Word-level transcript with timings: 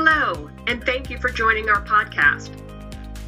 Hello, 0.00 0.48
and 0.68 0.86
thank 0.86 1.10
you 1.10 1.18
for 1.18 1.28
joining 1.28 1.68
our 1.68 1.84
podcast. 1.84 2.52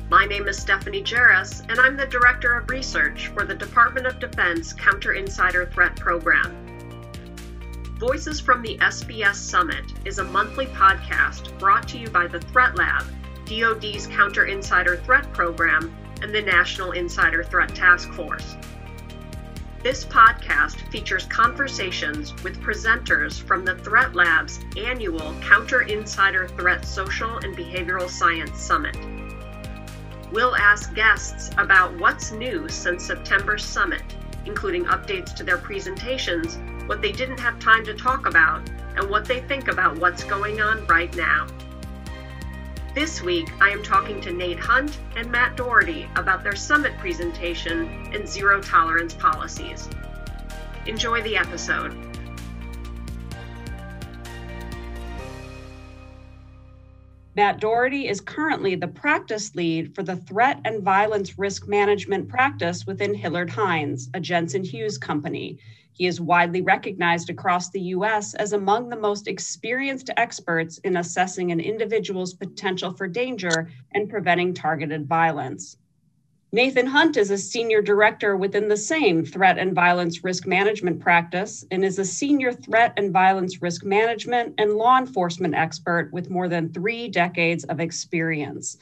My 0.09 0.25
name 0.25 0.47
is 0.47 0.57
Stephanie 0.57 1.03
Jaros, 1.03 1.69
and 1.69 1.81
I'm 1.81 1.97
the 1.97 2.07
Director 2.07 2.55
of 2.55 2.71
Research 2.71 3.27
for 3.35 3.45
the 3.45 3.57
Department 3.57 4.07
of 4.07 4.21
Defense 4.21 4.73
Counter 4.73 5.15
Insider 5.15 5.67
Threat 5.67 5.97
Program. 5.97 6.55
Voices 7.99 8.39
from 8.39 8.63
the 8.63 8.79
SBS 8.79 9.35
Summit 9.35 9.85
is 10.05 10.21
a 10.21 10.25
monthly 10.25 10.67
podcast 10.67 11.59
brought 11.59 11.89
to 11.89 11.99
you 11.99 12.09
by 12.09 12.29
the 12.29 12.39
Threat 12.39 12.77
Lab, 12.77 13.03
DoD's 13.47 14.07
Counter 14.07 14.45
Insider 14.45 14.99
Threat 14.99 15.33
Program, 15.33 15.93
and 16.23 16.33
the 16.33 16.41
National 16.41 16.93
Insider 16.93 17.43
Threat 17.43 17.75
Task 17.75 18.13
Force. 18.13 18.55
This 19.83 20.05
podcast 20.05 20.77
features 20.91 21.25
conversations 21.25 22.35
with 22.45 22.61
presenters 22.61 23.41
from 23.41 23.65
the 23.65 23.77
Threat 23.77 24.15
Lab's 24.15 24.61
annual 24.77 25.35
Counter 25.41 25.81
Insider 25.81 26.49
Threat 26.49 26.85
Social 26.85 27.39
and 27.39 27.57
Behavioral 27.57 28.11
Science 28.11 28.61
Summit. 28.61 28.95
We'll 30.33 30.55
ask 30.55 30.95
guests 30.95 31.49
about 31.57 31.99
what's 31.99 32.31
new 32.31 32.69
since 32.69 33.07
September's 33.07 33.65
summit, 33.65 34.03
including 34.45 34.85
updates 34.85 35.35
to 35.37 35.45
their 35.45 35.57
presentations, 35.57 36.59
what 36.87 37.01
they 37.01 37.13
didn't 37.13 37.41
have 37.41 37.59
time 37.59 37.83
to 37.87 37.95
talk 37.95 38.27
about, 38.27 38.69
and 38.97 39.09
what 39.09 39.25
they 39.25 39.41
think 39.41 39.69
about 39.69 39.99
what's 39.99 40.25
going 40.25 40.61
on 40.61 40.85
right 40.89 41.17
now. 41.17 41.47
This 42.93 43.23
week, 43.23 43.49
I 43.63 43.69
am 43.69 43.85
talking 43.85 44.21
to 44.23 44.33
Nate 44.33 44.59
Hunt 44.59 44.99
and 45.15 45.31
Matt 45.31 45.57
Doherty 45.57 46.09
about 46.17 46.43
their 46.43 46.57
summit 46.57 46.93
presentation 46.99 47.87
and 48.13 48.29
zero 48.29 48.61
tolerance 48.61 49.15
policies. 49.15 49.89
Enjoy 50.87 51.23
the 51.23 51.37
episode. 51.37 51.95
Matt 57.37 57.61
Doherty 57.61 58.09
is 58.09 58.21
currently 58.21 58.75
the 58.75 58.89
practice 58.89 59.55
lead 59.55 59.95
for 59.95 60.03
the 60.03 60.17
threat 60.17 60.61
and 60.65 60.83
violence 60.83 61.39
risk 61.39 61.69
management 61.69 62.29
practice 62.29 62.89
within 62.89 63.15
Hillard 63.15 63.51
Heintze, 63.51 64.09
a 64.15 64.21
Jensen 64.21 64.65
Hughes 64.65 64.99
company. 64.99 65.61
He 66.01 66.07
is 66.07 66.19
widely 66.19 66.63
recognized 66.63 67.29
across 67.29 67.69
the 67.69 67.81
U.S. 67.93 68.33
as 68.33 68.55
among 68.55 68.89
the 68.89 68.97
most 68.97 69.29
experienced 69.29 70.09
experts 70.17 70.79
in 70.79 70.97
assessing 70.97 71.53
an 71.53 71.61
individual's 71.61 72.33
potential 72.33 72.95
for 72.95 73.07
danger 73.07 73.69
and 73.93 74.09
preventing 74.09 74.55
targeted 74.55 75.07
violence. 75.07 75.77
Nathan 76.53 76.87
Hunt 76.87 77.19
is 77.19 77.31
a 77.31 77.37
senior 77.37 77.83
director 77.83 78.35
within 78.35 78.67
the 78.67 78.79
same 78.79 79.27
threat 79.27 79.59
and 79.59 79.75
violence 79.75 80.25
risk 80.25 80.47
management 80.47 81.01
practice 81.01 81.67
and 81.71 81.85
is 81.85 81.99
a 81.99 82.05
senior 82.07 82.55
threat 82.55 82.95
and 82.97 83.13
violence 83.13 83.61
risk 83.61 83.85
management 83.85 84.55
and 84.57 84.73
law 84.73 84.97
enforcement 84.97 85.55
expert 85.55 86.11
with 86.15 86.31
more 86.31 86.49
than 86.49 86.73
three 86.73 87.09
decades 87.09 87.65
of 87.65 87.79
experience. 87.79 88.79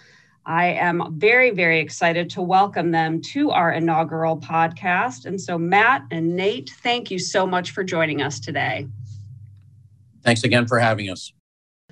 I 0.49 0.69
am 0.69 1.15
very, 1.19 1.51
very 1.51 1.79
excited 1.79 2.31
to 2.31 2.41
welcome 2.41 2.91
them 2.91 3.21
to 3.33 3.51
our 3.51 3.71
inaugural 3.71 4.39
podcast. 4.39 5.27
And 5.27 5.39
so, 5.39 5.59
Matt 5.59 6.07
and 6.11 6.35
Nate, 6.35 6.71
thank 6.83 7.11
you 7.11 7.19
so 7.19 7.47
much 7.47 7.73
for 7.73 7.85
joining 7.85 8.23
us 8.23 8.41
today. 8.41 8.89
Thanks 10.23 10.45
again 10.45 10.67
for 10.67 10.79
having 10.79 11.11
us. 11.11 11.35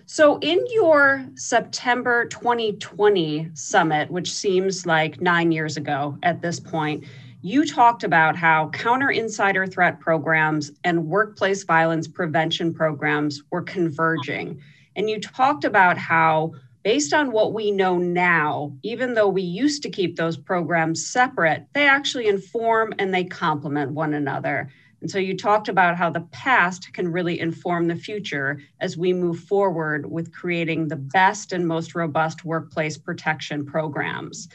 So, 0.07 0.39
in 0.39 0.65
your 0.71 1.27
September 1.35 2.25
2020 2.29 3.51
summit, 3.53 4.11
which 4.11 4.33
seems 4.33 4.87
like 4.87 5.21
nine 5.21 5.53
years 5.53 5.77
ago 5.77 6.17
at 6.23 6.41
this 6.41 6.59
point, 6.59 7.05
you 7.43 7.67
talked 7.67 8.05
about 8.05 8.37
how 8.37 8.71
counter 8.71 9.11
insider 9.11 9.67
threat 9.67 10.01
programs 10.01 10.73
and 10.83 11.07
workplace 11.07 11.63
violence 11.65 12.09
prevention 12.09 12.73
programs 12.73 13.43
were 13.51 13.63
converging. 13.63 14.59
And 14.97 15.11
you 15.11 15.21
talked 15.21 15.65
about 15.67 15.99
how 15.99 16.55
based 16.87 17.13
on 17.13 17.33
what 17.33 17.53
we 17.53 17.73
know 17.73 17.99
now, 17.99 18.73
even 18.85 19.15
though 19.15 19.27
we 19.27 19.43
used 19.43 19.83
to 19.83 19.91
keep 19.91 20.15
those 20.15 20.37
programs 20.37 21.05
separate, 21.05 21.67
they 21.73 21.85
actually 21.85 22.29
inform 22.29 22.95
and 23.01 23.13
they 23.13 23.25
complement 23.25 23.91
one 23.91 24.15
another. 24.15 24.71
And 25.01 25.11
so 25.11 25.19
you 25.19 25.37
talked 25.37 25.69
about 25.69 25.97
how 25.97 26.11
the 26.11 26.29
past 26.31 26.93
can 26.93 27.11
really 27.11 27.41
inform 27.41 27.89
the 27.89 27.97
future 27.97 28.61
as 28.79 28.97
we 28.97 29.13
move 29.13 29.41
forward 29.41 30.09
with 30.09 30.33
creating 30.33 30.87
the 30.87 30.95
best 30.95 31.51
and 31.51 31.67
most 31.67 31.97
robust 31.97 32.45
workplace 32.45 32.97
protection 32.97 33.67
programs. 33.67 34.49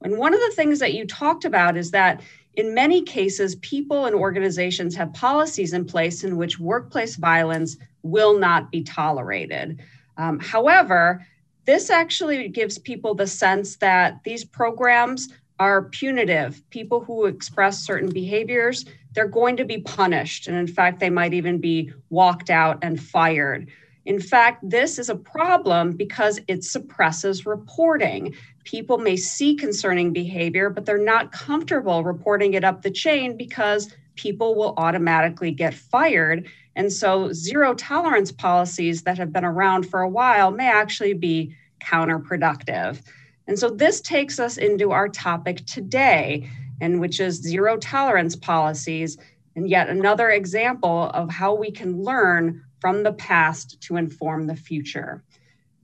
And 0.00 0.16
one 0.16 0.32
of 0.32 0.40
the 0.40 0.54
things 0.56 0.78
that 0.78 0.94
you 0.94 1.06
talked 1.06 1.44
about 1.44 1.76
is 1.76 1.90
that 1.90 2.22
in 2.54 2.72
many 2.72 3.02
cases, 3.02 3.56
people 3.56 4.06
and 4.06 4.14
organizations 4.16 4.96
have 4.96 5.12
policies 5.12 5.74
in 5.74 5.84
place 5.84 6.24
in 6.24 6.38
which 6.38 6.58
workplace 6.58 7.16
violence 7.16 7.76
will 8.02 8.38
not 8.38 8.70
be 8.70 8.82
tolerated. 8.82 9.82
Um, 10.16 10.40
however, 10.40 11.26
this 11.68 11.90
actually 11.90 12.48
gives 12.48 12.78
people 12.78 13.14
the 13.14 13.26
sense 13.26 13.76
that 13.76 14.24
these 14.24 14.42
programs 14.42 15.28
are 15.60 15.82
punitive. 15.90 16.62
People 16.70 17.04
who 17.04 17.26
express 17.26 17.84
certain 17.84 18.08
behaviors, 18.08 18.86
they're 19.12 19.28
going 19.28 19.54
to 19.58 19.66
be 19.66 19.76
punished. 19.82 20.48
And 20.48 20.56
in 20.56 20.66
fact, 20.66 20.98
they 20.98 21.10
might 21.10 21.34
even 21.34 21.58
be 21.58 21.92
walked 22.08 22.48
out 22.48 22.78
and 22.80 22.98
fired. 22.98 23.68
In 24.06 24.18
fact, 24.18 24.66
this 24.66 24.98
is 24.98 25.10
a 25.10 25.14
problem 25.14 25.92
because 25.92 26.40
it 26.48 26.64
suppresses 26.64 27.44
reporting. 27.44 28.34
People 28.64 28.96
may 28.96 29.18
see 29.18 29.54
concerning 29.54 30.10
behavior, 30.10 30.70
but 30.70 30.86
they're 30.86 30.96
not 30.96 31.32
comfortable 31.32 32.02
reporting 32.02 32.54
it 32.54 32.64
up 32.64 32.80
the 32.80 32.90
chain 32.90 33.36
because 33.36 33.92
people 34.18 34.54
will 34.56 34.74
automatically 34.76 35.52
get 35.52 35.72
fired. 35.72 36.48
And 36.76 36.92
so, 36.92 37.32
zero 37.32 37.74
tolerance 37.74 38.30
policies 38.30 39.02
that 39.02 39.16
have 39.16 39.32
been 39.32 39.44
around 39.44 39.84
for 39.88 40.02
a 40.02 40.08
while 40.08 40.50
may 40.50 40.68
actually 40.68 41.14
be 41.14 41.56
counterproductive. 41.80 43.00
And 43.46 43.58
so, 43.58 43.70
this 43.70 44.00
takes 44.00 44.38
us 44.38 44.58
into 44.58 44.90
our 44.90 45.08
topic 45.08 45.64
today, 45.64 46.50
and 46.80 47.00
which 47.00 47.20
is 47.20 47.42
zero 47.42 47.76
tolerance 47.78 48.36
policies, 48.36 49.16
and 49.56 49.70
yet 49.70 49.88
another 49.88 50.30
example 50.30 51.10
of 51.14 51.30
how 51.30 51.54
we 51.54 51.70
can 51.70 52.02
learn 52.02 52.62
from 52.80 53.02
the 53.02 53.12
past 53.14 53.80
to 53.82 53.96
inform 53.96 54.46
the 54.46 54.56
future. 54.56 55.24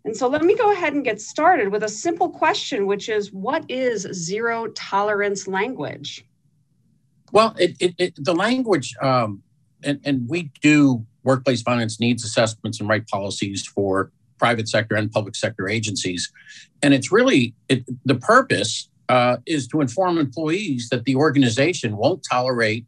And 0.05 0.17
so, 0.17 0.29
let 0.29 0.43
me 0.43 0.57
go 0.57 0.73
ahead 0.73 0.93
and 0.93 1.05
get 1.05 1.21
started 1.21 1.71
with 1.71 1.85
a 1.85 1.89
simple 1.89 2.29
question, 2.29 2.87
which 2.87 3.09
is 3.09 3.33
what 3.33 3.65
is 3.71 4.03
zero 4.13 4.67
tolerance 4.69 5.49
language? 5.49 6.25
Well, 7.35 7.53
it, 7.59 7.77
it, 7.81 7.95
it, 7.99 8.15
the 8.17 8.33
language, 8.33 8.95
um, 9.03 9.43
and, 9.83 10.01
and 10.05 10.29
we 10.29 10.53
do 10.63 11.05
workplace 11.25 11.63
violence 11.63 11.99
needs 11.99 12.25
assessments 12.25 12.79
and 12.79 12.89
write 12.89 13.09
policies 13.09 13.67
for 13.67 14.13
private 14.39 14.69
sector 14.69 14.95
and 14.95 15.11
public 15.11 15.35
sector 15.35 15.69
agencies. 15.69 16.31
And 16.81 16.95
it's 16.95 17.11
really 17.11 17.53
it, 17.69 17.85
the 18.05 18.15
purpose 18.15 18.89
uh, 19.09 19.39
is 19.47 19.67
to 19.69 19.81
inform 19.81 20.17
employees 20.19 20.89
that 20.91 21.07
the 21.07 21.17
organization 21.17 21.97
won't 21.97 22.25
tolerate 22.31 22.87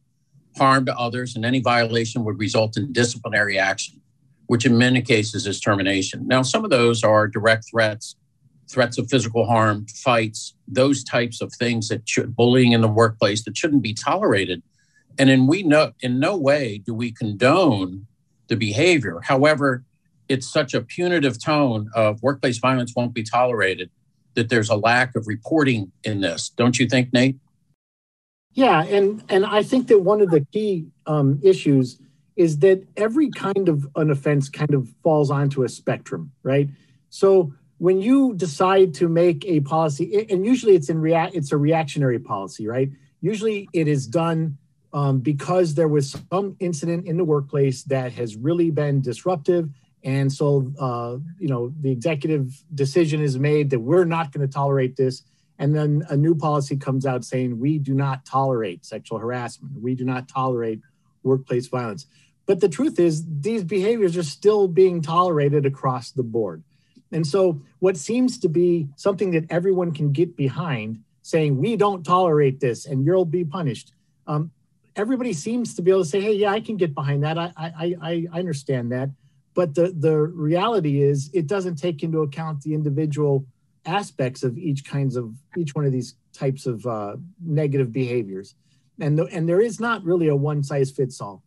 harm 0.57 0.87
to 0.87 0.97
others 0.97 1.35
and 1.35 1.45
any 1.45 1.59
violation 1.59 2.23
would 2.25 2.39
result 2.39 2.77
in 2.77 2.93
disciplinary 2.93 3.59
action, 3.59 4.01
which 4.47 4.65
in 4.65 4.79
many 4.79 5.03
cases 5.03 5.49
is 5.49 5.61
termination. 5.61 6.25
Now, 6.29 6.43
some 6.43 6.65
of 6.65 6.71
those 6.71 7.03
are 7.03 7.27
direct 7.27 7.65
threats, 7.69 8.15
threats 8.69 8.99
of 8.99 9.09
physical 9.09 9.47
harm, 9.47 9.87
fights, 9.87 10.55
those 10.67 11.05
types 11.05 11.41
of 11.41 11.53
things 11.53 11.89
that 11.89 12.09
should, 12.09 12.35
bullying 12.35 12.73
in 12.73 12.81
the 12.81 12.89
workplace 12.89 13.45
that 13.45 13.57
shouldn't 13.57 13.83
be 13.83 13.95
tolerated. 13.95 14.63
And 15.19 15.31
in 15.31 15.47
we 15.47 15.63
know 15.63 15.93
in 16.01 16.19
no 16.19 16.37
way 16.37 16.79
do 16.79 16.95
we 16.95 17.13
condone 17.13 18.07
the 18.49 18.57
behavior. 18.57 19.21
However, 19.23 19.85
it's 20.29 20.51
such 20.51 20.75
a 20.75 20.81
punitive 20.81 21.43
tone 21.43 21.89
of 21.95 22.23
workplace 22.23 22.59
violence 22.59 22.93
won't 22.95 23.15
be 23.15 23.23
tolerated 23.23 23.91
that 24.35 24.49
there's 24.49 24.69
a 24.69 24.77
lack 24.77 25.17
of 25.17 25.27
reporting 25.27 25.91
in 26.05 26.21
this. 26.21 26.51
Don't 26.51 26.79
you 26.79 26.87
think, 26.87 27.13
Nate? 27.13 27.37
Yeah, 28.53 28.85
and 28.85 29.23
and 29.29 29.45
I 29.45 29.63
think 29.63 29.89
that 29.89 30.01
one 30.01 30.21
of 30.21 30.31
the 30.31 30.47
key 30.53 30.87
um, 31.07 31.41
issues 31.43 31.99
is 32.37 32.59
that 32.59 32.83
every 32.97 33.31
kind 33.31 33.69
of 33.69 33.89
an 33.97 34.11
offense 34.11 34.49
kind 34.49 34.75
of 34.75 34.89
falls 35.03 35.31
onto 35.31 35.63
a 35.63 35.69
spectrum, 35.69 36.33
right? 36.43 36.69
So 37.09 37.53
when 37.79 38.01
you 38.01 38.35
decide 38.35 38.95
to 38.95 39.09
make 39.09 39.45
a 39.45 39.61
policy, 39.61 40.27
and 40.31 40.47
usually 40.47 40.75
it's 40.75 40.89
in 40.89 41.01
react, 41.01 41.35
it's 41.35 41.53
a 41.53 41.57
reactionary 41.57 42.19
policy, 42.19 42.67
right? 42.67 42.91
Usually 43.21 43.69
it 43.73 43.89
is 43.89 44.07
done 44.07 44.57
um, 44.93 45.21
because 45.21 45.75
there 45.75 45.89
was 45.89 46.17
some 46.31 46.57
incident 46.59 47.07
in 47.07 47.17
the 47.17 47.25
workplace 47.25 47.83
that 47.85 48.13
has 48.13 48.37
really 48.37 48.71
been 48.71 49.01
disruptive 49.01 49.69
and 50.07 50.33
so, 50.33 50.73
uh, 50.79 51.17
you 51.41 51.49
know, 51.49 51.75
the 51.81 51.91
executive 51.91 52.63
decision 52.73 53.21
is 53.21 53.41
made 53.41 53.71
that 53.71 53.81
we're 53.81 54.05
not 54.05 54.31
going 54.31 54.47
to 54.47 54.53
tolerate 54.53 54.97
this. 54.97 55.25
And 55.59 55.75
then 55.75 56.07
a 56.09 56.17
new 56.17 56.37
policy 56.37 56.77
comes 56.77 57.05
out 57.05 57.25
saying 57.25 57.59
we 57.59 57.79
do 57.79 57.93
not 57.93 58.25
tolerate 58.25 58.85
sexual 58.85 59.19
harassment. 59.19 59.83
We 59.83 59.97
do 59.97 60.05
not 60.05 60.29
tolerate 60.29 60.81
workplace 61.25 61.67
violence. 61.67 62.07
But 62.47 62.61
the 62.61 62.69
truth 62.69 63.01
is, 63.01 63.25
these 63.41 63.65
behaviors 63.65 64.17
are 64.17 64.23
still 64.23 64.69
being 64.69 65.03
tolerated 65.03 65.67
across 65.67 66.13
the 66.13 66.23
board. 66.23 66.63
And 67.13 67.27
so, 67.27 67.61
what 67.79 67.97
seems 67.97 68.39
to 68.41 68.49
be 68.49 68.89
something 68.97 69.31
that 69.31 69.45
everyone 69.51 69.93
can 69.93 70.13
get 70.13 70.37
behind, 70.37 71.03
saying 71.23 71.57
we 71.57 71.77
don't 71.77 72.05
tolerate 72.05 72.61
this 72.61 72.87
and 72.87 73.05
you'll 73.05 73.25
be 73.25 73.45
punished, 73.45 73.93
um, 74.27 74.51
everybody 74.97 75.33
seems 75.33 75.75
to 75.75 75.83
be 75.83 75.91
able 75.91 76.03
to 76.03 76.09
say, 76.09 76.21
"Hey, 76.21 76.35
yeah, 76.35 76.51
I 76.51 76.61
can 76.61 76.77
get 76.77 76.95
behind 76.95 77.23
that. 77.23 77.39
I, 77.39 77.53
I, 77.57 77.97
I, 78.03 78.39
understand 78.39 78.91
that." 78.93 79.11
but 79.57 79.75
the 79.75 79.93
the 79.99 80.17
reality 80.17 81.03
is 81.03 81.31
it 81.33 81.49
doesn't 81.49 81.77
take 81.77 82.05
into 82.05 82.21
account 82.21 82.61
the 82.61 82.75
individual 82.75 83.45
aspects 83.87 84.45
of 84.45 84.57
each 84.57 84.85
kinds 84.85 85.17
of 85.17 85.33
each 85.57 85.75
one 85.75 85.85
of 85.85 85.91
these 85.91 86.15
types 86.33 86.67
of 86.67 86.87
uh, 86.87 87.17
negative 87.45 87.93
behaviors 87.93 88.55
and 89.01 89.19
the, 89.19 89.25
and 89.27 89.49
there 89.49 89.61
is 89.61 89.81
not 89.81 90.05
really 90.05 90.29
a 90.29 90.37
one 90.37 90.63
size 90.63 90.91
fits 90.91 91.21
all 91.21 91.43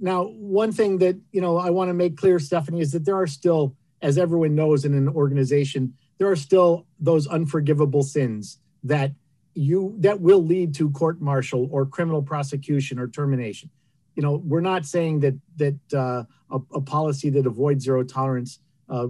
now 0.00 0.24
one 0.24 0.70
thing 0.70 0.98
that 0.98 1.16
you 1.32 1.40
know 1.40 1.56
i 1.56 1.70
want 1.70 1.88
to 1.88 1.94
make 1.94 2.16
clear 2.16 2.38
stephanie 2.38 2.80
is 2.80 2.92
that 2.92 3.04
there 3.04 3.16
are 3.16 3.26
still 3.26 3.74
as 4.02 4.18
everyone 4.18 4.54
knows 4.54 4.84
in 4.84 4.94
an 4.94 5.08
organization 5.08 5.94
there 6.18 6.28
are 6.28 6.36
still 6.36 6.86
those 7.00 7.26
unforgivable 7.26 8.02
sins 8.02 8.58
that 8.82 9.12
you 9.54 9.94
that 9.98 10.20
will 10.20 10.44
lead 10.44 10.74
to 10.74 10.90
court 10.90 11.20
martial 11.20 11.68
or 11.70 11.86
criminal 11.86 12.22
prosecution 12.22 12.98
or 12.98 13.08
termination. 13.08 13.70
You 14.14 14.22
know 14.22 14.42
we're 14.44 14.60
not 14.60 14.86
saying 14.86 15.20
that 15.20 15.34
that 15.56 15.78
uh, 15.92 16.24
a, 16.50 16.60
a, 16.74 16.80
policy 16.80 17.30
that 17.30 17.46
avoids 17.46 17.84
zero 17.84 18.04
tolerance 18.04 18.60
uh, 18.88 19.08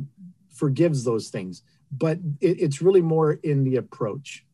forgives 0.50 1.04
those 1.04 1.28
things 1.28 1.62
but 1.98 2.18
it, 2.40 2.60
it's 2.60 2.82
really 2.82 3.02
more 3.02 3.32
in 3.32 3.64
the 3.64 3.76
approach. 3.76 4.44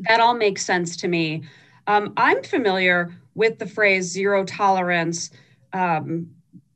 That 0.00 0.20
all 0.20 0.34
makes 0.34 0.64
sense 0.64 0.96
to 0.98 1.08
me. 1.08 1.44
Um, 1.86 2.14
i'm 2.16 2.42
familiar 2.42 3.14
with 3.34 3.58
the 3.58 3.66
phrase 3.66 4.06
zero 4.06 4.42
tolerance 4.44 5.30
um, 5.74 6.30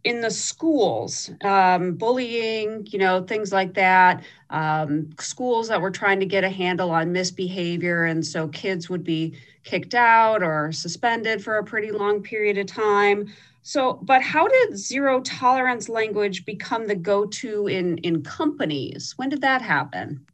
in 0.08 0.22
the 0.22 0.30
schools, 0.30 1.30
um, 1.42 1.92
bullying, 1.92 2.86
you 2.86 2.98
know, 2.98 3.22
things 3.22 3.52
like 3.52 3.74
that, 3.74 4.24
um, 4.48 5.10
schools 5.20 5.68
that 5.68 5.82
were 5.82 5.90
trying 5.90 6.18
to 6.18 6.24
get 6.24 6.44
a 6.44 6.48
handle 6.48 6.90
on 6.90 7.12
misbehavior. 7.12 8.04
And 8.04 8.24
so 8.24 8.48
kids 8.48 8.88
would 8.88 9.04
be 9.04 9.36
kicked 9.64 9.94
out 9.94 10.42
or 10.42 10.72
suspended 10.72 11.44
for 11.44 11.58
a 11.58 11.64
pretty 11.64 11.90
long 11.90 12.22
period 12.22 12.56
of 12.56 12.64
time. 12.64 13.26
So, 13.62 14.00
but 14.02 14.22
how 14.22 14.48
did 14.48 14.78
zero 14.78 15.20
tolerance 15.20 15.90
language 15.90 16.46
become 16.46 16.86
the 16.86 16.94
go 16.94 17.26
to 17.26 17.66
in, 17.66 17.98
in 17.98 18.22
companies? 18.22 19.12
When 19.16 19.28
did 19.28 19.42
that 19.42 19.60
happen? 19.60 20.24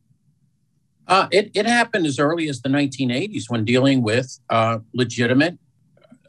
Uh, 1.09 1.27
it, 1.33 1.51
it 1.53 1.67
happened 1.67 2.07
as 2.07 2.21
early 2.21 2.49
as 2.49 2.63
the 2.63 2.69
1980s 2.69 3.51
when 3.51 3.65
dealing 3.65 4.03
with 4.03 4.39
uh, 4.51 4.79
legitimate 4.93 5.59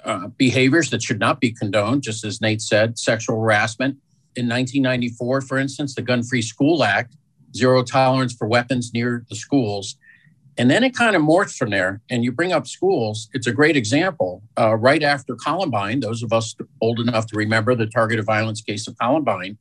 uh, 0.06 0.28
behaviors 0.38 0.90
that 0.92 1.02
should 1.02 1.20
not 1.20 1.40
be 1.40 1.52
condoned, 1.52 2.04
just 2.04 2.24
as 2.24 2.40
Nate 2.40 2.62
said, 2.62 2.98
sexual 2.98 3.42
harassment. 3.42 3.98
In 4.36 4.48
1994, 4.48 5.42
for 5.42 5.58
instance, 5.58 5.96
the 5.96 6.02
Gun 6.02 6.24
Free 6.24 6.42
School 6.42 6.84
Act, 6.84 7.16
zero 7.56 7.84
tolerance 7.84 8.34
for 8.34 8.48
weapons 8.48 8.94
near 8.94 9.26
the 9.30 9.36
schools. 9.36 9.96
And 10.58 10.70
then 10.70 10.84
it 10.84 10.96
kind 10.96 11.16
of 11.16 11.22
morphed 11.22 11.58
from 11.58 11.72
there. 11.72 12.02
And 12.10 12.24
you 12.24 12.32
bring 12.32 12.54
up 12.54 12.68
schools, 12.68 13.30
it's 13.34 13.48
a 13.48 13.52
great 13.52 13.76
example. 13.76 14.44
Uh, 14.58 14.76
right 14.76 15.04
after 15.04 15.36
Columbine, 15.36 16.02
those 16.02 16.24
of 16.24 16.32
us 16.32 16.56
old 16.82 17.00
enough 17.00 17.28
to 17.28 17.38
remember 17.38 17.76
the 17.76 17.88
targeted 17.88 18.26
violence 18.26 18.62
case 18.62 18.88
of 18.88 18.98
Columbine, 18.98 19.58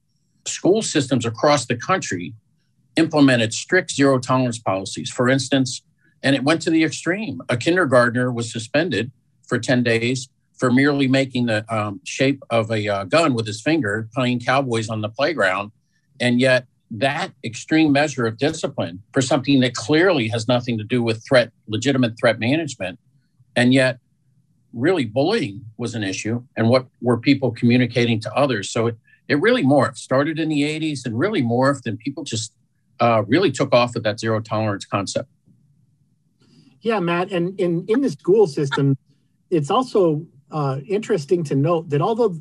school 0.47 0.83
systems 0.83 1.25
across 1.25 1.67
the 1.67 1.77
country 1.77 2.35
implemented 2.97 3.53
strict 3.53 3.93
zero 3.93 4.19
tolerance 4.19 4.59
policies. 4.59 5.11
For 5.11 5.29
instance, 5.29 5.83
and 6.23 6.37
it 6.37 6.45
went 6.45 6.63
to 6.63 6.71
the 6.71 6.85
extreme. 6.85 7.41
A 7.49 7.57
kindergartner 7.57 8.33
was 8.33 8.53
suspended 8.53 9.11
for 9.47 9.59
10 9.59 9.83
days 9.83 10.29
for 10.57 10.71
merely 10.71 11.09
making 11.09 11.47
the 11.47 11.65
um, 11.75 12.01
shape 12.05 12.43
of 12.51 12.71
a 12.71 12.89
uh, 12.89 13.05
gun 13.05 13.35
with 13.35 13.47
his 13.47 13.61
finger, 13.61 14.09
playing 14.15 14.41
cowboys 14.41 14.89
on 14.89 15.01
the 15.01 15.09
playground. 15.09 15.73
And 16.21 16.41
yet, 16.41 16.67
that 16.91 17.33
extreme 17.43 17.91
measure 17.93 18.27
of 18.27 18.39
discipline 18.39 19.03
for 19.13 19.21
something 19.21 19.61
that 19.61 19.75
clearly 19.75 20.29
has 20.29 20.47
nothing 20.47 20.79
to 20.79 20.85
do 20.85 21.03
with 21.03 21.25
threat, 21.27 21.51
legitimate 21.67 22.17
threat 22.19 22.39
management, 22.39 22.99
and 23.57 23.75
yet, 23.75 23.99
really 24.73 25.05
bullying 25.05 25.65
was 25.77 25.95
an 25.95 26.03
issue. 26.03 26.43
And 26.57 26.69
what 26.69 26.87
were 27.01 27.19
people 27.19 27.53
communicating 27.53 28.21
to 28.21 28.35
others? 28.35 28.71
So 28.71 28.89
it, 28.89 28.97
it 29.29 29.41
really 29.41 29.63
morphed, 29.63 29.99
started 29.99 30.39
in 30.39 30.49
the 30.49 30.63
80s 30.63 31.07
and 31.07 31.19
really 31.19 31.43
morphed, 31.43 31.87
and 31.87 31.99
people 31.99 32.25
just 32.25 32.53
uh, 33.01 33.23
really 33.27 33.51
took 33.51 33.73
off 33.73 33.95
with 33.95 34.03
that 34.05 34.21
zero 34.21 34.41
tolerance 34.41 34.85
concept. 34.85 35.29
Yeah, 36.81 37.01
Matt. 37.01 37.33
And 37.33 37.59
in, 37.59 37.85
in 37.89 38.03
the 38.03 38.11
school 38.11 38.47
system, 38.47 38.99
it's 39.51 39.71
also 39.71 40.27
uh, 40.51 40.81
interesting 40.87 41.45
to 41.45 41.55
note 41.55 41.91
that 41.91 42.01
although 42.01 42.37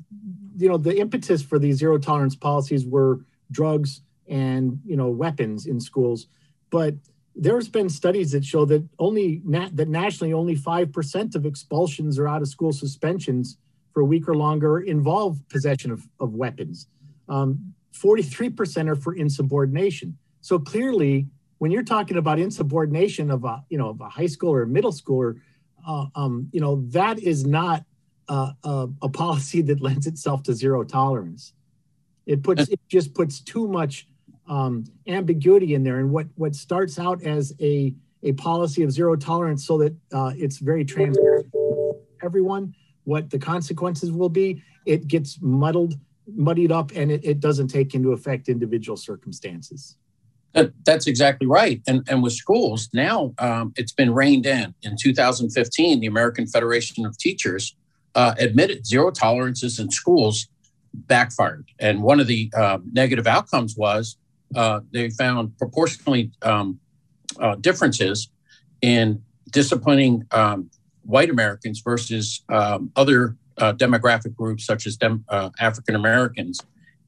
you 0.57 0.69
know 0.69 0.77
the 0.77 0.97
impetus 0.99 1.41
for 1.41 1.59
these 1.59 1.77
zero 1.77 1.97
tolerance 1.97 2.35
policies 2.35 2.85
were 2.85 3.21
drugs 3.51 4.01
and 4.27 4.79
you 4.85 4.95
know 4.95 5.09
weapons 5.09 5.65
in 5.65 5.79
schools, 5.79 6.27
but 6.69 6.95
there's 7.35 7.67
been 7.67 7.89
studies 7.89 8.31
that 8.31 8.45
show 8.45 8.65
that 8.65 8.87
only 8.99 9.41
that 9.45 9.87
nationally 9.87 10.33
only 10.33 10.55
five 10.55 10.91
percent 10.91 11.35
of 11.35 11.45
expulsions 11.45 12.19
or 12.19 12.27
out 12.27 12.41
of 12.41 12.47
school 12.47 12.71
suspensions 12.71 13.57
for 13.93 14.01
a 14.01 14.05
week 14.05 14.27
or 14.27 14.35
longer 14.35 14.79
involve 14.79 15.39
possession 15.49 15.91
of, 15.91 16.07
of 16.19 16.33
weapons. 16.33 16.87
Um, 17.29 17.73
43% 17.93 18.89
are 18.89 18.95
for 18.95 19.15
insubordination. 19.15 20.17
So 20.41 20.57
clearly, 20.57 21.27
when 21.59 21.71
you're 21.71 21.83
talking 21.83 22.17
about 22.17 22.39
insubordination 22.39 23.31
of 23.31 23.45
a 23.45 23.63
you 23.69 23.77
know 23.77 23.89
of 23.89 24.01
a 24.01 24.09
high 24.09 24.25
school 24.27 24.51
or 24.51 24.63
a 24.63 24.67
middle 24.67 24.91
schooler, 24.91 25.39
uh, 25.87 26.07
um, 26.15 26.49
you 26.51 26.59
know 26.59 26.83
that 26.89 27.19
is 27.19 27.45
not 27.45 27.85
uh, 28.27 28.51
a, 28.63 28.87
a, 29.01 29.09
policy 29.09 29.61
that 29.61 29.81
lends 29.81 30.07
itself 30.07 30.43
to 30.43 30.53
zero 30.53 30.83
tolerance. 30.83 31.53
It 32.25 32.43
puts 32.43 32.69
it 32.69 32.79
just 32.87 33.13
puts 33.13 33.41
too 33.41 33.67
much 33.67 34.07
um, 34.47 34.85
ambiguity 35.07 35.73
in 35.73 35.83
there, 35.83 35.99
and 35.99 36.11
what 36.11 36.27
what 36.35 36.55
starts 36.55 36.99
out 36.99 37.21
as 37.23 37.53
a 37.59 37.93
a 38.23 38.31
policy 38.33 38.83
of 38.83 38.91
zero 38.91 39.15
tolerance, 39.15 39.67
so 39.67 39.77
that 39.79 39.95
uh, 40.13 40.31
it's 40.35 40.57
very 40.57 40.85
transparent 40.85 41.47
everyone 42.23 42.73
what 43.03 43.29
the 43.29 43.39
consequences 43.39 44.11
will 44.11 44.29
be. 44.29 44.63
It 44.85 45.07
gets 45.07 45.39
muddled, 45.41 45.95
muddied 46.33 46.71
up, 46.71 46.91
and 46.95 47.11
it, 47.11 47.23
it 47.23 47.39
doesn't 47.39 47.67
take 47.67 47.93
into 47.93 48.13
effect 48.13 48.49
individual 48.49 48.97
circumstances. 48.97 49.97
That, 50.53 50.71
that's 50.85 51.07
exactly 51.07 51.47
right. 51.47 51.81
And, 51.87 52.07
and 52.07 52.21
with 52.21 52.33
schools, 52.33 52.89
now 52.93 53.33
um, 53.39 53.73
it's 53.75 53.91
been 53.91 54.13
reined 54.13 54.45
in. 54.45 54.73
In 54.83 54.95
2015, 54.97 55.99
the 55.99 56.07
American 56.07 56.45
Federation 56.47 57.05
of 57.05 57.17
Teachers 57.17 57.75
uh, 58.15 58.33
admitted 58.37 58.85
zero 58.85 59.11
tolerances 59.11 59.79
in 59.79 59.91
schools 59.91 60.47
backfired. 60.93 61.69
And 61.79 62.01
one 62.01 62.19
of 62.19 62.27
the 62.27 62.51
uh, 62.55 62.79
negative 62.91 63.27
outcomes 63.27 63.75
was 63.75 64.17
uh, 64.55 64.81
they 64.91 65.09
found 65.09 65.57
proportionally 65.57 66.31
um, 66.43 66.79
uh, 67.39 67.55
differences 67.55 68.29
in 68.81 69.21
disciplining 69.51 70.25
um, 70.31 70.69
white 71.03 71.29
Americans 71.29 71.81
versus 71.81 72.43
um, 72.49 72.91
other 72.95 73.35
uh, 73.57 73.73
demographic 73.73 74.35
groups, 74.35 74.65
such 74.65 74.85
as 74.85 74.97
dem- 74.97 75.25
uh, 75.29 75.49
African 75.59 75.95
Americans. 75.95 76.59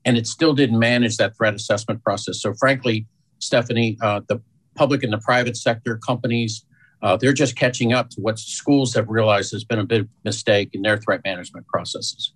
And 0.06 0.18
it 0.18 0.28
still 0.28 0.54
didn't 0.54 0.80
manage 0.80 1.18
that 1.18 1.36
threat 1.36 1.53
assessment 1.53 2.03
process. 2.03 2.41
So, 2.41 2.53
frankly, 2.53 3.08
Stephanie, 3.39 3.98
the 4.00 4.41
public 4.75 5.03
and 5.03 5.12
the 5.12 5.18
private 5.18 5.58
sector 5.58 5.98
companies, 5.98 6.65
uh, 7.05 7.15
they're 7.15 7.33
just 7.33 7.55
catching 7.55 7.93
up 7.93 8.09
to 8.09 8.19
what 8.19 8.39
schools 8.39 8.95
have 8.95 9.07
realized 9.09 9.51
has 9.51 9.63
been 9.63 9.77
a 9.77 9.85
big 9.85 10.09
mistake 10.24 10.71
in 10.74 10.81
their 10.81 10.97
threat 10.97 11.21
management 11.24 11.67
processes. 11.67 12.33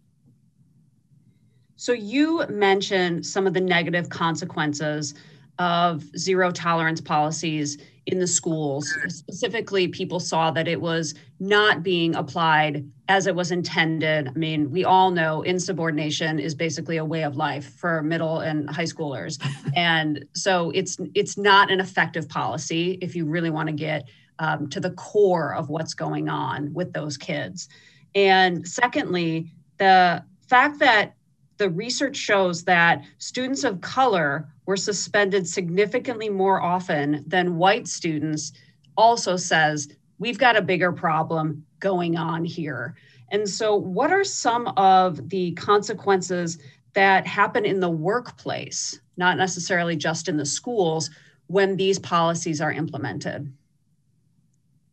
So, 1.76 1.92
you 1.92 2.46
mentioned 2.50 3.26
some 3.26 3.48
of 3.48 3.56
the 3.56 3.62
negative 3.62 4.10
consequences 4.10 5.16
of 5.58 6.04
zero 6.16 6.52
tolerance 6.52 7.02
policies 7.02 7.80
in 8.06 8.20
the 8.20 8.28
schools. 8.28 8.94
Specifically, 9.08 9.88
people 9.88 10.20
saw 10.20 10.52
that 10.52 10.68
it 10.68 10.80
was 10.80 11.16
not 11.40 11.82
being 11.82 12.14
applied 12.14 12.88
as 13.08 13.26
it 13.26 13.34
was 13.34 13.52
intended. 13.52 14.28
I 14.28 14.32
mean, 14.34 14.70
we 14.70 14.86
all 14.86 15.10
know 15.10 15.42
insubordination 15.42 16.38
is 16.38 16.54
basically 16.54 16.98
a 16.98 17.06
way 17.06 17.24
of 17.24 17.36
life 17.36 17.74
for 17.74 18.04
middle 18.04 18.40
and 18.42 18.70
high 18.70 18.84
schoolers. 18.84 19.44
and 19.76 20.26
so 20.36 20.70
it's 20.76 20.98
it's 21.16 21.40
not 21.40 21.72
an 21.72 21.80
effective 21.80 22.30
policy 22.30 23.00
if 23.02 23.16
you 23.16 23.26
really 23.26 23.50
want 23.50 23.68
to 23.68 23.74
get 23.74 24.08
um, 24.40 24.70
to 24.70 24.80
the 24.80 24.92
core 24.92 25.54
of 25.54 25.70
what's 25.70 25.94
going 25.94 26.30
on 26.30 26.74
with 26.74 26.94
those 26.94 27.18
kids. 27.18 27.70
And 28.16 28.68
secondly, 28.68 29.52
the 29.78 30.24
fact 30.48 30.80
that 30.80 31.16
the 31.58 31.70
research 31.70 32.16
shows 32.16 32.64
that 32.64 33.04
students 33.18 33.64
of 33.64 33.82
color 33.82 34.48
were 34.66 34.78
suspended 34.78 35.48
significantly 35.48 36.30
more 36.30 36.62
often 36.62 37.24
than 37.28 37.58
white 37.58 37.88
students 37.88 38.54
also 38.98 39.36
says 39.36 39.90
we've 40.20 40.40
got 40.40 40.56
a 40.56 40.62
bigger 40.62 40.92
problem 40.92 41.66
going 41.80 42.18
on 42.18 42.46
here. 42.46 42.96
And 43.32 43.48
so, 43.48 43.76
what 43.76 44.12
are 44.12 44.24
some 44.24 44.68
of 44.78 45.30
the 45.30 45.52
consequences 45.54 46.58
that 46.94 47.28
happen 47.28 47.66
in 47.66 47.80
the 47.80 47.90
workplace, 47.90 49.00
not 49.18 49.38
necessarily 49.38 49.96
just 49.96 50.28
in 50.28 50.38
the 50.38 50.46
schools, 50.46 51.10
when 51.48 51.76
these 51.76 52.00
policies 52.00 52.62
are 52.62 52.72
implemented? 52.72 53.52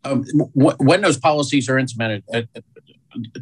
Um, 0.04 0.24
when 0.54 1.00
those 1.00 1.18
policies 1.18 1.68
are 1.68 1.78
implemented, 1.78 2.22
uh, 2.32 2.42
uh, 2.54 2.60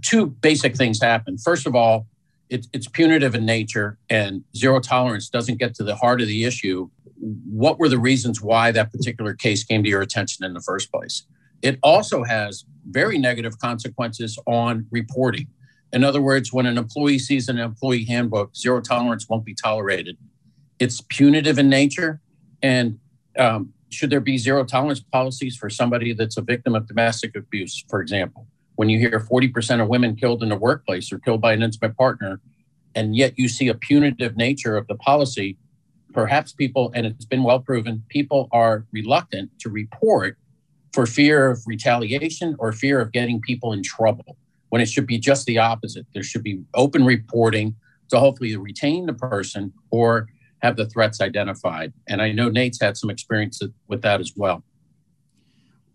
two 0.03 0.27
basic 0.27 0.77
things 0.77 1.01
happen. 1.01 1.37
First 1.39 1.67
of 1.67 1.75
all, 1.75 2.07
it, 2.49 2.67
it's 2.73 2.89
punitive 2.89 3.35
in 3.35 3.45
nature, 3.45 3.99
and 4.09 4.45
zero 4.57 4.81
tolerance 4.81 5.29
doesn't 5.29 5.59
get 5.59 5.75
to 5.77 5.85
the 5.85 5.97
heart 5.97 6.21
of 6.21 6.29
the 6.29 6.45
issue. 6.45 6.89
What 7.19 7.79
were 7.79 7.89
the 7.89 7.99
reasons 7.99 8.41
why 8.41 8.71
that 8.73 8.93
particular 8.93 9.35
case 9.35 9.65
came 9.65 9.83
to 9.83 9.89
your 9.89 10.03
attention 10.03 10.45
in 10.45 10.55
the 10.55 10.61
first 10.61 10.93
place? 10.93 11.25
It 11.63 11.79
also 11.83 12.25
has 12.25 12.65
very 12.91 13.19
negative 13.19 13.59
consequences 13.59 14.39
on 14.47 14.87
reporting. 14.91 15.49
In 15.93 16.05
other 16.05 16.21
words, 16.21 16.53
when 16.53 16.67
an 16.67 16.77
employee 16.77 17.19
sees 17.19 17.49
an 17.49 17.59
employee 17.59 18.05
handbook, 18.05 18.57
zero 18.57 18.81
tolerance 18.81 19.29
won't 19.29 19.45
be 19.45 19.55
tolerated. 19.55 20.17
It's 20.79 21.01
punitive 21.01 21.59
in 21.59 21.69
nature. 21.69 22.21
And 22.63 22.99
um, 23.39 23.74
should 23.95 24.11
there 24.11 24.21
be 24.21 24.37
zero 24.37 24.65
tolerance 24.65 25.01
policies 25.01 25.57
for 25.57 25.71
somebody 25.71 26.13
that's 26.13 26.37
a 26.37 26.43
victim 26.43 26.75
of 26.75 26.87
domestic 26.87 27.37
abuse, 27.37 27.85
for 27.89 28.01
example? 28.01 28.47
When 28.77 28.89
you 28.89 28.99
hear 28.99 29.21
40% 29.21 29.81
of 29.81 29.89
women 29.89 30.17
killed 30.17 30.43
in 30.43 30.49
the 30.49 30.57
workplace 30.57 31.13
or 31.13 31.19
killed 31.19 31.41
by 31.41 31.53
an 31.53 31.63
intimate 31.63 31.97
partner, 31.97 32.41
and 32.95 33.17
yet 33.17 33.35
you 33.37 33.49
see 33.49 33.69
a 33.69 33.75
punitive 33.75 34.37
nature 34.37 34.77
of 34.77 34.87
the 34.89 34.97
policy, 34.97 35.57
perhaps 36.13 36.53
people, 36.53 36.93
and 36.95 37.07
it's 37.07 37.25
been 37.25 37.43
well 37.45 37.61
proven, 37.61 38.03
people 38.09 38.49
are 38.53 38.85
reluctant 38.93 39.51
to 39.61 39.69
report 39.69 40.37
for 40.93 41.07
fear 41.07 41.51
of 41.51 41.63
retaliation 41.67 42.57
or 42.59 42.73
fear 42.73 43.01
of 43.01 43.13
getting 43.13 43.41
people 43.41 43.73
in 43.73 43.83
trouble 43.83 44.37
when 44.69 44.81
it 44.81 44.89
should 44.89 45.07
be 45.07 45.19
just 45.19 45.47
the 45.47 45.59
opposite. 45.59 46.07
There 46.15 46.23
should 46.23 46.43
be 46.43 46.63
open 46.75 47.05
reporting 47.05 47.77
to 48.11 48.19
hopefully 48.19 48.57
retain 48.57 49.07
the 49.07 49.13
person 49.13 49.73
or 49.91 50.29
have 50.65 50.77
the 50.77 50.87
threats 50.87 51.21
identified. 51.21 51.93
And 52.09 52.23
I 52.23 52.33
know 52.33 52.49
Nate's 52.49 52.81
had 52.81 52.97
some 52.97 53.11
experience 53.11 53.61
with 53.87 54.01
that 54.01 54.19
as 54.19 54.33
well. 54.35 54.65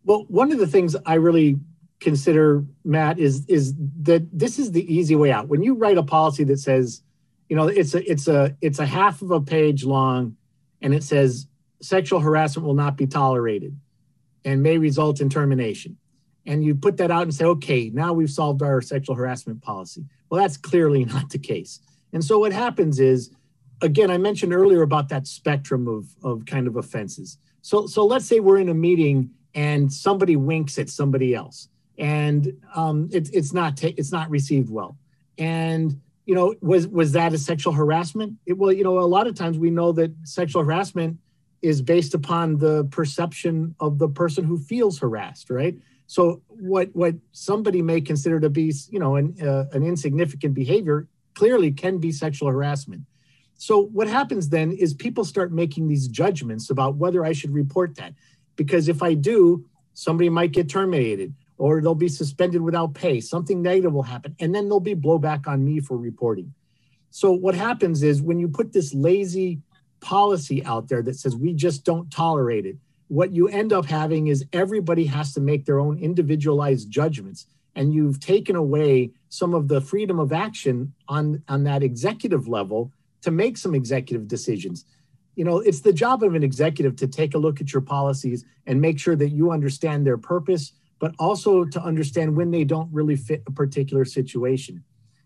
Well, 0.06 0.26
one 0.28 0.52
of 0.52 0.60
the 0.60 0.68
things 0.68 0.96
I 1.08 1.16
really 1.16 1.58
consider, 2.00 2.64
Matt, 2.86 3.18
is 3.18 3.46
is 3.48 3.74
that 4.02 4.28
this 4.32 4.60
is 4.60 4.72
the 4.72 4.86
easy 4.94 5.16
way 5.16 5.32
out. 5.32 5.48
When 5.48 5.64
you 5.64 5.74
write 5.74 5.98
a 5.98 6.04
policy 6.04 6.44
that 6.46 6.60
says, 6.60 7.02
you 7.50 7.56
know, 7.56 7.68
it's 7.68 7.96
a 7.96 8.10
it's 8.10 8.28
a 8.28 8.56
it's 8.62 8.78
a 8.78 8.86
half 8.86 9.24
of 9.24 9.32
a 9.32 9.42
page 9.42 9.84
long, 9.86 10.38
and 10.84 10.94
it 10.94 11.04
says 11.04 11.48
sexual 11.82 12.20
harassment 12.20 12.66
will 12.68 12.76
not 12.76 12.96
be 12.96 13.08
tolerated 13.08 13.76
and 14.46 14.62
may 14.62 14.78
result 14.78 15.20
in 15.20 15.30
termination. 15.30 15.98
And 16.46 16.64
you 16.64 16.76
put 16.76 16.98
that 16.98 17.10
out 17.10 17.24
and 17.24 17.34
say, 17.34 17.46
okay, 17.46 17.90
now 17.90 18.14
we've 18.14 18.30
solved 18.30 18.62
our 18.62 18.82
sexual 18.82 19.16
harassment 19.16 19.62
policy. 19.62 20.06
Well, 20.30 20.42
that's 20.42 20.58
clearly 20.58 21.06
not 21.16 21.32
the 21.32 21.40
case. 21.40 21.80
And 22.14 22.24
so 22.24 22.38
what 22.38 22.54
happens 22.54 23.00
is, 23.00 23.32
again, 23.82 24.12
I 24.12 24.18
mentioned 24.18 24.54
earlier 24.54 24.82
about 24.82 25.10
that 25.10 25.28
spectrum 25.28 25.88
of, 25.88 26.08
of 26.24 26.46
kind 26.46 26.68
of 26.68 26.76
offenses. 26.76 27.38
So, 27.62 27.88
so 27.88 28.06
let's 28.06 28.26
say 28.26 28.40
we're 28.40 28.60
in 28.60 28.70
a 28.70 28.74
meeting 28.74 29.32
and 29.54 29.92
somebody 29.92 30.36
winks 30.36 30.78
at 30.78 30.90
somebody 30.90 31.34
else 31.34 31.70
and 32.00 32.54
um, 32.76 33.10
it, 33.12 33.30
it's 33.34 33.54
not 33.54 33.78
ta- 33.78 33.94
it's 33.98 34.12
not 34.12 34.30
received 34.30 34.72
well. 34.72 34.98
And 35.38 36.02
you 36.26 36.34
know, 36.34 36.56
was 36.62 36.88
was 36.88 37.12
that 37.12 37.34
a 37.34 37.38
sexual 37.38 37.74
harassment? 37.74 38.34
It, 38.46 38.58
well, 38.58 38.72
you 38.72 38.84
know, 38.84 39.00
a 39.00 39.02
lot 39.02 39.28
of 39.28 39.36
times 39.36 39.60
we 39.60 39.70
know 39.70 39.92
that 39.92 40.12
sexual 40.24 40.64
harassment 40.64 41.18
is 41.62 41.82
based 41.82 42.14
upon 42.14 42.58
the 42.58 42.86
perception 42.86 43.76
of 43.80 44.00
the 44.00 44.08
person 44.08 44.46
who 44.46 44.58
feels 44.58 44.98
harassed, 45.00 45.50
right? 45.50 45.76
So 46.08 46.42
what 46.48 46.90
what 46.96 47.16
somebody 47.34 47.82
may 47.82 48.00
consider 48.02 48.40
to 48.40 48.50
be, 48.50 48.74
you 48.90 49.00
know, 49.00 49.18
an 49.18 49.36
uh, 49.46 49.66
an 49.74 49.84
insignificant 49.84 50.54
behavior 50.54 51.08
clearly 51.36 51.72
can 51.72 51.98
be 51.98 52.12
sexual 52.12 52.50
harassment. 52.50 53.02
So 53.62 53.82
what 53.82 54.08
happens 54.08 54.48
then 54.48 54.72
is 54.72 54.94
people 54.94 55.26
start 55.26 55.52
making 55.52 55.90
these 55.90 56.08
judgments 56.08 56.70
about 56.70 56.96
whether 56.96 57.26
I 57.26 57.34
should 57.34 57.54
report 57.54 57.96
that, 57.98 58.14
because 58.56 58.88
if 58.88 59.04
I 59.04 59.16
do, 59.16 59.66
somebody 59.94 60.30
might 60.30 60.54
get 60.54 60.70
terminated 60.70 61.34
or 61.58 61.82
they'll 61.82 61.94
be 61.94 62.08
suspended 62.08 62.62
without 62.62 62.94
pay. 62.94 63.20
Something 63.20 63.62
negative 63.62 63.92
will 63.92 64.02
happen, 64.04 64.34
and 64.40 64.56
then 64.56 64.70
there'll 64.70 64.80
be 64.80 64.96
blowback 64.96 65.46
on 65.46 65.66
me 65.66 65.82
for 65.82 65.98
reporting. 65.98 66.54
So 67.12 67.34
what 67.34 67.54
happens 67.54 68.02
is 68.02 68.22
when 68.22 68.40
you 68.40 68.48
put 68.48 68.72
this 68.72 68.94
lazy 68.94 69.60
policy 70.00 70.64
out 70.64 70.88
there 70.88 71.02
that 71.02 71.18
says 71.18 71.36
we 71.36 71.54
just 71.54 71.84
don't 71.84 72.10
tolerate 72.10 72.66
it, 72.66 72.78
what 73.10 73.34
you 73.34 73.50
end 73.50 73.74
up 73.74 73.86
having 73.86 74.28
is 74.28 74.46
everybody 74.54 75.04
has 75.08 75.34
to 75.34 75.42
make 75.42 75.66
their 75.66 75.82
own 75.82 75.98
individualized 75.98 76.90
judgments. 76.90 77.46
And 77.76 77.94
you've 77.94 78.22
taken 78.22 78.56
away 78.56 79.12
some 79.28 79.54
of 79.54 79.68
the 79.68 79.82
freedom 79.82 80.18
of 80.18 80.32
action 80.32 80.94
on, 81.10 81.44
on 81.50 81.66
that 81.66 81.84
executive 81.84 82.48
level 82.48 82.94
to 83.22 83.32
make 83.32 83.58
some 83.58 83.76
executive 83.76 84.28
decisions. 84.28 84.86
You 85.36 85.46
know, 85.46 85.60
it's 85.60 85.82
the 85.82 85.94
job 85.94 86.24
of 86.24 86.36
an 86.36 86.44
executive 86.44 86.96
to 86.98 87.08
take 87.08 87.34
a 87.34 87.38
look 87.38 87.62
at 87.62 87.72
your 87.72 87.82
policies 87.82 88.44
and 88.66 88.82
make 88.82 89.00
sure 89.00 89.16
that 89.16 89.30
you 89.30 89.52
understand 89.52 90.06
their 90.06 90.18
purpose, 90.18 90.74
but 91.00 91.16
also 91.18 91.64
to 91.64 91.82
understand 91.82 92.36
when 92.36 92.52
they 92.52 92.64
don't 92.64 92.92
really 92.92 93.16
fit 93.16 93.44
a 93.48 93.52
particular 93.52 94.06
situation. 94.06 94.84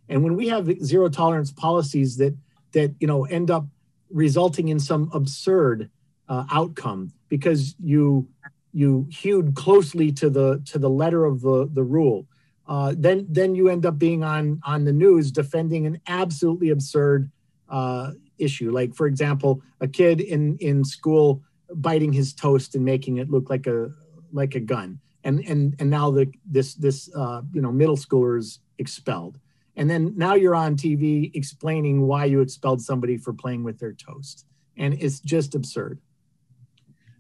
And 0.09 0.23
when 0.23 0.35
we 0.35 0.47
have 0.49 0.69
zero 0.83 1.09
tolerance 1.09 1.51
policies 1.51 2.17
that 2.17 2.35
that 2.73 2.93
you 2.99 3.07
know 3.07 3.25
end 3.25 3.49
up 3.49 3.65
resulting 4.09 4.67
in 4.67 4.79
some 4.79 5.09
absurd 5.13 5.89
uh, 6.29 6.45
outcome 6.51 7.11
because 7.29 7.75
you 7.79 8.27
you 8.73 9.07
hewed 9.09 9.55
closely 9.55 10.11
to 10.11 10.29
the 10.29 10.61
to 10.65 10.77
the 10.77 10.89
letter 10.89 11.25
of 11.25 11.41
the 11.41 11.69
the 11.73 11.83
rule, 11.83 12.27
uh, 12.67 12.93
then 12.97 13.25
then 13.29 13.55
you 13.55 13.69
end 13.69 13.85
up 13.85 13.97
being 13.97 14.23
on 14.23 14.61
on 14.65 14.83
the 14.83 14.93
news 14.93 15.31
defending 15.31 15.85
an 15.85 15.99
absolutely 16.07 16.69
absurd 16.69 17.31
uh, 17.73 18.11
issue. 18.37 18.71
Like 18.71 18.95
for 18.95 19.07
example, 19.07 19.61
a 19.81 19.87
kid 19.87 20.21
in 20.21 20.57
in 20.57 20.83
school 20.85 21.41
biting 21.75 22.13
his 22.13 22.33
toast 22.33 22.75
and 22.75 22.85
making 22.85 23.17
it 23.17 23.29
look 23.29 23.49
like 23.49 23.67
a 23.67 23.91
like 24.31 24.55
a 24.55 24.59
gun, 24.59 24.99
and 25.23 25.39
and 25.41 25.75
and 25.79 25.89
now 25.89 26.11
the 26.11 26.31
this 26.45 26.75
this 26.75 27.13
uh, 27.15 27.41
you 27.53 27.61
know 27.61 27.71
middle 27.71 27.97
schooler 27.97 28.37
is 28.37 28.59
expelled 28.77 29.39
and 29.75 29.89
then 29.89 30.13
now 30.15 30.35
you're 30.35 30.55
on 30.55 30.75
TV 30.75 31.31
explaining 31.33 32.01
why 32.01 32.25
you 32.25 32.41
expelled 32.41 32.81
somebody 32.81 33.17
for 33.17 33.33
playing 33.33 33.63
with 33.63 33.79
their 33.79 33.93
toast. 33.93 34.45
And 34.77 34.93
it's 34.95 35.19
just 35.19 35.55
absurd. 35.55 35.99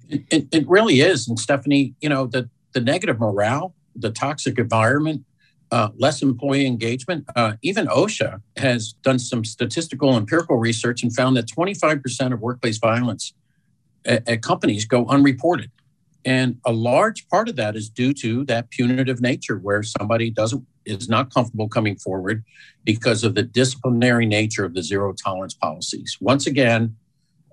It, 0.07 0.23
it, 0.29 0.47
it 0.51 0.67
really 0.67 1.01
is. 1.01 1.27
And 1.27 1.39
Stephanie, 1.39 1.95
you 2.01 2.09
know, 2.09 2.27
the, 2.27 2.49
the 2.73 2.81
negative 2.81 3.19
morale, 3.19 3.73
the 3.95 4.11
toxic 4.11 4.59
environment, 4.59 5.23
uh, 5.73 5.89
less 5.97 6.21
employee 6.21 6.67
engagement. 6.67 7.25
Uh, 7.35 7.53
even 7.63 7.87
OSHA 7.87 8.39
has 8.57 8.93
done 9.01 9.17
some 9.17 9.43
statistical 9.43 10.15
empirical 10.15 10.57
research 10.57 11.01
and 11.01 11.13
found 11.15 11.35
that 11.35 11.47
25% 11.47 12.31
of 12.31 12.39
workplace 12.39 12.77
violence 12.77 13.33
at, 14.05 14.29
at 14.29 14.43
companies 14.43 14.85
go 14.85 15.07
unreported. 15.07 15.71
And 16.25 16.57
a 16.63 16.71
large 16.71 17.27
part 17.27 17.49
of 17.49 17.55
that 17.55 17.75
is 17.75 17.89
due 17.89 18.13
to 18.13 18.45
that 18.45 18.69
punitive 18.69 19.19
nature 19.19 19.57
where 19.57 19.81
somebody 19.81 20.29
doesn't 20.29 20.63
is 20.85 21.09
not 21.09 21.33
comfortable 21.33 21.67
coming 21.67 21.95
forward 21.95 22.43
because 22.83 23.23
of 23.23 23.33
the 23.33 23.41
disciplinary 23.41 24.27
nature 24.27 24.65
of 24.65 24.75
the 24.75 24.83
zero 24.83 25.11
tolerance 25.13 25.55
policies. 25.55 26.17
Once 26.21 26.45
again, 26.45 26.95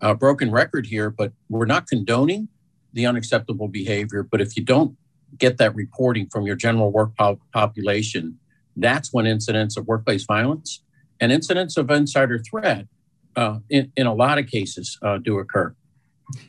a 0.03 0.15
broken 0.15 0.51
record 0.51 0.87
here, 0.87 1.09
but 1.09 1.33
we're 1.49 1.65
not 1.65 1.87
condoning 1.87 2.49
the 2.93 3.07
unacceptable 3.07 3.69
behavior. 3.69 4.23
But 4.23 4.43
if 4.43 4.57
you 4.59 4.63
don't 4.63 4.97
get 5.39 5.59
that 5.59 5.75
reporting 5.75 6.29
from 6.31 6.47
your 6.47 6.57
general 6.57 6.91
work 6.91 7.11
population, 7.53 8.39
that's 8.77 9.13
when 9.13 9.27
incidents 9.27 9.77
of 9.77 9.87
workplace 9.87 10.25
violence 10.25 10.83
and 11.21 11.33
incidents 11.33 11.77
of 11.77 11.91
insider 11.91 12.39
threat, 12.39 12.87
uh, 13.37 13.59
in, 13.69 13.93
in 13.97 14.07
a 14.07 14.15
lot 14.15 14.39
of 14.39 14.47
cases, 14.47 14.99
uh, 15.03 15.19
do 15.19 15.39
occur. 15.39 15.75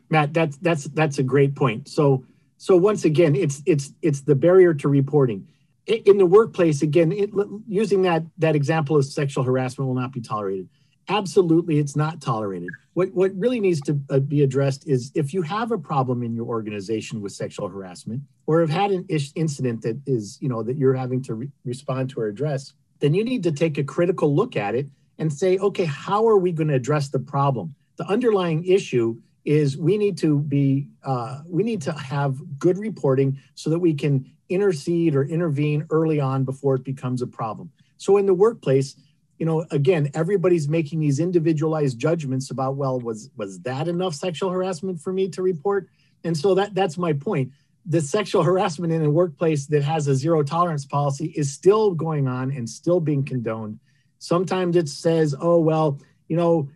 Matt, 0.09 0.33
that's 0.33 0.57
that's 0.57 0.85
that's 0.85 1.17
a 1.17 1.23
great 1.23 1.55
point. 1.55 1.87
So 1.87 2.23
so 2.57 2.75
once 2.75 3.05
again, 3.05 3.35
it's 3.35 3.61
it's 3.65 3.93
it's 4.01 4.21
the 4.21 4.35
barrier 4.35 4.73
to 4.75 4.87
reporting 4.87 5.47
in 5.87 6.17
the 6.17 6.25
workplace 6.25 6.81
again 6.81 7.11
it, 7.11 7.31
using 7.67 8.03
that 8.03 8.23
that 8.37 8.55
example 8.55 8.97
of 8.97 9.05
sexual 9.05 9.43
harassment 9.43 9.87
will 9.87 9.95
not 9.95 10.11
be 10.11 10.21
tolerated 10.21 10.69
absolutely 11.09 11.79
it's 11.79 11.95
not 11.95 12.21
tolerated 12.21 12.69
what 12.93 13.11
what 13.13 13.31
really 13.35 13.59
needs 13.59 13.81
to 13.81 13.99
uh, 14.09 14.19
be 14.19 14.43
addressed 14.43 14.87
is 14.87 15.11
if 15.15 15.33
you 15.33 15.41
have 15.41 15.71
a 15.71 15.77
problem 15.77 16.23
in 16.23 16.33
your 16.33 16.45
organization 16.45 17.21
with 17.21 17.31
sexual 17.31 17.67
harassment 17.67 18.21
or 18.47 18.61
have 18.61 18.69
had 18.69 18.91
an 18.91 19.05
ish 19.09 19.31
incident 19.35 19.81
that 19.81 19.99
is 20.05 20.37
you 20.41 20.49
know 20.49 20.63
that 20.63 20.77
you're 20.77 20.93
having 20.93 21.21
to 21.21 21.33
re- 21.33 21.51
respond 21.65 22.09
to 22.09 22.19
or 22.19 22.27
address 22.27 22.73
then 22.99 23.13
you 23.13 23.23
need 23.23 23.43
to 23.43 23.51
take 23.51 23.77
a 23.77 23.83
critical 23.83 24.33
look 24.35 24.55
at 24.55 24.75
it 24.75 24.87
and 25.17 25.31
say 25.31 25.57
okay 25.57 25.85
how 25.85 26.27
are 26.27 26.37
we 26.37 26.51
going 26.51 26.67
to 26.67 26.75
address 26.75 27.09
the 27.09 27.19
problem 27.19 27.73
the 27.97 28.05
underlying 28.07 28.63
issue 28.65 29.15
is 29.45 29.77
we 29.77 29.97
need 29.97 30.17
to 30.17 30.39
be 30.39 30.87
uh, 31.03 31.41
we 31.47 31.63
need 31.63 31.81
to 31.81 31.91
have 31.93 32.37
good 32.59 32.77
reporting 32.77 33.39
so 33.55 33.69
that 33.69 33.79
we 33.79 33.93
can 33.93 34.25
intercede 34.49 35.15
or 35.15 35.23
intervene 35.23 35.85
early 35.89 36.19
on 36.19 36.43
before 36.43 36.75
it 36.75 36.83
becomes 36.83 37.21
a 37.21 37.27
problem. 37.27 37.71
So 37.97 38.17
in 38.17 38.25
the 38.25 38.33
workplace, 38.33 38.95
you 39.41 39.47
know, 39.47 39.65
again, 39.71 40.11
everybody's 40.13 40.69
making 40.69 40.99
these 40.99 41.19
individualized 41.19 41.97
judgments 41.97 42.51
about, 42.51 42.75
well, 42.75 42.99
was 42.99 43.31
was 43.35 43.59
that 43.61 43.87
enough 43.87 44.13
sexual 44.13 44.51
harassment 44.51 45.01
for 45.01 45.11
me 45.11 45.29
to 45.29 45.41
report? 45.41 45.89
And 46.23 46.37
so 46.37 46.53
that 46.53 46.75
that's 46.75 46.95
my 46.95 47.13
point. 47.13 47.51
The 47.87 48.01
sexual 48.01 48.43
harassment 48.43 48.93
in 48.93 49.03
a 49.03 49.09
workplace 49.09 49.65
that 49.65 49.81
has 49.81 50.07
a 50.07 50.13
zero 50.13 50.43
tolerance 50.43 50.85
policy 50.85 51.33
is 51.35 51.51
still 51.51 51.95
going 51.95 52.27
on 52.27 52.51
and 52.51 52.69
still 52.69 52.99
being 52.99 53.25
condoned. 53.25 53.79
Sometimes 54.19 54.75
it 54.75 54.87
says, 54.87 55.33
oh, 55.41 55.59
well, 55.59 55.99
you 56.27 56.37
know, 56.37 56.69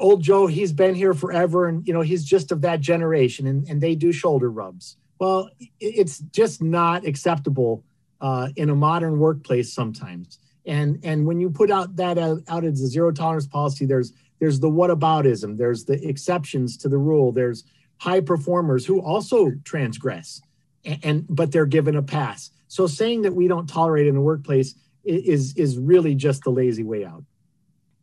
old 0.00 0.24
Joe, 0.24 0.48
he's 0.48 0.72
been 0.72 0.96
here 0.96 1.14
forever 1.14 1.68
and, 1.68 1.86
you 1.86 1.94
know, 1.94 2.00
he's 2.00 2.24
just 2.24 2.50
of 2.50 2.62
that 2.62 2.80
generation 2.80 3.46
and, 3.46 3.64
and 3.68 3.80
they 3.80 3.94
do 3.94 4.10
shoulder 4.10 4.50
rubs. 4.50 4.96
Well, 5.20 5.50
it's 5.78 6.18
just 6.18 6.60
not 6.60 7.06
acceptable 7.06 7.84
uh, 8.20 8.48
in 8.56 8.70
a 8.70 8.74
modern 8.74 9.20
workplace 9.20 9.72
sometimes. 9.72 10.40
And 10.66 10.98
and 11.04 11.26
when 11.26 11.40
you 11.40 11.50
put 11.50 11.70
out 11.70 11.96
that 11.96 12.18
out, 12.18 12.42
out 12.48 12.64
as 12.64 12.80
a 12.80 12.88
zero 12.88 13.12
tolerance 13.12 13.46
policy, 13.46 13.86
there's 13.86 14.12
there's 14.40 14.60
the 14.60 14.70
whataboutism, 14.70 15.56
there's 15.56 15.84
the 15.84 16.06
exceptions 16.06 16.76
to 16.78 16.88
the 16.88 16.98
rule, 16.98 17.32
there's 17.32 17.64
high 17.98 18.20
performers 18.20 18.84
who 18.84 19.00
also 19.00 19.52
transgress, 19.64 20.40
and, 20.84 20.98
and 21.04 21.26
but 21.28 21.52
they're 21.52 21.66
given 21.66 21.96
a 21.96 22.02
pass. 22.02 22.50
So 22.68 22.86
saying 22.86 23.22
that 23.22 23.34
we 23.34 23.48
don't 23.48 23.68
tolerate 23.68 24.06
in 24.06 24.14
the 24.14 24.20
workplace 24.20 24.74
is 25.04 25.54
is 25.56 25.78
really 25.78 26.14
just 26.14 26.42
the 26.42 26.50
lazy 26.50 26.82
way 26.82 27.04
out. 27.04 27.24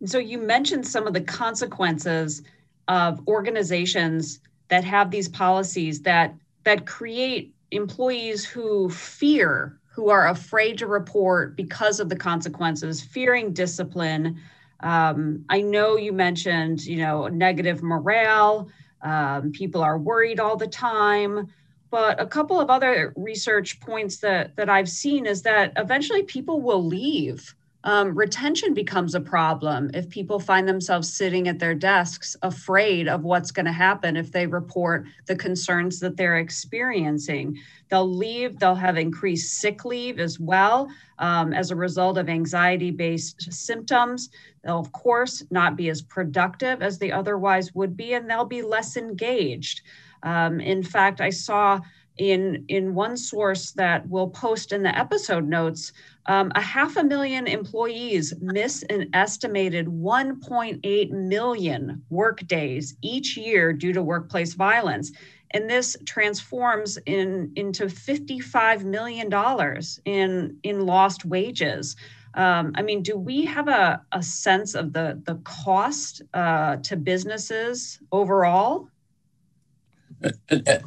So 0.05 0.17
you 0.17 0.37
mentioned 0.37 0.87
some 0.87 1.05
of 1.07 1.13
the 1.13 1.21
consequences 1.21 2.41
of 2.87 3.25
organizations 3.27 4.39
that 4.69 4.83
have 4.83 5.11
these 5.11 5.27
policies 5.27 6.01
that 6.01 6.33
that 6.63 6.85
create 6.85 7.53
employees 7.71 8.45
who 8.45 8.89
fear, 8.89 9.77
who 9.93 10.09
are 10.09 10.29
afraid 10.29 10.77
to 10.79 10.87
report 10.87 11.55
because 11.55 11.99
of 11.99 12.09
the 12.09 12.15
consequences, 12.15 12.99
fearing 12.99 13.53
discipline. 13.53 14.39
Um, 14.79 15.45
I 15.49 15.61
know 15.61 15.97
you 15.97 16.11
mentioned, 16.11 16.83
you 16.83 16.97
know, 16.97 17.27
negative 17.27 17.83
morale. 17.83 18.69
Um, 19.03 19.51
people 19.51 19.83
are 19.83 19.99
worried 19.99 20.39
all 20.39 20.57
the 20.57 20.67
time. 20.67 21.47
But 21.91 22.19
a 22.19 22.25
couple 22.25 22.59
of 22.59 22.71
other 22.71 23.13
research 23.15 23.79
points 23.79 24.17
that 24.17 24.55
that 24.55 24.67
I've 24.67 24.89
seen 24.89 25.27
is 25.27 25.43
that 25.43 25.73
eventually 25.77 26.23
people 26.23 26.59
will 26.59 26.83
leave 26.83 27.53
um, 27.85 28.15
retention 28.15 28.73
becomes 28.73 29.13
a 29.13 29.19
problem 29.19 29.91
if 29.93 30.07
people 30.09 30.39
find 30.39 30.67
themselves 30.67 31.13
sitting 31.13 31.49
at 31.49 31.59
their 31.59 31.75
desks 31.75 32.35
afraid 32.41 33.09
of 33.09 33.23
what's 33.23 33.51
going 33.51 33.65
to 33.65 33.73
happen 33.73 34.15
if 34.15 34.31
they 34.31 34.47
report 34.47 35.05
the 35.25 35.35
concerns 35.35 35.99
that 35.99 36.15
they're 36.15 36.37
experiencing. 36.37 37.57
They'll 37.89 38.09
leave, 38.09 38.57
they'll 38.57 38.75
have 38.75 38.97
increased 38.97 39.59
sick 39.59 39.83
leave 39.83 40.19
as 40.19 40.39
well 40.39 40.89
um, 41.19 41.53
as 41.53 41.71
a 41.71 41.75
result 41.75 42.17
of 42.17 42.29
anxiety 42.29 42.91
based 42.91 43.51
symptoms. 43.51 44.29
They'll, 44.63 44.79
of 44.79 44.91
course, 44.93 45.43
not 45.51 45.75
be 45.75 45.89
as 45.89 46.01
productive 46.01 46.81
as 46.81 46.99
they 46.99 47.11
otherwise 47.11 47.75
would 47.75 47.97
be, 47.97 48.13
and 48.13 48.29
they'll 48.29 48.45
be 48.45 48.61
less 48.61 48.95
engaged. 48.95 49.81
Um, 50.23 50.61
in 50.61 50.83
fact, 50.83 51.19
I 51.19 51.31
saw 51.31 51.81
in 52.17 52.63
in 52.67 52.93
one 52.93 53.17
source 53.17 53.71
that 53.71 54.07
we'll 54.07 54.29
post 54.29 54.71
in 54.71 54.83
the 54.83 54.97
episode 54.97 55.47
notes 55.47 55.91
um, 56.25 56.51
a 56.55 56.61
half 56.61 56.95
a 56.95 57.03
million 57.03 57.47
employees 57.47 58.33
miss 58.39 58.83
an 58.83 59.09
estimated 59.13 59.87
1.8 59.87 61.11
million 61.11 62.01
work 62.09 62.45
days 62.47 62.95
each 63.01 63.37
year 63.37 63.73
due 63.73 63.93
to 63.93 64.01
workplace 64.01 64.53
violence 64.53 65.11
and 65.51 65.69
this 65.69 65.95
transforms 66.05 66.97
in 67.05 67.51
into 67.55 67.89
55 67.89 68.85
million 68.85 69.29
dollars 69.29 69.99
in 70.05 70.57
in 70.63 70.85
lost 70.85 71.25
wages 71.25 71.95
um, 72.35 72.71
I 72.75 72.81
mean, 72.81 73.03
do 73.03 73.15
we 73.15 73.45
have 73.45 73.67
a, 73.67 74.01
a 74.11 74.23
sense 74.23 74.73
of 74.73 74.93
the, 74.93 75.21
the 75.25 75.35
cost 75.43 76.21
uh, 76.33 76.77
to 76.77 76.97
businesses 76.97 77.99
overall? 78.11 78.89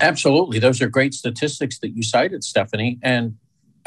Absolutely. 0.01 0.59
Those 0.59 0.81
are 0.81 0.89
great 0.89 1.15
statistics 1.15 1.79
that 1.81 1.91
you 1.91 2.03
cited, 2.03 2.43
Stephanie. 2.43 2.99
And, 3.03 3.37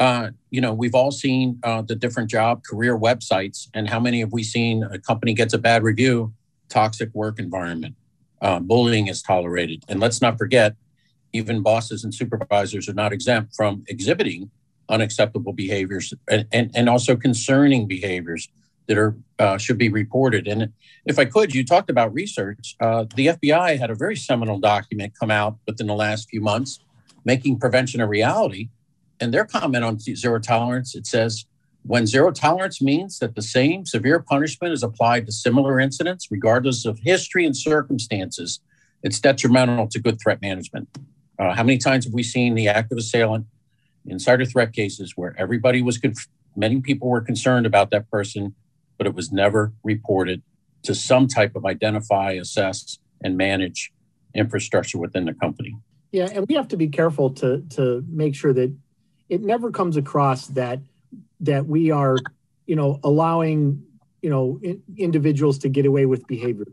uh, 0.00 0.30
you 0.48 0.62
know, 0.62 0.72
we've 0.72 0.94
all 0.94 1.12
seen 1.12 1.60
uh, 1.62 1.82
the 1.82 1.94
different 1.94 2.30
job 2.30 2.64
career 2.64 2.98
websites. 2.98 3.68
And 3.74 3.88
how 3.88 4.00
many 4.00 4.20
have 4.20 4.32
we 4.32 4.42
seen 4.42 4.82
a 4.82 4.98
company 4.98 5.34
gets 5.34 5.52
a 5.52 5.58
bad 5.58 5.82
review? 5.82 6.32
Toxic 6.70 7.10
work 7.14 7.38
environment, 7.38 7.94
uh, 8.40 8.60
bullying 8.60 9.08
is 9.08 9.22
tolerated. 9.22 9.84
And 9.88 10.00
let's 10.00 10.22
not 10.22 10.38
forget, 10.38 10.74
even 11.32 11.62
bosses 11.62 12.02
and 12.02 12.14
supervisors 12.14 12.88
are 12.88 12.94
not 12.94 13.12
exempt 13.12 13.54
from 13.54 13.84
exhibiting 13.88 14.50
unacceptable 14.88 15.52
behaviors 15.52 16.12
and, 16.28 16.46
and, 16.50 16.70
and 16.74 16.88
also 16.88 17.14
concerning 17.14 17.86
behaviors 17.86 18.48
that 18.86 18.98
are 18.98 19.16
uh, 19.38 19.58
should 19.58 19.78
be 19.78 19.88
reported. 19.88 20.48
And 20.48 20.72
if 21.04 21.18
I 21.18 21.26
could, 21.26 21.54
you 21.54 21.64
talked 21.64 21.90
about 21.90 22.12
research. 22.12 22.74
Uh, 22.80 23.04
the 23.14 23.28
FBI 23.28 23.78
had 23.78 23.90
a 23.90 23.94
very 23.94 24.16
seminal 24.16 24.58
document 24.58 25.12
come 25.18 25.30
out 25.30 25.58
within 25.66 25.86
the 25.86 25.94
last 25.94 26.28
few 26.28 26.40
months, 26.40 26.80
making 27.24 27.60
prevention 27.60 28.00
a 28.00 28.08
reality. 28.08 28.70
And 29.20 29.32
their 29.34 29.44
comment 29.44 29.84
on 29.84 29.98
zero 29.98 30.38
tolerance 30.38 30.94
it 30.94 31.06
says, 31.06 31.44
when 31.82 32.06
zero 32.06 32.30
tolerance 32.30 32.82
means 32.82 33.18
that 33.20 33.34
the 33.34 33.42
same 33.42 33.86
severe 33.86 34.20
punishment 34.20 34.72
is 34.72 34.82
applied 34.82 35.26
to 35.26 35.32
similar 35.32 35.80
incidents, 35.80 36.28
regardless 36.30 36.84
of 36.84 36.98
history 36.98 37.46
and 37.46 37.56
circumstances, 37.56 38.60
it's 39.02 39.18
detrimental 39.18 39.86
to 39.88 39.98
good 39.98 40.20
threat 40.20 40.42
management. 40.42 40.88
Uh, 41.38 41.54
how 41.54 41.62
many 41.62 41.78
times 41.78 42.04
have 42.04 42.12
we 42.12 42.22
seen 42.22 42.54
the 42.54 42.68
active 42.68 42.98
assailant 42.98 43.46
insider 44.06 44.44
threat 44.44 44.72
cases 44.74 45.14
where 45.16 45.34
everybody 45.38 45.80
was, 45.80 45.96
conf- 45.96 46.28
many 46.54 46.80
people 46.80 47.08
were 47.08 47.20
concerned 47.22 47.64
about 47.64 47.90
that 47.90 48.10
person, 48.10 48.54
but 48.98 49.06
it 49.06 49.14
was 49.14 49.32
never 49.32 49.72
reported 49.82 50.42
to 50.82 50.94
some 50.94 51.28
type 51.28 51.56
of 51.56 51.64
identify, 51.64 52.32
assess, 52.32 52.98
and 53.22 53.36
manage 53.36 53.90
infrastructure 54.34 54.98
within 54.98 55.24
the 55.24 55.34
company. 55.34 55.76
Yeah, 56.12 56.28
and 56.32 56.46
we 56.48 56.54
have 56.56 56.68
to 56.68 56.76
be 56.76 56.88
careful 56.88 57.30
to 57.34 57.62
to 57.70 58.04
make 58.08 58.34
sure 58.34 58.52
that 58.52 58.74
it 59.30 59.40
never 59.42 59.70
comes 59.70 59.96
across 59.96 60.48
that 60.48 60.80
that 61.40 61.66
we 61.66 61.90
are, 61.90 62.16
you 62.66 62.76
know, 62.76 63.00
allowing 63.02 63.82
you 64.20 64.30
know 64.30 64.60
in, 64.62 64.82
individuals 64.98 65.58
to 65.58 65.68
get 65.68 65.86
away 65.86 66.04
with 66.04 66.26
behavior. 66.26 66.66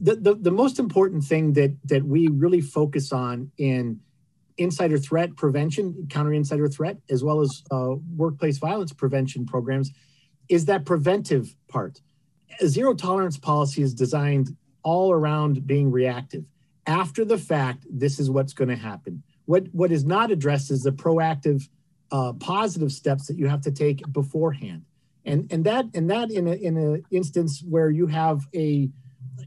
The, 0.00 0.16
the 0.16 0.34
the 0.34 0.50
most 0.50 0.78
important 0.78 1.24
thing 1.24 1.52
that 1.54 1.76
that 1.84 2.04
we 2.04 2.28
really 2.28 2.62
focus 2.62 3.12
on 3.12 3.50
in 3.58 4.00
insider 4.56 4.96
threat 4.96 5.36
prevention, 5.36 6.06
counter 6.08 6.32
insider 6.32 6.68
threat, 6.68 6.96
as 7.10 7.22
well 7.22 7.40
as 7.40 7.62
uh, 7.70 7.96
workplace 8.16 8.56
violence 8.56 8.92
prevention 8.92 9.44
programs, 9.44 9.90
is 10.48 10.64
that 10.64 10.86
preventive 10.86 11.54
part 11.68 12.00
a 12.60 12.68
zero 12.68 12.94
tolerance 12.94 13.36
policy 13.36 13.82
is 13.82 13.94
designed 13.94 14.56
all 14.82 15.12
around 15.12 15.66
being 15.66 15.90
reactive. 15.90 16.44
After 16.86 17.24
the 17.24 17.38
fact, 17.38 17.84
this 17.90 18.18
is 18.18 18.30
what's 18.30 18.52
going 18.52 18.68
to 18.68 18.76
happen. 18.76 19.22
What 19.46 19.66
what 19.72 19.92
is 19.92 20.04
not 20.04 20.30
addressed 20.30 20.70
is 20.70 20.82
the 20.82 20.92
proactive, 20.92 21.68
uh, 22.10 22.32
positive 22.34 22.92
steps 22.92 23.26
that 23.26 23.36
you 23.36 23.48
have 23.48 23.60
to 23.62 23.70
take 23.70 24.02
beforehand, 24.12 24.84
and 25.24 25.50
and 25.50 25.64
that 25.64 25.86
and 25.94 26.10
that 26.10 26.30
in 26.30 26.46
a 26.46 26.52
in 26.52 26.76
an 26.76 27.02
instance 27.10 27.62
where 27.68 27.90
you 27.90 28.06
have 28.06 28.46
a, 28.54 28.88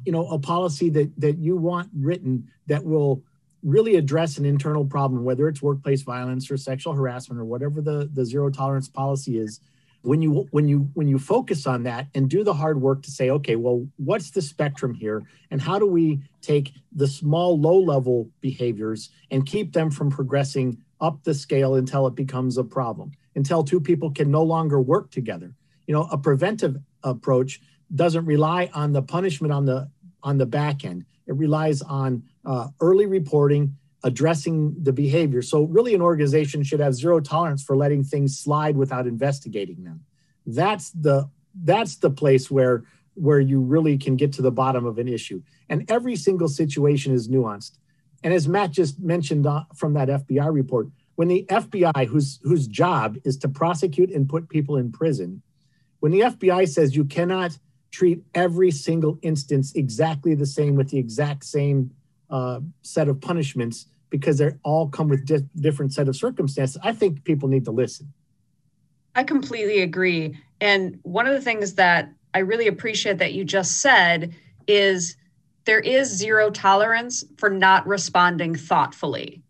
you 0.06 0.12
know, 0.12 0.28
a 0.28 0.39
policy 0.39 0.89
that 0.89 1.12
that 1.19 1.38
you 1.38 1.56
want 1.56 1.89
written 1.93 2.50
that 2.67 2.84
will 2.84 3.24
really 3.62 3.95
address 3.95 4.38
an 4.38 4.45
internal 4.45 4.86
problem, 4.86 5.24
whether 5.24 5.48
it's 5.48 5.62
workplace 5.62 6.02
violence 6.02 6.50
or 6.50 6.58
sexual 6.58 6.93
harassment 6.93 7.39
or 7.39 7.45
whatever 7.45 7.82
the 7.82 8.10
the 8.13 8.26
zero 8.26 8.50
tolerance 8.50 8.88
policy 8.88 9.38
is 9.38 9.60
when 10.02 10.22
you 10.22 10.48
when 10.52 10.67
you 10.67 10.89
when 10.93 11.08
you 11.08 11.19
focus 11.19 11.67
on 11.67 11.84
that 11.84 12.08
and 12.15 12.30
do 12.30 12.43
the 12.43 12.54
hard 12.54 12.82
work 12.82 13.04
to 13.04 13.12
say 13.12 13.30
okay 13.30 13.56
well 13.56 13.86
what's 13.98 14.32
the 14.32 14.41
spectrum 14.41 14.93
here? 14.93 15.24
And 15.52 15.62
how 15.62 15.80
do 15.80 15.86
we 15.86 16.22
take 16.41 16.74
the 16.91 17.08
small 17.08 17.60
low 17.60 17.80
level 17.80 18.30
behaviors 18.41 19.10
and 19.32 19.45
keep 19.45 19.74
them 19.74 19.91
from 19.91 20.10
progressing 20.10 20.78
up 21.02 21.24
the 21.24 21.34
scale 21.34 21.76
until 21.76 22.08
it 22.08 22.16
becomes 22.16 22.58
a 22.58 22.64
problem 22.64 23.12
until 23.36 23.64
two 23.64 23.80
people 23.80 24.12
can 24.12 24.30
no 24.30 24.44
longer 24.44 24.82
work 24.82 25.12
together 25.12 25.54
you 25.88 25.94
know 25.94 26.08
a 26.12 26.18
preventive 26.18 26.78
approach 27.04 27.62
doesn't 27.96 28.26
rely 28.26 28.70
on 28.74 28.94
the 28.94 29.02
punishment 29.02 29.52
on 29.54 29.66
the 29.66 29.90
on 30.24 30.38
the 30.38 30.46
back 30.46 30.86
end 30.86 31.06
it 31.28 31.36
relies 31.36 31.82
on 31.82 32.24
uh, 32.46 32.68
early 32.82 33.06
reporting 33.06 33.76
addressing 34.04 34.76
the 34.82 34.94
behavior. 34.94 35.42
So 35.42 35.64
really 35.64 35.94
an 35.94 36.02
organization 36.02 36.64
should 36.64 36.80
have 36.80 36.96
zero 36.96 37.20
tolerance 37.20 37.64
for 37.64 37.76
letting 37.76 38.04
things 38.04 38.38
slide 38.38 38.78
without 38.78 39.08
investigating 39.08 39.84
them. 39.84 40.06
That's 40.46 40.92
the 40.92 41.30
that's 41.64 41.98
the 41.98 42.10
place 42.10 42.50
where 42.50 42.84
where 43.16 43.40
you 43.40 43.60
really 43.60 43.98
can 43.98 44.16
get 44.16 44.32
to 44.34 44.42
the 44.42 44.52
bottom 44.52 44.86
of 44.86 44.98
an 44.98 45.08
issue. 45.08 45.42
And 45.68 45.90
every 45.92 46.16
single 46.16 46.48
situation 46.48 47.14
is 47.14 47.28
nuanced. 47.28 47.78
And 48.23 48.34
as 48.34 48.47
Matt 48.47 48.71
just 48.71 48.99
mentioned 48.99 49.47
uh, 49.47 49.63
from 49.75 49.93
that 49.93 50.10
FBI 50.10 50.53
report, 50.53 50.88
when 51.15 51.27
the 51.27 51.45
FBI, 51.49 52.08
whose 52.08 52.39
whose 52.43 52.67
job 52.67 53.17
is 53.23 53.38
to 53.38 53.49
prosecute 53.49 54.10
and 54.10 54.27
put 54.27 54.49
people 54.49 54.77
in 54.77 54.91
prison, 54.91 55.41
when 55.99 56.12
the 56.12 56.21
FBI 56.21 56.67
says 56.67 56.95
you 56.95 57.05
cannot 57.05 57.58
treat 57.91 58.23
every 58.36 58.71
single 58.71 59.17
instance 59.21 59.73
exactly 59.75 60.36
the 60.36 60.45
same 60.45 60.75
with 60.75 60.89
the 60.89 60.97
exact 60.97 61.43
same 61.43 61.91
uh, 62.29 62.60
set 62.84 63.08
of 63.08 63.19
punishments 63.19 63.88
because 64.10 64.38
they 64.38 64.51
all 64.63 64.88
come 64.88 65.08
with 65.08 65.25
di- 65.25 65.47
different 65.55 65.93
set 65.93 66.08
of 66.08 66.15
circumstances. 66.15 66.77
I 66.84 66.93
think 66.93 67.23
people 67.23 67.49
need 67.49 67.65
to 67.65 67.71
listen. 67.71 68.12
I 69.15 69.23
completely 69.23 69.82
agree. 69.82 70.38
And 70.62 70.99
one 71.03 71.27
of 71.27 71.34
the 71.34 71.41
things 71.41 71.75
that 71.75 72.12
I 72.34 72.39
really 72.39 72.67
appreciate 72.67 73.17
that 73.17 73.34
you 73.34 73.43
just 73.43 73.82
said 73.82 74.34
is 74.67 75.15
there 75.65 75.80
is 75.80 76.10
zero 76.10 76.50
tolerance 76.50 77.24
for 77.38 77.50
not 77.50 77.86
responding 77.88 78.56
thoughtfully. 78.56 79.41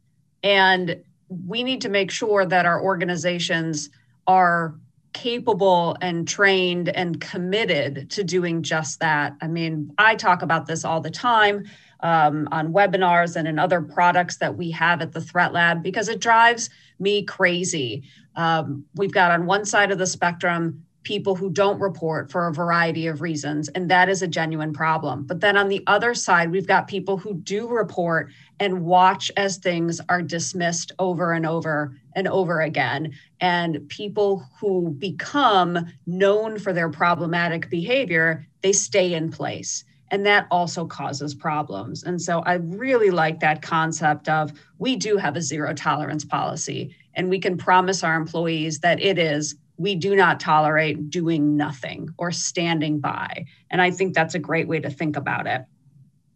And 0.43 1.04
we 1.30 1.63
need 1.63 1.82
to 1.82 1.89
make 1.89 2.12
sure 2.12 2.45
that 2.45 2.65
our 2.65 2.82
organizations 2.82 3.89
are 4.28 4.76
capable 5.13 5.98
and 6.02 6.28
trained 6.28 6.89
and 6.89 7.19
committed 7.19 8.10
to 8.12 8.24
doing 8.24 8.62
just 8.63 9.00
that. 9.00 9.36
I 9.41 9.48
mean, 9.48 9.93
I 9.98 10.15
talk 10.15 10.41
about 10.41 10.65
this 10.65 10.86
all 10.86 11.02
the 11.02 11.10
time 11.10 11.65
um, 12.02 12.48
on 12.52 12.74
webinars 12.74 13.36
and 13.36 13.48
in 13.48 13.60
other 13.60 13.82
products 13.82 14.38
that 14.38 14.56
we 14.56 14.72
have 14.72 15.02
at 15.02 15.12
the 15.12 15.22
Threat 15.22 15.52
Lab 15.52 15.84
because 15.84 16.10
it 16.10 16.22
drives 16.22 16.69
me 17.00 17.24
crazy. 17.24 18.04
Um, 18.36 18.86
we've 18.95 19.12
got 19.12 19.32
on 19.32 19.45
one 19.45 19.65
side 19.65 19.91
of 19.91 19.98
the 19.98 20.08
spectrum 20.08 20.86
people 21.04 21.36
who 21.36 21.50
don't 21.50 21.80
report 21.80 22.30
for 22.32 22.48
a 22.48 22.54
variety 22.54 23.08
of 23.08 23.22
reasons, 23.22 23.70
and 23.70 23.90
that 23.90 24.10
is 24.10 24.22
a 24.22 24.28
genuine 24.28 24.74
problem. 24.74 25.24
But 25.24 25.40
then 25.40 25.56
on 25.58 25.70
the 25.70 25.84
other 25.88 26.14
side, 26.14 26.52
we've 26.52 26.68
got 26.68 26.88
people 26.88 27.18
who 27.18 27.36
do 27.36 27.68
report 27.68 28.32
and 28.60 28.84
watch 28.84 29.32
as 29.38 29.58
things 29.58 30.02
are 30.10 30.22
dismissed 30.22 30.92
over 31.00 31.32
and 31.32 31.46
over 31.46 31.96
and 32.16 32.28
over 32.28 32.62
again, 32.62 33.14
and 33.40 33.88
people 33.88 34.46
who 34.60 34.92
become 35.00 35.86
known 36.06 36.60
for 36.60 36.74
their 36.74 36.90
problematic 36.90 37.70
behavior, 37.70 38.46
they 38.62 38.74
stay 38.74 39.14
in 39.14 39.32
place. 39.32 39.86
And 40.12 40.26
that 40.26 40.48
also 40.50 40.86
causes 40.86 41.36
problems. 41.36 42.04
And 42.04 42.20
so 42.20 42.40
I 42.40 42.56
really 42.56 43.12
like 43.12 43.40
that 43.40 43.62
concept 43.62 44.28
of 44.28 44.52
we 44.80 44.96
do 44.96 45.18
have 45.18 45.36
a 45.36 45.42
zero 45.42 45.74
tolerance 45.74 46.26
policy, 46.26 46.96
and 47.14 47.30
we 47.30 47.40
can 47.40 47.58
promise 47.58 48.04
our 48.04 48.16
employees 48.16 48.80
that 48.80 49.00
it 49.02 49.18
is 49.18 49.56
we 49.80 49.96
do 49.96 50.15
not 50.15 50.39
tolerate 50.39 51.10
doing 51.10 51.58
nothing 51.58 52.10
or 52.18 52.32
standing 52.32 53.00
by. 53.00 53.46
And 53.72 53.82
I 53.82 53.89
think 53.89 54.13
that's 54.13 54.36
a 54.36 54.39
great 54.39 54.68
way 54.68 54.80
to 54.82 54.89
think 54.89 55.15
about 55.15 55.48
it. 55.48 55.63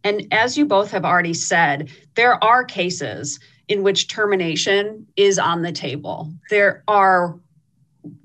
And 0.02 0.26
as 0.32 0.56
you 0.56 0.66
both 0.66 0.90
have 0.90 1.04
already 1.04 1.34
said, 1.34 1.90
there 2.14 2.42
are 2.42 2.64
cases 2.64 3.38
in 3.68 3.82
which 3.82 4.08
termination 4.08 5.06
is 5.16 5.38
on 5.38 5.62
the 5.62 5.72
table. 5.72 6.32
There 6.50 6.82
are 6.88 7.38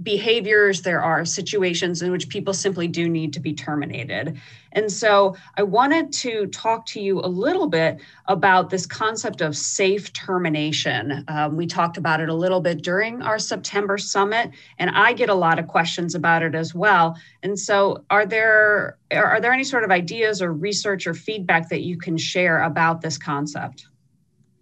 behaviors, 0.02 0.82
there 0.82 1.02
are 1.02 1.26
situations 1.26 2.02
in 2.02 2.12
which 2.12 2.30
people 2.30 2.54
simply 2.54 2.88
do 2.88 3.08
need 3.08 3.34
to 3.34 3.40
be 3.40 3.54
terminated. 3.54 4.40
And 4.74 4.92
so 4.92 5.36
I 5.58 5.64
wanted 5.64 6.14
to 6.14 6.48
talk 6.48 6.86
to 6.88 7.02
you 7.02 7.20
a 7.20 7.28
little 7.28 7.68
bit 7.68 8.00
about 8.28 8.70
this 8.70 8.86
concept 8.86 9.42
of 9.42 9.56
safe 9.56 10.14
termination. 10.14 11.24
Um, 11.28 11.56
we 11.56 11.66
talked 11.66 11.98
about 11.98 12.22
it 12.22 12.30
a 12.30 12.34
little 12.34 12.62
bit 12.62 12.84
during 12.84 13.22
our 13.22 13.40
September 13.40 13.98
summit, 13.98 14.52
and 14.78 14.92
I 14.92 15.14
get 15.14 15.30
a 15.30 15.34
lot 15.34 15.60
of 15.60 15.68
questions 15.68 16.14
about 16.14 16.44
it 16.44 16.56
as 16.56 16.76
well. 16.76 17.18
And 17.42 17.58
so 17.58 18.04
are 18.10 18.26
there 18.26 18.98
are 19.12 19.42
there 19.42 19.54
any 19.54 19.64
sort 19.64 19.84
of 19.84 19.90
ideas 19.90 20.42
or 20.42 20.54
research 20.54 21.08
or 21.08 21.16
feedback 21.16 21.70
that 21.70 21.82
you 21.82 21.98
can 21.98 22.18
share 22.18 22.62
about 22.62 23.02
this 23.02 23.18
concept? 23.18 23.88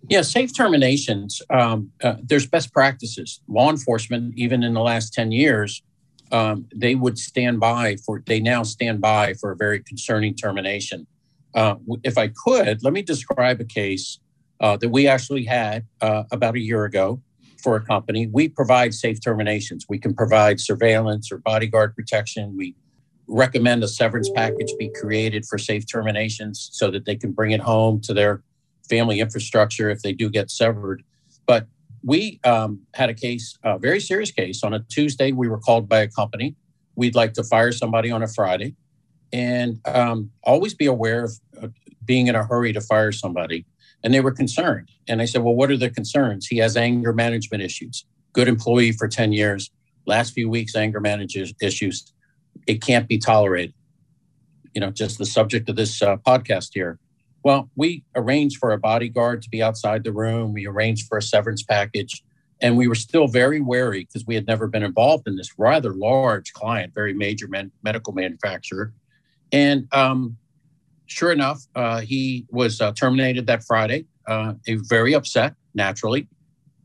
Yeah, 0.10 0.22
safe 0.22 0.56
terminations. 0.56 1.42
Um, 1.50 1.92
uh, 2.02 2.16
there's 2.24 2.48
best 2.48 2.72
practices. 2.72 3.42
Law 3.50 3.70
enforcement, 3.70 4.34
even 4.38 4.64
in 4.64 4.74
the 4.74 4.82
last 4.82 5.14
10 5.14 5.34
years, 5.34 5.82
um, 6.32 6.66
they 6.74 6.96
would 6.96 7.18
stand 7.18 7.60
by 7.60 7.98
for, 8.06 8.24
they 8.26 8.40
now 8.40 8.64
stand 8.64 9.02
by 9.02 9.34
for 9.34 9.52
a 9.52 9.56
very 9.56 9.82
concerning 9.84 10.34
termination. 10.34 11.08
Uh, 11.54 11.76
if 12.04 12.18
I 12.18 12.30
could, 12.30 12.84
let 12.84 12.94
me 12.94 13.02
describe 13.02 13.60
a 13.60 13.66
case 13.66 14.20
uh, 14.62 14.78
that 14.78 14.90
we 14.90 15.08
actually 15.08 15.44
had 15.44 15.86
uh, 16.02 16.24
about 16.32 16.56
a 16.56 16.60
year 16.60 16.86
ago 16.86 17.22
for 17.62 17.76
a 17.76 17.82
company. 17.82 18.28
We 18.28 18.48
provide 18.48 18.94
safe 18.94 19.20
terminations. 19.22 19.86
We 19.90 20.00
can 20.00 20.14
provide 20.14 20.62
surveillance 20.62 21.32
or 21.32 21.40
bodyguard 21.40 21.96
protection. 21.96 22.56
We 22.56 22.76
recommend 23.28 23.84
a 23.84 23.88
severance 23.88 24.30
package 24.30 24.72
be 24.80 24.90
created 25.02 25.46
for 25.46 25.58
safe 25.58 25.86
terminations 25.92 26.70
so 26.72 26.90
that 26.92 27.06
they 27.06 27.16
can 27.16 27.32
bring 27.32 27.52
it 27.52 27.60
home 27.60 28.00
to 28.02 28.14
their 28.14 28.42
family 28.90 29.20
infrastructure 29.20 29.90
if 29.90 30.02
they 30.02 30.14
do 30.14 30.30
get 30.30 30.50
severed. 30.50 31.04
But 31.46 31.68
we 32.04 32.40
um, 32.44 32.82
had 32.94 33.10
a 33.10 33.14
case, 33.14 33.58
a 33.64 33.78
very 33.78 34.00
serious 34.00 34.32
case. 34.32 34.64
On 34.64 34.74
a 34.74 34.80
Tuesday, 34.80 35.32
we 35.32 35.48
were 35.48 35.60
called 35.60 35.90
by 35.90 36.00
a 36.00 36.08
company. 36.08 36.56
We'd 36.96 37.16
like 37.16 37.34
to 37.34 37.44
fire 37.44 37.72
somebody 37.72 38.12
on 38.12 38.24
a 38.24 38.28
Friday, 38.28 38.76
and 39.32 39.80
um, 39.86 40.32
always 40.44 40.74
be 40.74 40.86
aware 40.86 41.26
of 41.26 41.34
uh, 41.62 41.68
being 42.06 42.28
in 42.28 42.36
a 42.36 42.44
hurry 42.44 42.74
to 42.74 42.82
fire 42.82 43.12
somebody. 43.12 43.66
And 44.04 44.14
they 44.14 44.22
were 44.22 44.32
concerned. 44.32 44.90
And 45.08 45.22
I 45.22 45.26
said, 45.26 45.44
Well, 45.44 45.56
what 45.56 45.70
are 45.72 45.78
the 45.78 45.90
concerns? 45.90 46.48
He 46.48 46.58
has 46.58 46.78
anger 46.78 47.14
management 47.14 47.64
issues. 47.64 48.06
Good 48.34 48.48
employee 48.48 48.92
for 48.92 49.08
10 49.08 49.34
years. 49.34 49.70
Last 50.06 50.34
few 50.34 50.50
weeks, 50.50 50.76
anger 50.76 51.00
management 51.00 51.56
issues. 51.62 52.14
It 52.68 52.82
can't 52.82 53.08
be 53.08 53.18
tolerated. 53.18 53.74
You 54.74 54.82
know, 54.82 54.92
just 54.92 55.18
the 55.18 55.26
subject 55.26 55.68
of 55.70 55.76
this 55.76 56.02
uh, 56.02 56.18
podcast 56.18 56.70
here. 56.74 57.00
Well, 57.44 57.70
we 57.76 58.04
arranged 58.16 58.58
for 58.58 58.72
a 58.72 58.78
bodyguard 58.78 59.42
to 59.44 59.50
be 59.50 59.62
outside 59.64 60.04
the 60.04 60.12
room. 60.12 60.54
We 60.54 60.68
arranged 60.68 61.08
for 61.08 61.18
a 61.18 61.22
severance 61.22 61.64
package. 61.64 62.24
And 62.60 62.76
we 62.76 62.88
were 62.88 62.96
still 62.96 63.28
very 63.28 63.62
wary 63.62 64.06
because 64.06 64.26
we 64.26 64.34
had 64.36 64.48
never 64.48 64.68
been 64.68 64.84
involved 64.84 65.28
in 65.28 65.36
this 65.36 65.52
rather 65.58 65.94
large 65.94 66.54
client, 66.54 66.94
very 66.94 67.14
major 67.14 67.48
medical 67.84 68.14
manufacturer. 68.14 68.94
And 69.52 69.88
um, 69.94 70.38
sure 71.06 71.32
enough, 71.32 71.62
uh, 71.76 72.02
he 72.02 72.46
was 72.50 72.82
uh, 72.82 72.94
terminated 72.94 73.46
that 73.48 73.64
Friday. 73.64 74.06
Uh, 74.28 74.54
very 74.68 75.14
upset, 75.14 75.54
naturally. 75.74 76.28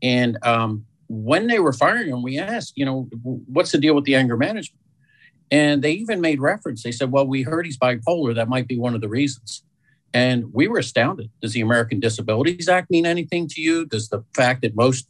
And 0.01 0.37
um, 0.43 0.85
when 1.09 1.47
they 1.47 1.59
were 1.59 1.73
firing 1.73 2.09
him, 2.09 2.23
we 2.23 2.39
asked, 2.39 2.73
you 2.77 2.85
know, 2.85 3.09
what's 3.21 3.71
the 3.73 3.77
deal 3.79 3.95
with 3.95 4.05
the 4.05 4.15
anger 4.15 4.37
management? 4.37 4.79
And 5.51 5.83
they 5.83 5.91
even 5.91 6.21
made 6.21 6.39
reference. 6.39 6.83
They 6.83 6.91
said, 6.91 7.11
well, 7.11 7.27
we 7.27 7.41
heard 7.41 7.65
he's 7.65 7.77
bipolar. 7.77 8.33
That 8.33 8.47
might 8.47 8.67
be 8.67 8.77
one 8.77 8.95
of 8.95 9.01
the 9.01 9.09
reasons. 9.09 9.63
And 10.13 10.53
we 10.53 10.67
were 10.67 10.77
astounded. 10.77 11.31
Does 11.41 11.53
the 11.53 11.61
American 11.61 11.99
Disabilities 11.99 12.69
Act 12.69 12.91
mean 12.91 13.05
anything 13.05 13.47
to 13.49 13.61
you? 13.61 13.85
Does 13.85 14.09
the 14.09 14.23
fact 14.35 14.61
that 14.61 14.75
most 14.75 15.07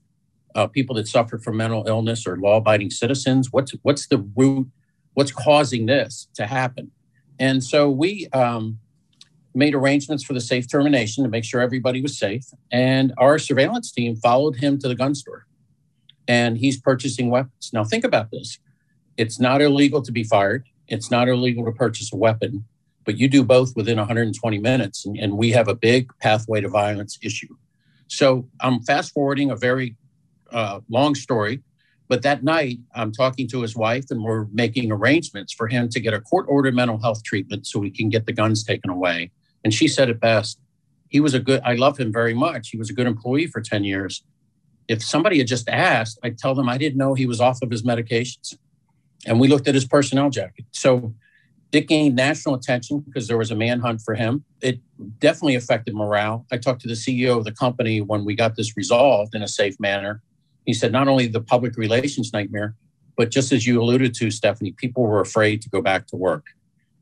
uh, 0.55 0.67
people 0.67 0.95
that 0.95 1.07
suffer 1.07 1.37
from 1.37 1.57
mental 1.57 1.85
illness 1.87 2.25
are 2.25 2.37
law-abiding 2.37 2.89
citizens? 2.89 3.51
What's 3.51 3.73
what's 3.81 4.07
the 4.07 4.19
root? 4.35 4.67
What's 5.13 5.31
causing 5.31 5.85
this 5.87 6.27
to 6.35 6.47
happen? 6.47 6.91
And 7.37 7.63
so 7.63 7.89
we 7.89 8.27
um, 8.33 8.79
made 9.53 9.75
arrangements 9.75 10.23
for 10.23 10.33
the 10.33 10.41
safe 10.41 10.69
termination 10.69 11.23
to 11.23 11.29
make 11.29 11.43
sure 11.43 11.61
everybody 11.61 12.01
was 12.01 12.17
safe. 12.17 12.45
And 12.71 13.13
our 13.17 13.37
surveillance 13.37 13.91
team 13.91 14.15
followed 14.15 14.55
him 14.57 14.79
to 14.79 14.87
the 14.87 14.95
gun 14.95 15.15
store, 15.15 15.45
and 16.27 16.57
he's 16.57 16.79
purchasing 16.79 17.29
weapons. 17.29 17.71
Now 17.73 17.83
think 17.83 18.05
about 18.05 18.31
this: 18.31 18.57
it's 19.17 19.39
not 19.39 19.61
illegal 19.61 20.01
to 20.01 20.11
be 20.13 20.23
fired. 20.23 20.65
It's 20.87 21.11
not 21.11 21.27
illegal 21.27 21.65
to 21.65 21.71
purchase 21.71 22.13
a 22.13 22.17
weapon 22.17 22.65
but 23.05 23.17
you 23.17 23.27
do 23.27 23.43
both 23.43 23.75
within 23.75 23.97
120 23.97 24.57
minutes, 24.59 25.05
and, 25.05 25.17
and 25.17 25.37
we 25.37 25.51
have 25.51 25.67
a 25.67 25.75
big 25.75 26.11
pathway 26.19 26.61
to 26.61 26.69
violence 26.69 27.17
issue. 27.21 27.55
So 28.07 28.47
I'm 28.61 28.81
fast 28.81 29.13
forwarding 29.13 29.51
a 29.51 29.55
very 29.55 29.95
uh, 30.51 30.81
long 30.89 31.15
story, 31.15 31.61
but 32.07 32.21
that 32.21 32.43
night 32.43 32.79
I'm 32.95 33.11
talking 33.11 33.47
to 33.49 33.61
his 33.61 33.75
wife, 33.75 34.05
and 34.09 34.23
we're 34.23 34.45
making 34.51 34.91
arrangements 34.91 35.53
for 35.53 35.67
him 35.67 35.89
to 35.89 35.99
get 35.99 36.13
a 36.13 36.21
court 36.21 36.45
ordered 36.47 36.75
mental 36.75 36.99
health 36.99 37.23
treatment 37.23 37.65
so 37.65 37.79
we 37.79 37.89
can 37.89 38.09
get 38.09 38.25
the 38.25 38.33
guns 38.33 38.63
taken 38.63 38.89
away. 38.89 39.31
And 39.63 39.73
she 39.73 39.87
said 39.87 40.09
it 40.09 40.19
best. 40.19 40.59
He 41.09 41.19
was 41.19 41.33
a 41.33 41.39
good, 41.39 41.61
I 41.63 41.75
love 41.75 41.99
him 41.99 42.11
very 42.11 42.33
much. 42.33 42.69
He 42.69 42.77
was 42.77 42.89
a 42.89 42.93
good 42.93 43.07
employee 43.07 43.47
for 43.47 43.61
10 43.61 43.83
years. 43.83 44.23
If 44.87 45.03
somebody 45.03 45.37
had 45.37 45.47
just 45.47 45.69
asked, 45.69 46.19
I'd 46.23 46.37
tell 46.37 46.55
them 46.55 46.67
I 46.67 46.77
didn't 46.77 46.97
know 46.97 47.13
he 47.13 47.25
was 47.25 47.39
off 47.39 47.61
of 47.61 47.71
his 47.71 47.83
medications. 47.83 48.57
And 49.25 49.39
we 49.39 49.47
looked 49.47 49.67
at 49.67 49.75
his 49.75 49.85
personnel 49.85 50.29
jacket. 50.29 50.65
So 50.71 51.13
it 51.73 51.88
gained 51.88 52.15
national 52.15 52.53
attention 52.53 52.99
because 52.99 53.27
there 53.27 53.38
was 53.38 53.49
a 53.49 53.55
manhunt 53.55 54.01
for 54.01 54.13
him. 54.13 54.45
It 54.62 54.79
definitely 55.19 55.55
affected 55.55 55.95
morale. 55.95 56.45
I 56.51 56.57
talked 56.57 56.81
to 56.81 56.88
the 56.88 56.93
CEO 56.93 57.36
of 57.36 57.45
the 57.45 57.51
company 57.51 57.99
when 57.99 58.23
we 58.25 58.36
got 58.36 58.55
this 58.55 58.77
resolved 58.77 59.33
in 59.33 59.41
a 59.41 59.47
safe 59.47 59.79
manner. 59.79 60.21
He 60.67 60.73
said 60.73 60.91
not 60.91 61.07
only 61.07 61.25
the 61.25 61.41
public 61.41 61.75
relations 61.75 62.31
nightmare, 62.31 62.75
but 63.17 63.31
just 63.31 63.51
as 63.51 63.65
you 63.65 63.81
alluded 63.81 64.13
to, 64.15 64.29
Stephanie, 64.29 64.71
people 64.71 65.03
were 65.03 65.19
afraid 65.19 65.63
to 65.63 65.69
go 65.69 65.81
back 65.81 66.05
to 66.07 66.15
work. 66.15 66.45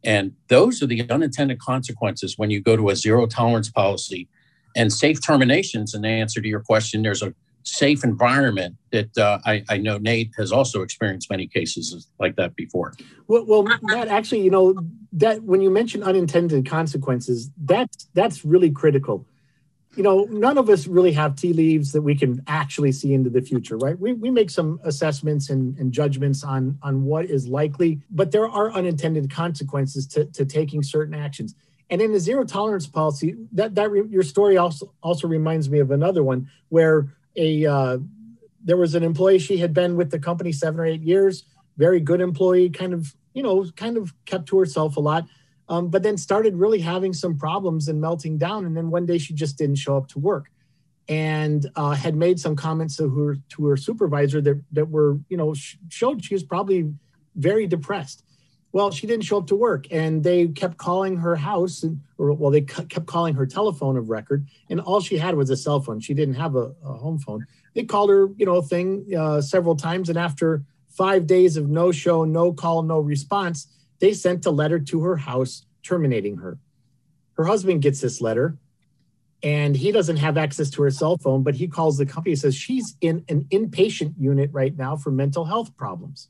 And 0.06 0.34
those 0.48 0.82
are 0.82 0.88
the 0.88 1.08
unintended 1.10 1.60
consequences 1.60 2.38
when 2.38 2.50
you 2.50 2.62
go 2.62 2.76
to 2.76 2.90
a 2.90 2.96
zero 2.96 3.28
tolerance 3.28 3.70
policy 3.70 4.30
and 4.76 4.92
safe 4.92 5.24
terminations. 5.24 5.94
In 5.94 6.02
the 6.02 6.08
answer 6.08 6.42
to 6.42 6.48
your 6.48 6.62
question, 6.62 7.04
there's 7.04 7.22
a 7.22 7.34
safe 7.64 8.04
environment 8.04 8.76
that 8.92 9.18
uh, 9.18 9.40
I, 9.46 9.64
I, 9.70 9.78
know 9.78 9.98
Nate 9.98 10.32
has 10.38 10.52
also 10.52 10.82
experienced 10.82 11.30
many 11.30 11.48
cases 11.48 12.08
like 12.20 12.36
that 12.36 12.56
before. 12.56 12.94
Well, 13.28 13.46
well, 13.46 13.64
Matt, 13.82 14.08
actually, 14.08 14.42
you 14.42 14.52
know 14.52 14.76
that 15.14 15.44
when 15.44 15.62
you 15.62 15.70
mention 15.70 16.04
unintended 16.04 16.66
consequences, 16.66 17.52
that's 17.58 18.08
that's 18.14 18.44
really 18.46 18.72
critical. 18.72 19.26
You 19.96 20.04
know, 20.04 20.24
none 20.30 20.58
of 20.58 20.70
us 20.70 20.88
really 20.88 21.12
have 21.12 21.36
tea 21.36 21.52
leaves 21.52 21.92
that 21.92 22.02
we 22.02 22.16
can 22.16 22.42
actually 22.48 22.94
see 22.94 23.14
into 23.14 23.30
the 23.30 23.42
future, 23.42 23.78
right? 23.78 24.00
We, 24.00 24.14
we 24.14 24.32
make 24.32 24.50
some 24.50 24.80
assessments 24.86 25.50
and, 25.50 25.78
and 25.78 25.92
judgments 25.92 26.44
on 26.44 26.78
on 26.82 27.04
what 27.04 27.26
is 27.26 27.48
likely, 27.48 28.02
but 28.10 28.32
there 28.32 28.48
are 28.48 28.72
unintended 28.72 29.30
consequences 29.30 30.08
to, 30.08 30.26
to 30.26 30.46
taking 30.46 30.82
certain 30.84 31.14
actions. 31.14 31.56
And 31.92 32.02
in 32.02 32.14
the 32.14 32.22
zero 32.22 32.46
tolerance 32.46 32.88
policy, 32.88 33.36
that 33.52 33.76
that 33.76 33.92
re, 33.92 34.04
your 34.10 34.24
story 34.24 34.56
also 34.56 34.94
also 35.04 35.28
reminds 35.28 35.70
me 35.70 35.80
of 35.80 35.92
another 35.92 36.24
one 36.24 36.50
where 36.70 37.14
a 37.36 37.66
uh, 37.66 37.98
there 38.64 38.78
was 38.78 38.96
an 38.96 39.04
employee 39.04 39.40
she 39.40 39.58
had 39.58 39.74
been 39.74 39.96
with 39.96 40.12
the 40.12 40.20
company 40.20 40.52
seven 40.52 40.80
or 40.80 40.86
eight 40.86 41.02
years 41.02 41.46
very 41.78 42.00
good 42.00 42.22
employee 42.22 42.70
kind 42.70 42.94
of 42.94 43.16
you 43.34 43.42
know 43.42 43.66
kind 43.76 43.98
of 43.98 44.14
kept 44.26 44.48
to 44.48 44.60
herself 44.60 44.98
a 44.98 45.00
lot 45.00 45.26
um, 45.72 45.88
but 45.88 46.04
then 46.04 46.18
started 46.18 46.56
really 46.56 46.82
having 46.82 47.14
some 47.14 47.38
problems 47.38 47.88
and 47.88 48.02
melting 48.02 48.38
down 48.38 48.66
and 48.66 48.76
then 48.76 48.92
one 48.92 49.06
day 49.06 49.18
she 49.18 49.34
just 49.34 49.58
didn't 49.58 49.78
show 49.78 49.96
up 49.96 50.08
to 50.10 50.20
work. 50.20 50.52
And 51.08 51.66
uh, 51.78 51.92
had 51.92 52.16
made 52.16 52.40
some 52.40 52.56
comments 52.58 52.98
to 52.98 53.10
her 53.10 53.38
to 53.50 53.66
her 53.66 53.78
supervisor 53.78 54.42
that 54.42 54.62
that 54.74 54.90
were 54.90 55.20
you 55.30 55.38
know 55.38 55.54
sh- 55.54 55.78
showed 55.90 56.24
she 56.24 56.36
was 56.36 56.44
probably 56.44 56.94
very 57.36 57.68
depressed 57.68 58.24
well 58.72 58.92
she 58.92 59.08
didn't 59.08 59.26
show 59.26 59.38
up 59.38 59.48
to 59.48 59.56
work 59.56 59.86
and 59.92 60.24
they 60.24 60.48
kept 60.48 60.78
calling 60.78 61.18
her 61.18 61.36
house 61.36 61.84
and 61.84 62.02
or 62.18 62.34
well 62.34 62.52
they 62.52 62.62
kept 62.62 63.06
calling 63.06 63.36
her 63.36 63.46
telephone 63.46 63.98
of 63.98 64.10
record 64.10 64.46
and 64.70 64.80
all 64.80 65.02
she 65.02 65.18
had 65.18 65.36
was 65.36 65.50
a 65.50 65.58
cell 65.58 65.80
phone 65.80 66.00
she 66.00 66.14
didn't 66.14 66.36
have 66.36 66.56
a, 66.56 66.74
a 66.84 66.94
home 66.94 67.20
phone 67.20 67.46
they 67.74 67.84
called 67.84 68.10
her 68.10 68.30
you 68.38 68.46
know 68.46 68.62
thing 68.62 69.06
uh, 69.18 69.42
several 69.42 69.76
times 69.76 70.10
and 70.10 70.18
after 70.18 70.64
five 70.92 71.26
days 71.26 71.58
of 71.58 71.70
no 71.70 71.92
show, 71.92 72.26
no 72.26 72.54
call, 72.54 72.84
no 72.84 73.00
response, 73.00 73.68
they 74.00 74.14
sent 74.14 74.46
a 74.46 74.52
letter 74.52 74.80
to 74.80 75.02
her 75.02 75.18
house 75.18 75.66
terminating 75.84 76.38
her. 76.38 76.58
Her 77.34 77.46
husband 77.46 77.82
gets 77.82 78.02
this 78.02 78.22
letter 78.22 78.58
and 79.42 79.76
he 79.76 79.92
doesn't 79.92 80.18
have 80.18 80.38
access 80.38 80.70
to 80.72 80.84
her 80.84 80.92
cell 80.92 81.18
phone, 81.18 81.44
but 81.44 81.56
he 81.56 81.68
calls 81.68 81.98
the 81.98 82.06
company 82.06 82.34
and 82.34 82.40
says 82.40 82.56
she's 82.56 82.96
in 83.02 83.26
an 83.30 83.46
inpatient 83.52 84.14
unit 84.20 84.52
right 84.54 84.78
now 84.78 84.96
for 84.96 85.12
mental 85.12 85.46
health 85.46 85.76
problems. 85.76 86.28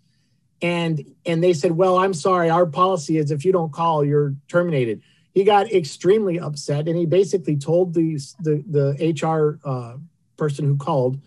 And 0.62 1.04
and 1.26 1.43
they 1.43 1.54
said, 1.54 1.71
"Well, 1.71 1.97
I'm 1.97 2.13
sorry, 2.13 2.50
our 2.50 2.65
policy 2.65 3.17
is 3.17 3.32
if 3.32 3.43
you 3.43 3.52
don't 3.52 3.74
call, 3.74 4.06
you're 4.06 4.36
terminated." 4.47 5.02
He 5.34 5.43
got 5.45 5.71
extremely 5.71 6.39
upset 6.39 6.88
and 6.89 6.97
he 6.97 7.06
basically 7.06 7.56
told 7.56 7.93
the 7.93 8.19
the, 8.41 8.63
the 8.67 9.13
HR 9.21 9.60
uh, 9.67 9.97
person 10.38 10.65
who 10.65 10.78
called 10.78 11.19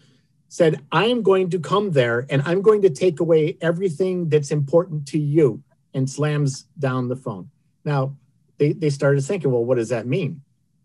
said, 0.55 0.81
I 0.93 1.07
am 1.07 1.23
going 1.23 1.51
to 1.51 1.59
come 1.59 1.91
there 1.91 2.27
and 2.31 2.41
I'm 2.47 2.63
going 2.63 2.83
to 2.83 2.91
take 2.91 3.19
away 3.19 3.59
everything 3.61 4.29
that's 4.29 4.53
important 4.53 5.09
to 5.09 5.19
you 5.19 5.65
and 5.95 6.09
slams 6.09 6.67
down 6.79 7.09
the 7.09 7.17
phone. 7.17 7.51
Now, 7.85 8.17
they, 8.59 8.73
they 8.73 8.91
started 8.91 9.23
thinking, 9.23 9.51
well, 9.51 9.65
what 9.65 9.79
does 9.79 9.89
that 9.89 10.07
mean? 10.07 10.43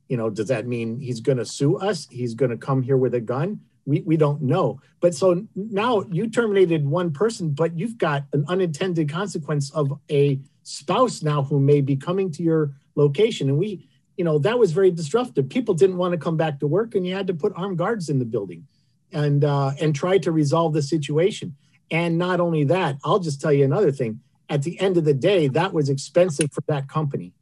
You 0.08 0.18
know, 0.18 0.32
does 0.32 0.48
that 0.48 0.66
mean 0.66 1.00
he's 1.00 1.22
going 1.22 1.38
to 1.38 1.46
sue 1.46 1.78
us? 1.78 2.08
He's 2.10 2.34
going 2.34 2.50
to 2.50 2.58
come 2.58 2.82
here 2.82 2.98
with 2.98 3.14
a 3.14 3.20
gun? 3.20 3.60
We, 3.90 4.02
we 4.02 4.18
don't 4.18 4.44
know. 4.44 4.80
But 5.00 5.16
so 5.16 5.48
now 5.56 6.04
you 6.12 6.30
terminated 6.30 6.86
one 6.86 7.12
person, 7.12 7.50
but 7.50 7.76
you've 7.76 7.98
got 7.98 8.26
an 8.34 8.46
unintended 8.48 9.10
consequence 9.10 9.72
of 9.72 10.00
a 10.12 10.40
spouse 10.62 11.24
now 11.24 11.42
who 11.42 11.60
may 11.60 11.82
be 11.82 11.96
coming 11.96 12.32
to 12.34 12.44
your 12.44 12.72
location. 12.96 13.50
And 13.50 13.58
we, 13.58 13.90
you 14.16 14.24
know, 14.24 14.38
that 14.40 14.60
was 14.60 14.74
very 14.74 14.92
disruptive. 14.92 15.50
People 15.50 15.74
didn't 15.74 15.98
want 15.98 16.12
to 16.12 16.20
come 16.20 16.38
back 16.38 16.60
to 16.60 16.68
work 16.68 16.94
and 16.94 17.06
you 17.06 17.16
had 17.16 17.26
to 17.28 17.34
put 17.34 17.52
armed 17.56 17.80
guards 17.80 18.10
in 18.10 18.20
the 18.20 18.26
building 18.26 18.68
and 19.12 19.44
uh, 19.44 19.72
and 19.82 19.96
try 19.96 20.20
to 20.20 20.32
resolve 20.32 20.74
the 20.74 20.84
situation. 20.84 21.56
And 21.90 22.20
not 22.20 22.40
only 22.40 22.66
that, 22.66 22.98
I'll 23.04 23.18
just 23.18 23.42
tell 23.42 23.52
you 23.52 23.66
another 23.66 23.92
thing. 23.92 24.20
At 24.50 24.62
the 24.62 24.80
end 24.80 24.98
of 24.98 25.06
the 25.06 25.16
day, 25.16 25.48
that 25.48 25.74
was 25.74 25.90
expensive 25.90 26.52
for 26.54 26.62
that 26.68 26.88
company 26.88 27.34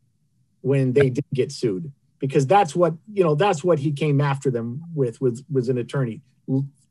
when 0.62 0.94
they 0.94 1.10
did 1.10 1.26
get 1.34 1.52
sued 1.52 1.92
because 2.20 2.48
that's 2.48 2.74
what 2.74 2.94
you 3.12 3.24
know 3.24 3.36
that's 3.36 3.66
what 3.66 3.80
he 3.80 3.92
came 3.92 4.22
after 4.22 4.50
them 4.50 4.82
with 4.96 5.20
was 5.20 5.44
was 5.52 5.68
an 5.68 5.78
attorney 5.78 6.22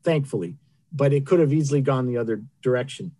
thankfully 0.03 0.55
but 0.91 1.13
it 1.13 1.25
could 1.25 1.39
have 1.39 1.53
easily 1.53 1.81
gone 1.81 2.07
the 2.07 2.17
other 2.17 2.41
direction 2.61 3.11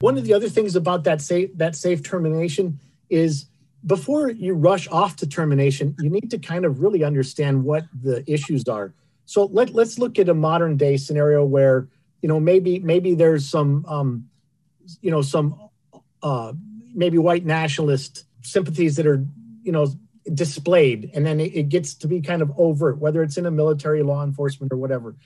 one 0.00 0.18
of 0.18 0.24
the 0.24 0.34
other 0.34 0.48
things 0.48 0.76
about 0.76 1.04
that 1.04 1.20
safe 1.20 1.50
that 1.56 1.74
safe 1.74 2.02
termination 2.02 2.78
is 3.08 3.46
before 3.84 4.30
you 4.30 4.54
rush 4.54 4.88
off 4.88 5.16
to 5.16 5.26
termination 5.26 5.94
you 5.98 6.10
need 6.10 6.30
to 6.30 6.38
kind 6.38 6.64
of 6.64 6.80
really 6.80 7.02
understand 7.04 7.64
what 7.64 7.84
the 8.02 8.22
issues 8.30 8.68
are 8.68 8.92
so 9.26 9.46
let, 9.46 9.74
let's 9.74 9.98
look 9.98 10.18
at 10.18 10.28
a 10.28 10.34
modern 10.34 10.76
day 10.76 10.96
scenario 10.96 11.44
where, 11.44 11.88
you 12.22 12.28
know, 12.28 12.40
maybe 12.40 12.78
maybe 12.78 13.14
there's 13.14 13.48
some, 13.48 13.84
um, 13.86 14.28
you 15.02 15.10
know, 15.10 15.20
some 15.20 15.68
uh, 16.22 16.52
maybe 16.94 17.18
white 17.18 17.44
nationalist 17.44 18.24
sympathies 18.42 18.96
that 18.96 19.06
are, 19.06 19.26
you 19.62 19.72
know, 19.72 19.88
displayed, 20.32 21.10
and 21.12 21.26
then 21.26 21.40
it, 21.40 21.54
it 21.54 21.68
gets 21.68 21.94
to 21.94 22.08
be 22.08 22.20
kind 22.20 22.40
of 22.40 22.52
overt, 22.56 22.98
whether 22.98 23.22
it's 23.22 23.36
in 23.36 23.46
a 23.46 23.50
military, 23.50 24.02
law 24.02 24.24
enforcement, 24.24 24.72
or 24.72 24.76
whatever. 24.76 25.16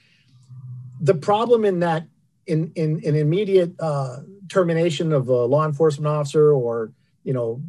The 1.01 1.15
problem 1.15 1.65
in 1.65 1.81
that, 1.81 2.07
in 2.47 2.73
in 2.75 3.01
an 3.05 3.17
immediate 3.17 3.73
uh, 3.81 4.19
termination 4.49 5.13
of 5.13 5.29
a 5.29 5.45
law 5.45 5.67
enforcement 5.67 6.07
officer, 6.07 6.53
or 6.53 6.93
you 7.25 7.33
know, 7.33 7.63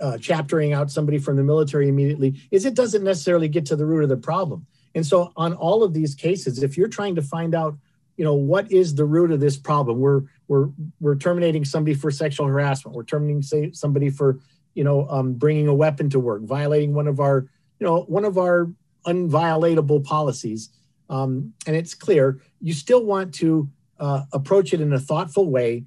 uh, 0.00 0.18
chaptering 0.18 0.72
out 0.72 0.90
somebody 0.90 1.18
from 1.18 1.36
the 1.36 1.44
military 1.44 1.88
immediately, 1.88 2.40
is 2.50 2.64
it 2.64 2.74
doesn't 2.74 3.04
necessarily 3.04 3.48
get 3.48 3.66
to 3.66 3.76
the 3.76 3.86
root 3.86 4.02
of 4.02 4.08
the 4.08 4.16
problem 4.16 4.66
and 4.96 5.06
so 5.06 5.30
on 5.36 5.52
all 5.52 5.84
of 5.84 5.92
these 5.92 6.14
cases, 6.14 6.62
if 6.62 6.78
you're 6.78 6.88
trying 6.88 7.14
to 7.16 7.22
find 7.22 7.54
out, 7.54 7.76
you 8.16 8.24
know, 8.24 8.32
what 8.32 8.72
is 8.72 8.94
the 8.94 9.04
root 9.04 9.30
of 9.30 9.40
this 9.40 9.58
problem? 9.58 10.00
We're 10.00 10.22
we're 10.48 10.70
we're 11.00 11.16
terminating 11.16 11.66
somebody 11.66 11.92
for 11.92 12.10
sexual 12.10 12.46
harassment. 12.46 12.96
We're 12.96 13.04
terminating 13.04 13.42
say, 13.42 13.72
somebody 13.72 14.08
for, 14.08 14.40
you 14.72 14.84
know, 14.84 15.06
um, 15.10 15.34
bringing 15.34 15.68
a 15.68 15.74
weapon 15.74 16.08
to 16.10 16.18
work, 16.18 16.42
violating 16.44 16.94
one 16.94 17.06
of 17.08 17.20
our, 17.20 17.46
you 17.78 17.86
know, 17.86 18.04
one 18.04 18.24
of 18.24 18.38
our 18.38 18.70
unviolatable 19.04 20.02
policies. 20.02 20.70
Um, 21.08 21.54
and 21.66 21.76
it's 21.76 21.94
clear 21.94 22.40
you 22.60 22.72
still 22.72 23.04
want 23.04 23.34
to 23.34 23.68
uh, 23.98 24.22
approach 24.32 24.72
it 24.72 24.80
in 24.80 24.92
a 24.92 24.98
thoughtful 24.98 25.48
way. 25.48 25.84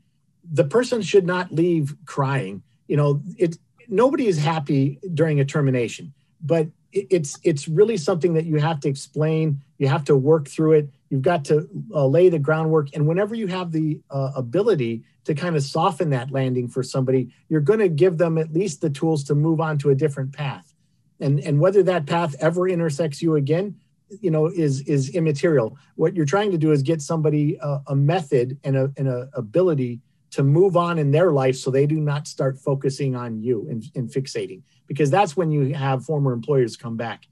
The 0.51 0.63
person 0.63 1.01
should 1.01 1.25
not 1.25 1.51
leave 1.51 1.95
crying. 2.05 2.63
You 2.88 2.97
know, 2.97 3.21
it 3.38 3.58
nobody 3.88 4.27
is 4.27 4.38
happy 4.38 4.99
during 5.13 5.39
a 5.39 5.45
termination, 5.45 6.13
but 6.41 6.67
it's 6.91 7.38
it's 7.43 7.67
really 7.67 7.97
something 7.97 8.34
that 8.34 8.45
you 8.45 8.58
have 8.58 8.79
to 8.79 8.89
explain 8.89 9.62
you 9.77 9.88
have 9.88 10.03
to 10.03 10.15
work 10.15 10.47
through 10.47 10.73
it 10.73 10.89
you've 11.10 11.21
got 11.21 11.45
to 11.45 11.69
uh, 11.93 12.05
lay 12.05 12.29
the 12.29 12.39
groundwork 12.39 12.89
and 12.95 13.08
whenever 13.08 13.36
you 13.36 13.45
have 13.47 13.71
the 13.71 13.99
uh, 14.10 14.32
ability 14.36 15.03
to 15.23 15.36
kind 15.36 15.55
of 15.55 15.62
soften 15.62 16.10
that 16.10 16.32
landing 16.32 16.67
for 16.67 16.82
somebody 16.82 17.29
you're 17.47 17.62
going 17.62 17.79
to 17.79 17.89
give 17.89 18.17
them 18.17 18.38
at 18.39 18.51
least 18.53 18.82
the 18.82 18.89
tools 18.89 19.23
to 19.23 19.36
move 19.36 19.62
on 19.62 19.77
to 19.77 19.91
a 19.91 19.95
different 19.95 20.34
path 20.34 20.73
and 21.19 21.39
and 21.41 21.60
whether 21.60 21.84
that 21.84 22.08
path 22.08 22.36
ever 22.39 22.67
intersects 22.67 23.21
you 23.21 23.36
again 23.36 23.75
you 24.22 24.32
know 24.32 24.48
is 24.48 24.82
is 24.82 25.10
immaterial. 25.10 25.78
What 25.95 26.15
you're 26.15 26.26
trying 26.26 26.52
to 26.52 26.58
do 26.58 26.72
is 26.72 26.82
get 26.82 27.02
somebody 27.02 27.60
uh, 27.60 27.80
a 27.88 27.95
method 27.95 28.58
and 28.63 28.76
a, 28.76 28.91
and 28.98 29.08
a 29.08 29.30
ability 29.34 30.02
to 30.32 30.43
move 30.43 30.78
on 30.78 31.00
in 31.00 31.12
their 31.12 31.32
life 31.32 31.56
so 31.56 31.72
they 31.72 31.88
do 31.88 32.00
not 32.00 32.28
start 32.28 32.60
focusing 32.60 33.15
on 33.15 33.41
you 33.41 33.67
and, 33.69 33.84
and 33.95 34.10
fixating. 34.10 34.62
Because 34.86 35.10
that's 35.10 35.36
when 35.36 35.52
you 35.52 35.74
have 35.74 36.06
former 36.06 36.34
employers 36.34 36.78
come 36.78 36.98
back. 36.98 37.28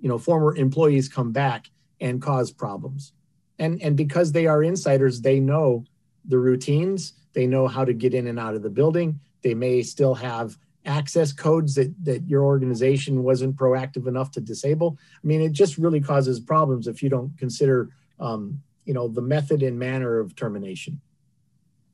You 0.00 0.08
know 0.08 0.18
former 0.18 0.56
employees 0.56 1.08
come 1.08 1.32
back 1.32 1.70
and 2.00 2.20
cause 2.20 2.50
problems. 2.50 3.12
And 3.58 3.80
and 3.82 3.96
because 3.96 4.32
they 4.32 4.46
are 4.46 4.62
insiders 4.62 5.20
they 5.20 5.40
know 5.40 5.84
the 6.24 6.38
routines. 6.38 7.14
They 7.32 7.46
know 7.46 7.68
how 7.68 7.84
to 7.84 7.92
get 7.92 8.14
in 8.14 8.26
and 8.26 8.38
out 8.38 8.54
of 8.54 8.62
the 8.62 8.70
building. 8.70 9.20
They 9.42 9.54
may 9.54 9.82
still 9.82 10.14
have 10.14 10.56
access 10.86 11.32
codes 11.32 11.74
that 11.74 11.92
that 12.04 12.26
your 12.28 12.44
organization 12.44 13.22
wasn't 13.22 13.56
proactive 13.56 14.06
enough 14.06 14.30
to 14.32 14.40
disable? 14.40 14.98
I 15.22 15.26
mean 15.26 15.40
it 15.40 15.52
just 15.52 15.78
really 15.78 16.00
causes 16.00 16.40
problems 16.40 16.86
if 16.86 17.02
you 17.02 17.08
don't 17.08 17.36
consider 17.38 17.90
um, 18.18 18.60
you 18.84 18.94
know 18.94 19.08
the 19.08 19.22
method 19.22 19.62
and 19.62 19.78
manner 19.78 20.18
of 20.18 20.34
termination. 20.36 21.00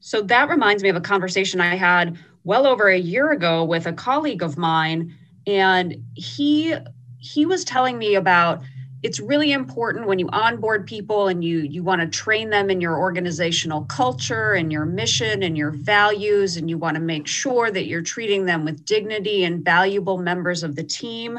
So 0.01 0.23
that 0.23 0.49
reminds 0.49 0.83
me 0.83 0.89
of 0.89 0.97
a 0.97 1.01
conversation 1.01 1.61
I 1.61 1.75
had 1.75 2.17
well 2.45 2.67
over 2.67 2.89
a 2.89 2.99
year 2.99 3.33
ago 3.33 3.65
with 3.65 3.87
a 3.87 3.93
colleague 3.93 4.43
of 4.43 4.57
mine 4.57 5.15
and 5.47 6.03
he 6.15 6.75
he 7.19 7.47
was 7.47 7.65
telling 7.65 7.99
me 7.99 8.15
about 8.15 8.63
it's 9.07 9.21
really 9.21 9.53
important 9.53 10.09
when 10.09 10.19
you 10.19 10.29
onboard 10.31 10.85
people 10.85 11.29
and 11.29 11.45
you 11.45 11.59
you 11.59 11.85
want 11.85 12.01
to 12.01 12.09
train 12.09 12.51
them 12.51 12.71
in 12.71 12.81
your 12.81 12.99
organizational 12.99 13.85
culture 13.85 14.55
and 14.55 14.73
your 14.73 14.85
mission 14.85 15.45
and 15.45 15.57
your 15.57 15.71
values 15.71 16.57
and 16.57 16.69
you 16.69 16.77
want 16.77 16.97
to 16.97 17.01
make 17.01 17.29
sure 17.29 17.71
that 17.71 17.87
you're 17.87 18.03
treating 18.03 18.47
them 18.47 18.65
with 18.65 18.85
dignity 18.85 19.45
and 19.45 19.65
valuable 19.65 20.19
members 20.19 20.65
of 20.65 20.75
the 20.75 20.83
team 20.83 21.39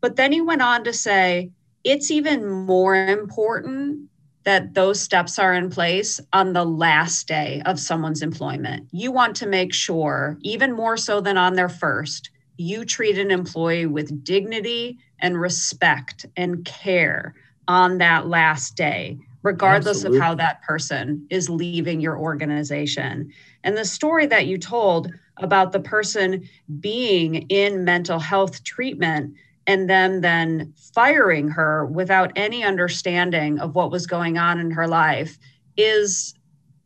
but 0.00 0.16
then 0.16 0.32
he 0.32 0.40
went 0.40 0.60
on 0.60 0.82
to 0.82 0.92
say 0.92 1.48
it's 1.84 2.10
even 2.10 2.44
more 2.44 2.96
important 2.96 4.08
that 4.42 4.74
those 4.74 5.00
steps 5.00 5.38
are 5.38 5.54
in 5.54 5.70
place 5.70 6.20
on 6.32 6.54
the 6.54 6.64
last 6.64 7.28
day 7.28 7.62
of 7.66 7.80
someone's 7.80 8.22
employment. 8.22 8.88
You 8.92 9.10
want 9.10 9.34
to 9.36 9.46
make 9.46 9.74
sure, 9.74 10.38
even 10.42 10.72
more 10.72 10.96
so 10.96 11.20
than 11.20 11.36
on 11.36 11.54
their 11.54 11.68
first, 11.68 12.30
you 12.56 12.84
treat 12.84 13.18
an 13.18 13.30
employee 13.30 13.86
with 13.86 14.24
dignity 14.24 14.98
and 15.20 15.40
respect 15.40 16.26
and 16.36 16.64
care 16.64 17.34
on 17.68 17.98
that 17.98 18.28
last 18.28 18.76
day, 18.76 19.18
regardless 19.42 19.98
Absolutely. 19.98 20.18
of 20.18 20.24
how 20.24 20.34
that 20.34 20.62
person 20.62 21.26
is 21.30 21.48
leaving 21.48 22.00
your 22.00 22.18
organization. 22.18 23.32
And 23.64 23.76
the 23.76 23.84
story 23.84 24.26
that 24.26 24.46
you 24.46 24.58
told 24.58 25.12
about 25.38 25.72
the 25.72 25.80
person 25.80 26.48
being 26.80 27.46
in 27.48 27.84
mental 27.84 28.18
health 28.18 28.62
treatment 28.64 29.34
and 29.66 29.90
them 29.90 30.20
then 30.20 30.72
firing 30.94 31.48
her 31.48 31.86
without 31.86 32.32
any 32.36 32.62
understanding 32.62 33.58
of 33.58 33.74
what 33.74 33.90
was 33.90 34.06
going 34.06 34.38
on 34.38 34.60
in 34.60 34.70
her 34.70 34.86
life 34.86 35.38
is 35.76 36.35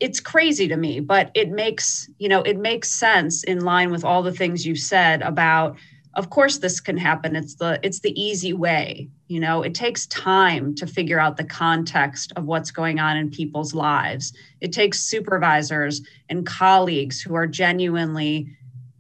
it's 0.01 0.19
crazy 0.21 0.67
to 0.67 0.77
me 0.77 0.99
but 0.99 1.31
it 1.35 1.51
makes 1.51 2.09
you 2.19 2.29
know 2.29 2.43
it 2.43 2.59
makes 2.59 2.91
sense 2.91 3.45
in 3.45 3.65
line 3.65 3.91
with 3.91 4.05
all 4.05 4.23
the 4.23 4.33
things 4.33 4.67
you 4.67 4.75
said 4.75 5.23
about 5.23 5.77
of 6.15 6.31
course 6.31 6.59
this 6.59 6.81
can 6.81 6.97
happen. 6.97 7.37
It's 7.37 7.55
the 7.55 7.79
it's 7.83 8.01
the 8.01 8.21
easy 8.21 8.53
way 8.53 9.09
you 9.31 9.39
know? 9.39 9.63
It 9.63 9.75
takes 9.77 10.07
time 10.09 10.75
to 10.75 10.89
figure 10.89 11.21
out 11.21 11.37
the 11.37 11.45
context 11.45 12.33
of 12.35 12.47
what's 12.47 12.73
going 12.73 12.99
on 12.99 13.17
in 13.17 13.31
people's 13.31 13.73
lives. 13.73 14.33
It 14.61 14.73
takes 14.73 14.99
supervisors 14.99 16.03
and 16.29 16.45
colleagues 16.45 17.21
who 17.23 17.37
are 17.37 17.47
genuinely 17.47 18.49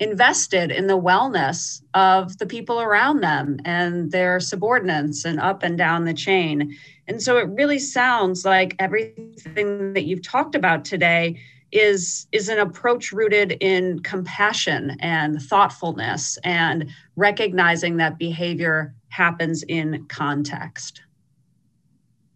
invested 0.00 0.70
in 0.70 0.86
the 0.86 0.98
wellness 0.98 1.82
of 1.92 2.38
the 2.38 2.46
people 2.46 2.80
around 2.80 3.20
them 3.20 3.58
and 3.66 4.10
their 4.10 4.40
subordinates 4.40 5.26
and 5.26 5.38
up 5.38 5.62
and 5.62 5.76
down 5.76 6.06
the 6.06 6.14
chain. 6.14 6.74
And 7.06 7.22
so 7.22 7.36
it 7.36 7.48
really 7.50 7.78
sounds 7.78 8.44
like 8.46 8.74
everything 8.78 9.92
that 9.92 10.04
you've 10.04 10.22
talked 10.22 10.54
about 10.54 10.84
today 10.84 11.38
is 11.70 12.26
is 12.32 12.48
an 12.48 12.58
approach 12.58 13.12
rooted 13.12 13.52
in 13.60 14.00
compassion 14.00 14.96
and 14.98 15.40
thoughtfulness 15.40 16.36
and 16.42 16.90
recognizing 17.14 17.98
that 17.98 18.18
behavior 18.18 18.92
happens 19.10 19.62
in 19.64 20.04
context. 20.08 21.02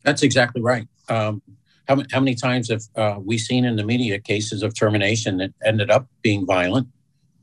That's 0.03 0.23
exactly 0.23 0.63
right. 0.63 0.87
Um, 1.09 1.43
how, 1.89 2.03
how 2.13 2.21
many 2.21 2.35
times 2.35 2.71
have 2.71 2.83
uh, 2.95 3.19
we 3.19 3.39
seen 3.39 3.65
in 3.65 3.75
the 3.77 3.85
media 3.85 4.21
cases 4.21 4.63
of 4.63 4.75
termination 4.75 5.39
that 5.39 5.53
ended 5.65 5.91
up 5.91 6.07
being 6.23 6.47
violent 6.47 6.89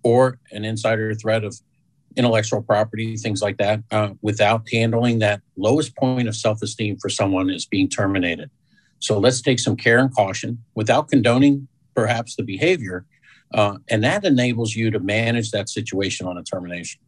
or 0.03 0.39
an 0.51 0.65
insider 0.65 1.13
threat 1.13 1.43
of 1.43 1.59
intellectual 2.15 2.61
property, 2.61 3.15
things 3.15 3.41
like 3.41 3.57
that, 3.57 3.81
uh, 3.91 4.09
without 4.21 4.67
handling 4.71 5.19
that 5.19 5.41
lowest 5.57 5.95
point 5.95 6.27
of 6.27 6.35
self 6.35 6.61
esteem 6.61 6.97
for 6.97 7.09
someone 7.09 7.49
is 7.49 7.65
being 7.65 7.87
terminated. 7.87 8.49
So 8.99 9.17
let's 9.17 9.41
take 9.41 9.59
some 9.59 9.75
care 9.75 9.99
and 9.99 10.13
caution 10.13 10.63
without 10.75 11.09
condoning 11.09 11.67
perhaps 11.95 12.35
the 12.35 12.43
behavior. 12.43 13.05
Uh, 13.53 13.77
and 13.89 14.03
that 14.03 14.23
enables 14.23 14.75
you 14.75 14.91
to 14.91 14.99
manage 14.99 15.51
that 15.51 15.69
situation 15.69 16.25
on 16.27 16.37
a 16.37 16.43
termination. 16.43 17.01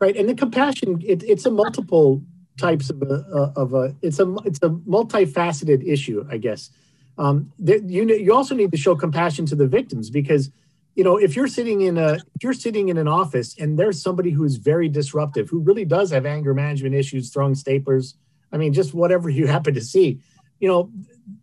Right. 0.00 0.16
And 0.16 0.28
the 0.28 0.34
compassion, 0.34 1.02
it, 1.04 1.22
it's 1.24 1.46
a 1.46 1.50
multiple 1.50 2.22
types 2.58 2.90
of 2.90 3.02
a, 3.02 3.52
of 3.56 3.74
a, 3.74 3.94
it's 4.02 4.20
a, 4.20 4.32
it's 4.44 4.58
a 4.62 4.68
multifaceted 4.68 5.84
issue, 5.86 6.24
I 6.30 6.36
guess. 6.36 6.70
Um, 7.16 7.52
that 7.60 7.88
you, 7.88 8.06
you 8.08 8.34
also 8.34 8.54
need 8.54 8.70
to 8.72 8.76
show 8.76 8.94
compassion 8.94 9.46
to 9.46 9.56
the 9.56 9.66
victims 9.66 10.10
because 10.10 10.50
you 10.94 11.04
know 11.04 11.16
if 11.16 11.36
you're 11.36 11.48
sitting 11.48 11.80
in 11.82 11.98
a 11.98 12.14
if 12.14 12.42
you're 12.42 12.52
sitting 12.52 12.88
in 12.88 12.98
an 12.98 13.08
office 13.08 13.56
and 13.58 13.78
there's 13.78 14.00
somebody 14.00 14.30
who's 14.30 14.56
very 14.56 14.88
disruptive 14.88 15.48
who 15.48 15.60
really 15.60 15.84
does 15.84 16.10
have 16.10 16.26
anger 16.26 16.54
management 16.54 16.94
issues 16.94 17.30
throwing 17.30 17.54
staplers 17.54 18.14
i 18.52 18.56
mean 18.56 18.72
just 18.72 18.94
whatever 18.94 19.28
you 19.28 19.46
happen 19.56 19.74
to 19.74 19.80
see 19.80 20.20
you 20.60 20.68
know 20.68 20.90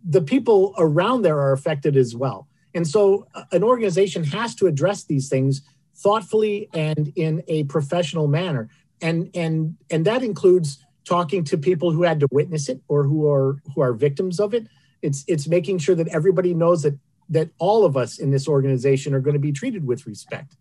the 0.03 0.21
people 0.21 0.73
around 0.77 1.21
there 1.21 1.39
are 1.39 1.53
affected 1.53 1.97
as 1.97 2.15
well. 2.15 2.47
And 2.73 2.87
so 2.87 3.27
uh, 3.35 3.43
an 3.51 3.63
organization 3.63 4.23
has 4.25 4.55
to 4.55 4.67
address 4.67 5.03
these 5.03 5.29
things 5.29 5.61
thoughtfully 5.95 6.69
and 6.73 7.11
in 7.15 7.43
a 7.47 7.63
professional 7.65 8.27
manner. 8.27 8.69
And 9.01 9.29
and 9.33 9.75
and 9.89 10.05
that 10.05 10.23
includes 10.23 10.83
talking 11.05 11.43
to 11.45 11.57
people 11.57 11.91
who 11.91 12.03
had 12.03 12.19
to 12.19 12.27
witness 12.31 12.69
it 12.69 12.81
or 12.87 13.03
who 13.03 13.29
are 13.29 13.61
who 13.73 13.81
are 13.81 13.93
victims 13.93 14.39
of 14.39 14.53
it. 14.53 14.67
It's 15.01 15.23
it's 15.27 15.47
making 15.47 15.79
sure 15.79 15.95
that 15.95 16.07
everybody 16.09 16.53
knows 16.53 16.83
that 16.83 16.97
that 17.29 17.49
all 17.57 17.85
of 17.85 17.95
us 17.95 18.19
in 18.19 18.31
this 18.31 18.47
organization 18.47 19.13
are 19.13 19.19
going 19.19 19.33
to 19.33 19.39
be 19.39 19.51
treated 19.51 19.85
with 19.85 20.05
respect. 20.05 20.55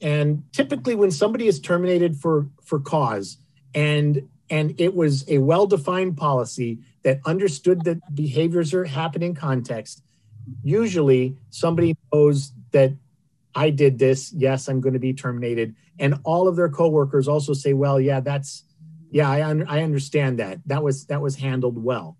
And 0.00 0.44
typically 0.52 0.94
when 0.94 1.10
somebody 1.10 1.46
is 1.46 1.60
terminated 1.60 2.16
for 2.16 2.48
for 2.62 2.78
cause 2.78 3.38
and 3.74 4.28
and 4.50 4.74
it 4.80 4.94
was 4.94 5.28
a 5.28 5.38
well-defined 5.38 6.16
policy 6.16 6.78
that 7.02 7.20
understood 7.26 7.84
that 7.84 8.14
behaviors 8.14 8.72
are 8.72 8.84
happening 8.84 9.30
in 9.30 9.34
context, 9.34 10.02
usually 10.62 11.36
somebody 11.50 11.96
knows 12.12 12.52
that 12.72 12.92
I 13.54 13.70
did 13.70 13.98
this, 13.98 14.32
yes, 14.32 14.68
I'm 14.68 14.80
going 14.80 14.94
to 14.94 14.98
be 15.00 15.12
terminated. 15.12 15.74
And 15.98 16.14
all 16.24 16.48
of 16.48 16.56
their 16.56 16.68
coworkers 16.68 17.28
also 17.28 17.52
say, 17.52 17.72
well, 17.72 18.00
yeah, 18.00 18.20
that's 18.20 18.64
yeah, 19.10 19.30
I, 19.30 19.42
un- 19.42 19.66
I 19.68 19.82
understand 19.82 20.38
that. 20.38 20.60
That 20.66 20.82
was 20.82 21.06
that 21.06 21.20
was 21.20 21.36
handled 21.36 21.82
well. 21.82 22.16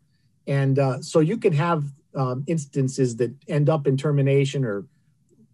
And 0.46 0.78
uh, 0.78 1.02
so 1.02 1.20
you 1.20 1.36
can 1.36 1.52
have 1.52 1.84
um, 2.14 2.44
instances 2.46 3.16
that 3.16 3.34
end 3.48 3.68
up 3.68 3.86
in 3.86 3.96
termination 3.96 4.64
or 4.64 4.86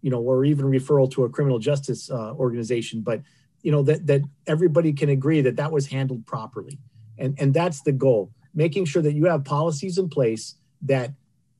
you 0.01 0.09
know 0.09 0.19
or 0.19 0.45
even 0.45 0.65
referral 0.65 1.09
to 1.11 1.23
a 1.23 1.29
criminal 1.29 1.59
justice 1.59 2.09
uh, 2.09 2.33
organization. 2.33 3.01
But 3.01 3.21
you 3.61 3.71
know 3.71 3.81
that 3.83 4.05
that 4.07 4.21
everybody 4.45 4.93
can 4.93 5.09
agree 5.09 5.41
that 5.41 5.55
that 5.55 5.71
was 5.71 5.87
handled 5.87 6.25
properly. 6.25 6.77
And 7.17 7.35
and 7.39 7.53
that's 7.53 7.81
the 7.81 7.91
goal 7.91 8.31
making 8.53 8.85
sure 8.85 9.01
that 9.01 9.13
you 9.13 9.25
have 9.25 9.43
policies 9.43 9.97
in 9.97 10.09
place 10.09 10.55
that 10.81 11.11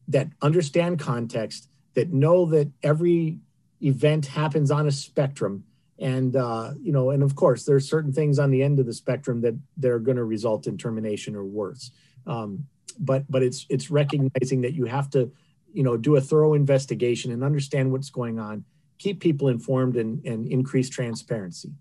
that 0.07 0.29
understand 0.41 0.99
context 0.99 1.67
that 1.93 2.13
know 2.13 2.45
that 2.45 2.71
every 2.83 3.39
event 3.81 4.25
happens 4.25 4.71
on 4.71 4.87
a 4.87 4.91
spectrum. 4.91 5.63
And 5.97 6.35
uh, 6.35 6.73
you 6.81 6.91
know 6.91 7.09
and 7.09 7.23
of 7.23 7.35
course 7.35 7.65
there's 7.65 7.89
certain 7.89 8.13
things 8.13 8.37
on 8.37 8.51
the 8.51 8.61
end 8.61 8.79
of 8.79 8.85
the 8.85 8.93
spectrum 8.93 9.41
that 9.41 9.57
they're 9.77 9.99
going 9.99 10.17
to 10.17 10.23
result 10.23 10.67
in 10.67 10.77
termination 10.77 11.35
or 11.35 11.43
worse. 11.43 11.91
Um, 12.27 12.67
but 12.99 13.29
but 13.29 13.43
it's 13.43 13.65
it's 13.69 13.91
recognizing 13.91 14.61
that 14.61 14.73
you 14.73 14.85
have 14.85 15.09
to 15.11 15.31
you 15.73 15.83
know 15.83 15.97
do 15.97 16.15
a 16.15 16.21
thorough 16.21 16.53
investigation 16.53 17.31
and 17.31 17.43
understand 17.43 17.91
what's 17.91 18.09
going 18.09 18.39
on 18.39 18.63
keep 18.97 19.19
people 19.19 19.47
informed 19.47 19.97
and, 19.97 20.23
and 20.25 20.47
increase 20.47 20.89
transparency. 20.89 21.71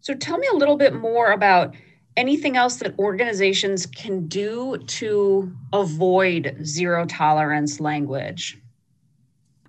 So 0.00 0.14
tell 0.14 0.38
me 0.38 0.46
a 0.52 0.56
little 0.56 0.76
bit 0.76 0.94
more 0.94 1.32
about 1.32 1.74
anything 2.16 2.56
else 2.56 2.76
that 2.76 2.96
organizations 2.98 3.86
can 3.86 4.26
do 4.28 4.78
to 4.78 5.52
avoid 5.72 6.56
zero 6.62 7.06
tolerance 7.06 7.80
language. 7.80 8.58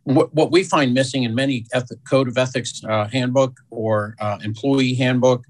What, 0.04 0.34
what 0.36 0.52
we 0.52 0.64
find 0.64 0.94
missing 0.94 1.24
in 1.24 1.34
many 1.34 1.66
ethic, 1.74 1.98
code 2.08 2.28
of 2.28 2.38
ethics 2.38 2.84
uh, 2.88 3.08
handbook 3.08 3.60
or 3.72 4.16
uh, 4.20 4.38
employee 4.44 4.94
handbook 4.94 5.46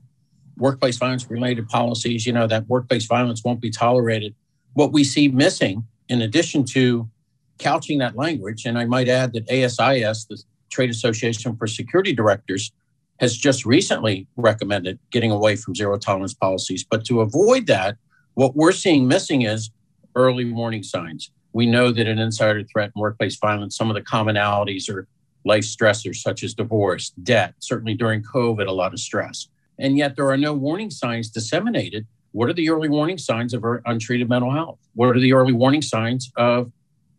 workplace 0.58 0.96
violence 0.96 1.30
related 1.30 1.68
policies 1.68 2.26
you 2.26 2.32
know 2.32 2.48
that 2.48 2.66
workplace 2.70 3.06
violence 3.08 3.44
won't 3.44 3.60
be 3.60 3.70
tolerated 3.70 4.34
what 4.76 4.92
we 4.92 5.04
see 5.04 5.28
missing, 5.30 5.84
in 6.10 6.22
addition 6.22 6.64
to 6.66 7.10
couching 7.58 7.98
that 8.00 8.16
language, 8.16 8.66
and 8.66 8.78
I 8.78 8.86
might 8.86 9.08
add 9.08 9.34
that 9.34 9.48
ASIS, 9.50 10.26
the 10.26 10.42
Trade 10.70 10.90
Association 10.90 11.56
for 11.56 11.66
Security 11.66 12.14
Directors, 12.14 12.72
has 13.20 13.38
just 13.38 13.66
recently 13.66 14.28
recommended 14.36 15.00
getting 15.10 15.32
away 15.32 15.56
from 15.56 15.74
zero 15.74 15.98
tolerance 15.98 16.34
policies. 16.34 16.84
But 16.84 17.06
to 17.06 17.22
avoid 17.22 17.68
that, 17.68 17.96
what 18.34 18.56
we're 18.58 18.74
seeing 18.74 19.08
missing 19.08 19.44
is 19.44 19.72
early 20.16 20.52
warning 20.52 20.84
signs. 20.84 21.32
We 21.54 21.66
know 21.66 21.92
that 21.92 22.08
an 22.08 22.20
insider 22.20 22.64
threat 22.66 22.92
and 22.94 23.02
workplace 23.02 23.38
violence, 23.38 23.78
some 23.78 23.90
of 23.90 23.96
the 23.96 24.02
commonalities 24.02 24.90
are 24.90 25.08
life 25.46 25.64
stressors 25.64 26.18
such 26.18 26.44
as 26.44 26.54
divorce, 26.54 27.12
debt, 27.24 27.54
certainly 27.60 27.94
during 27.94 28.22
COVID, 28.24 28.68
a 28.68 28.72
lot 28.72 28.92
of 28.92 29.00
stress. 29.00 29.48
And 29.80 29.98
yet 29.98 30.18
there 30.18 30.30
are 30.30 30.38
no 30.38 30.54
warning 30.54 30.90
signs 30.90 31.30
disseminated 31.30 32.06
what 32.36 32.50
are 32.50 32.54
the 32.54 32.70
early 32.70 32.90
warning 32.90 33.18
signs 33.18 33.54
of 33.54 33.64
untreated 33.86 34.28
mental 34.28 34.52
health? 34.52 34.78
What 34.94 35.16
are 35.16 35.20
the 35.22 35.32
early 35.32 35.54
warning 35.54 35.82
signs 35.82 36.34
of 36.36 36.70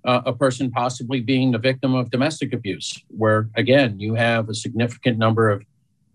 uh, 0.04 0.20
a 0.26 0.32
person 0.34 0.70
possibly 0.70 1.20
being 1.20 1.52
the 1.52 1.58
victim 1.58 1.94
of 1.94 2.10
domestic 2.10 2.52
abuse, 2.52 3.02
where 3.08 3.48
again, 3.56 3.98
you 3.98 4.12
have 4.14 4.50
a 4.50 4.54
significant 4.54 5.16
number 5.16 5.48
of 5.48 5.64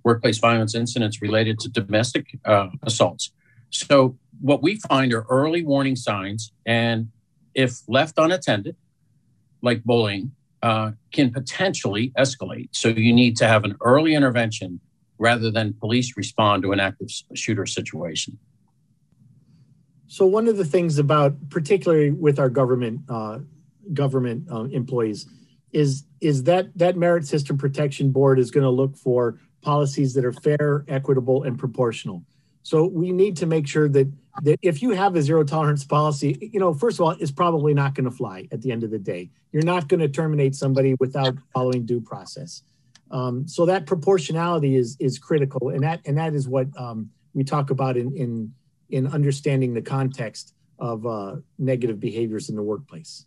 workplace 0.03 0.37
violence 0.37 0.75
incidents 0.75 1.19
related 1.19 1.57
to 1.61 1.69
domestic 1.69 2.27
uh, 2.45 2.67
assaults. 2.83 3.31
So, 3.71 4.19
what 4.39 4.61
we 4.61 4.75
find 4.75 5.13
are 5.13 5.25
early 5.31 5.63
warning 5.65 5.95
signs, 5.95 6.51
and 6.67 7.09
if 7.55 7.79
left 7.87 8.19
unattended, 8.19 8.75
like 9.63 9.83
bullying, 9.83 10.31
uh, 10.61 10.91
can 11.11 11.31
potentially 11.31 12.11
escalate. 12.19 12.69
So, 12.71 12.89
you 12.89 13.13
need 13.13 13.35
to 13.37 13.47
have 13.47 13.63
an 13.63 13.77
early 13.81 14.13
intervention 14.13 14.79
rather 15.17 15.49
than 15.49 15.73
police 15.73 16.15
respond 16.15 16.61
to 16.63 16.71
an 16.71 16.79
active 16.79 17.09
shooter 17.33 17.65
situation. 17.65 18.37
So 20.11 20.25
one 20.25 20.49
of 20.49 20.57
the 20.57 20.65
things 20.65 20.99
about, 20.99 21.37
particularly 21.49 22.11
with 22.11 22.37
our 22.37 22.49
government 22.49 22.99
uh, 23.07 23.39
government 23.93 24.45
uh, 24.51 24.65
employees, 24.65 25.25
is 25.71 26.03
is 26.19 26.43
that 26.43 26.77
that 26.77 26.97
merit 26.97 27.25
system 27.25 27.57
protection 27.57 28.11
board 28.11 28.37
is 28.37 28.51
going 28.51 28.65
to 28.65 28.69
look 28.69 28.97
for 28.97 29.39
policies 29.61 30.13
that 30.15 30.25
are 30.25 30.33
fair, 30.33 30.83
equitable, 30.89 31.43
and 31.43 31.57
proportional. 31.57 32.25
So 32.63 32.87
we 32.87 33.13
need 33.13 33.37
to 33.37 33.45
make 33.45 33.69
sure 33.69 33.87
that 33.87 34.11
that 34.41 34.59
if 34.61 34.81
you 34.81 34.89
have 34.89 35.15
a 35.15 35.21
zero 35.21 35.45
tolerance 35.45 35.85
policy, 35.85 36.49
you 36.51 36.59
know, 36.59 36.73
first 36.73 36.99
of 36.99 37.05
all, 37.05 37.11
it's 37.11 37.31
probably 37.31 37.73
not 37.73 37.95
going 37.95 38.03
to 38.03 38.11
fly 38.11 38.49
at 38.51 38.61
the 38.61 38.73
end 38.73 38.83
of 38.83 38.91
the 38.91 38.99
day. 38.99 39.29
You're 39.53 39.63
not 39.63 39.87
going 39.87 40.01
to 40.01 40.09
terminate 40.09 40.55
somebody 40.55 40.93
without 40.99 41.37
following 41.53 41.85
due 41.85 42.01
process. 42.01 42.63
Um, 43.11 43.47
so 43.47 43.65
that 43.65 43.85
proportionality 43.85 44.75
is 44.75 44.97
is 44.99 45.17
critical, 45.17 45.69
and 45.69 45.83
that 45.83 46.01
and 46.03 46.17
that 46.17 46.35
is 46.35 46.49
what 46.49 46.67
um, 46.77 47.11
we 47.33 47.45
talk 47.45 47.69
about 47.69 47.95
in 47.95 48.13
in 48.17 48.53
in 48.91 49.07
understanding 49.07 49.73
the 49.73 49.81
context 49.81 50.53
of 50.79 51.05
uh, 51.05 51.35
negative 51.57 51.99
behaviors 51.99 52.49
in 52.49 52.55
the 52.55 52.63
workplace. 52.63 53.25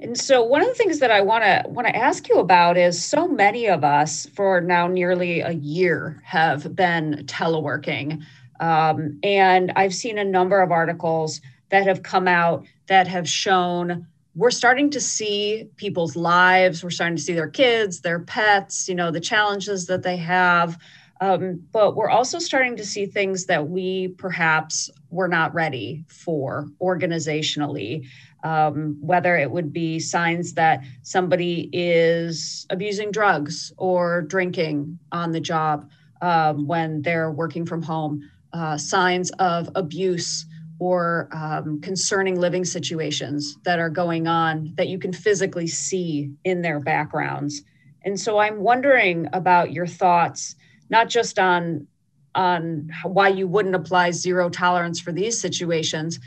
And 0.00 0.16
so 0.16 0.44
one 0.44 0.62
of 0.62 0.68
the 0.68 0.74
things 0.74 1.00
that 1.00 1.10
I 1.10 1.20
want 1.20 1.42
to 1.44 1.64
want 1.68 1.88
to 1.88 1.96
ask 1.96 2.28
you 2.28 2.38
about 2.38 2.76
is 2.76 3.02
so 3.02 3.26
many 3.26 3.66
of 3.66 3.82
us 3.82 4.26
for 4.26 4.60
now 4.60 4.86
nearly 4.86 5.40
a 5.40 5.50
year 5.50 6.22
have 6.24 6.74
been 6.76 7.24
teleworking. 7.26 8.22
Um, 8.60 9.18
and 9.22 9.72
I've 9.74 9.94
seen 9.94 10.18
a 10.18 10.24
number 10.24 10.60
of 10.60 10.70
articles 10.70 11.40
that 11.70 11.86
have 11.86 12.02
come 12.02 12.28
out 12.28 12.64
that 12.86 13.08
have 13.08 13.28
shown 13.28 14.06
we're 14.34 14.50
starting 14.52 14.88
to 14.90 15.00
see 15.00 15.68
people's 15.76 16.14
lives, 16.14 16.84
we're 16.84 16.90
starting 16.90 17.16
to 17.16 17.22
see 17.22 17.32
their 17.32 17.48
kids, 17.48 18.02
their 18.02 18.20
pets, 18.20 18.88
you 18.88 18.94
know, 18.94 19.10
the 19.10 19.20
challenges 19.20 19.86
that 19.86 20.04
they 20.04 20.16
have. 20.16 20.78
Um, 21.20 21.62
but 21.72 21.96
we're 21.96 22.10
also 22.10 22.38
starting 22.38 22.76
to 22.76 22.84
see 22.84 23.06
things 23.06 23.46
that 23.46 23.68
we 23.68 24.08
perhaps 24.18 24.90
were 25.10 25.28
not 25.28 25.52
ready 25.52 26.04
for 26.08 26.68
organizationally, 26.80 28.06
um, 28.44 28.96
whether 29.00 29.36
it 29.36 29.50
would 29.50 29.72
be 29.72 29.98
signs 29.98 30.54
that 30.54 30.84
somebody 31.02 31.70
is 31.72 32.66
abusing 32.70 33.10
drugs 33.10 33.72
or 33.78 34.22
drinking 34.22 34.98
on 35.10 35.32
the 35.32 35.40
job 35.40 35.90
um, 36.20 36.66
when 36.66 37.02
they're 37.02 37.32
working 37.32 37.66
from 37.66 37.82
home, 37.82 38.28
uh, 38.52 38.76
signs 38.76 39.30
of 39.38 39.68
abuse 39.74 40.46
or 40.78 41.28
um, 41.32 41.80
concerning 41.80 42.38
living 42.38 42.64
situations 42.64 43.56
that 43.64 43.80
are 43.80 43.90
going 43.90 44.28
on 44.28 44.72
that 44.76 44.88
you 44.88 44.98
can 44.98 45.12
physically 45.12 45.66
see 45.66 46.30
in 46.44 46.62
their 46.62 46.78
backgrounds. 46.78 47.62
And 48.04 48.18
so 48.18 48.38
I'm 48.38 48.60
wondering 48.60 49.28
about 49.32 49.72
your 49.72 49.86
thoughts 49.86 50.54
not 50.90 51.08
just 51.08 51.38
on 51.38 51.86
on 52.34 52.90
why 53.02 53.28
you 53.28 53.48
wouldn't 53.48 53.74
apply 53.74 54.10
zero 54.10 54.48
tolerance 54.48 55.00
for 55.00 55.12
these 55.12 55.40
situations, 55.40 56.20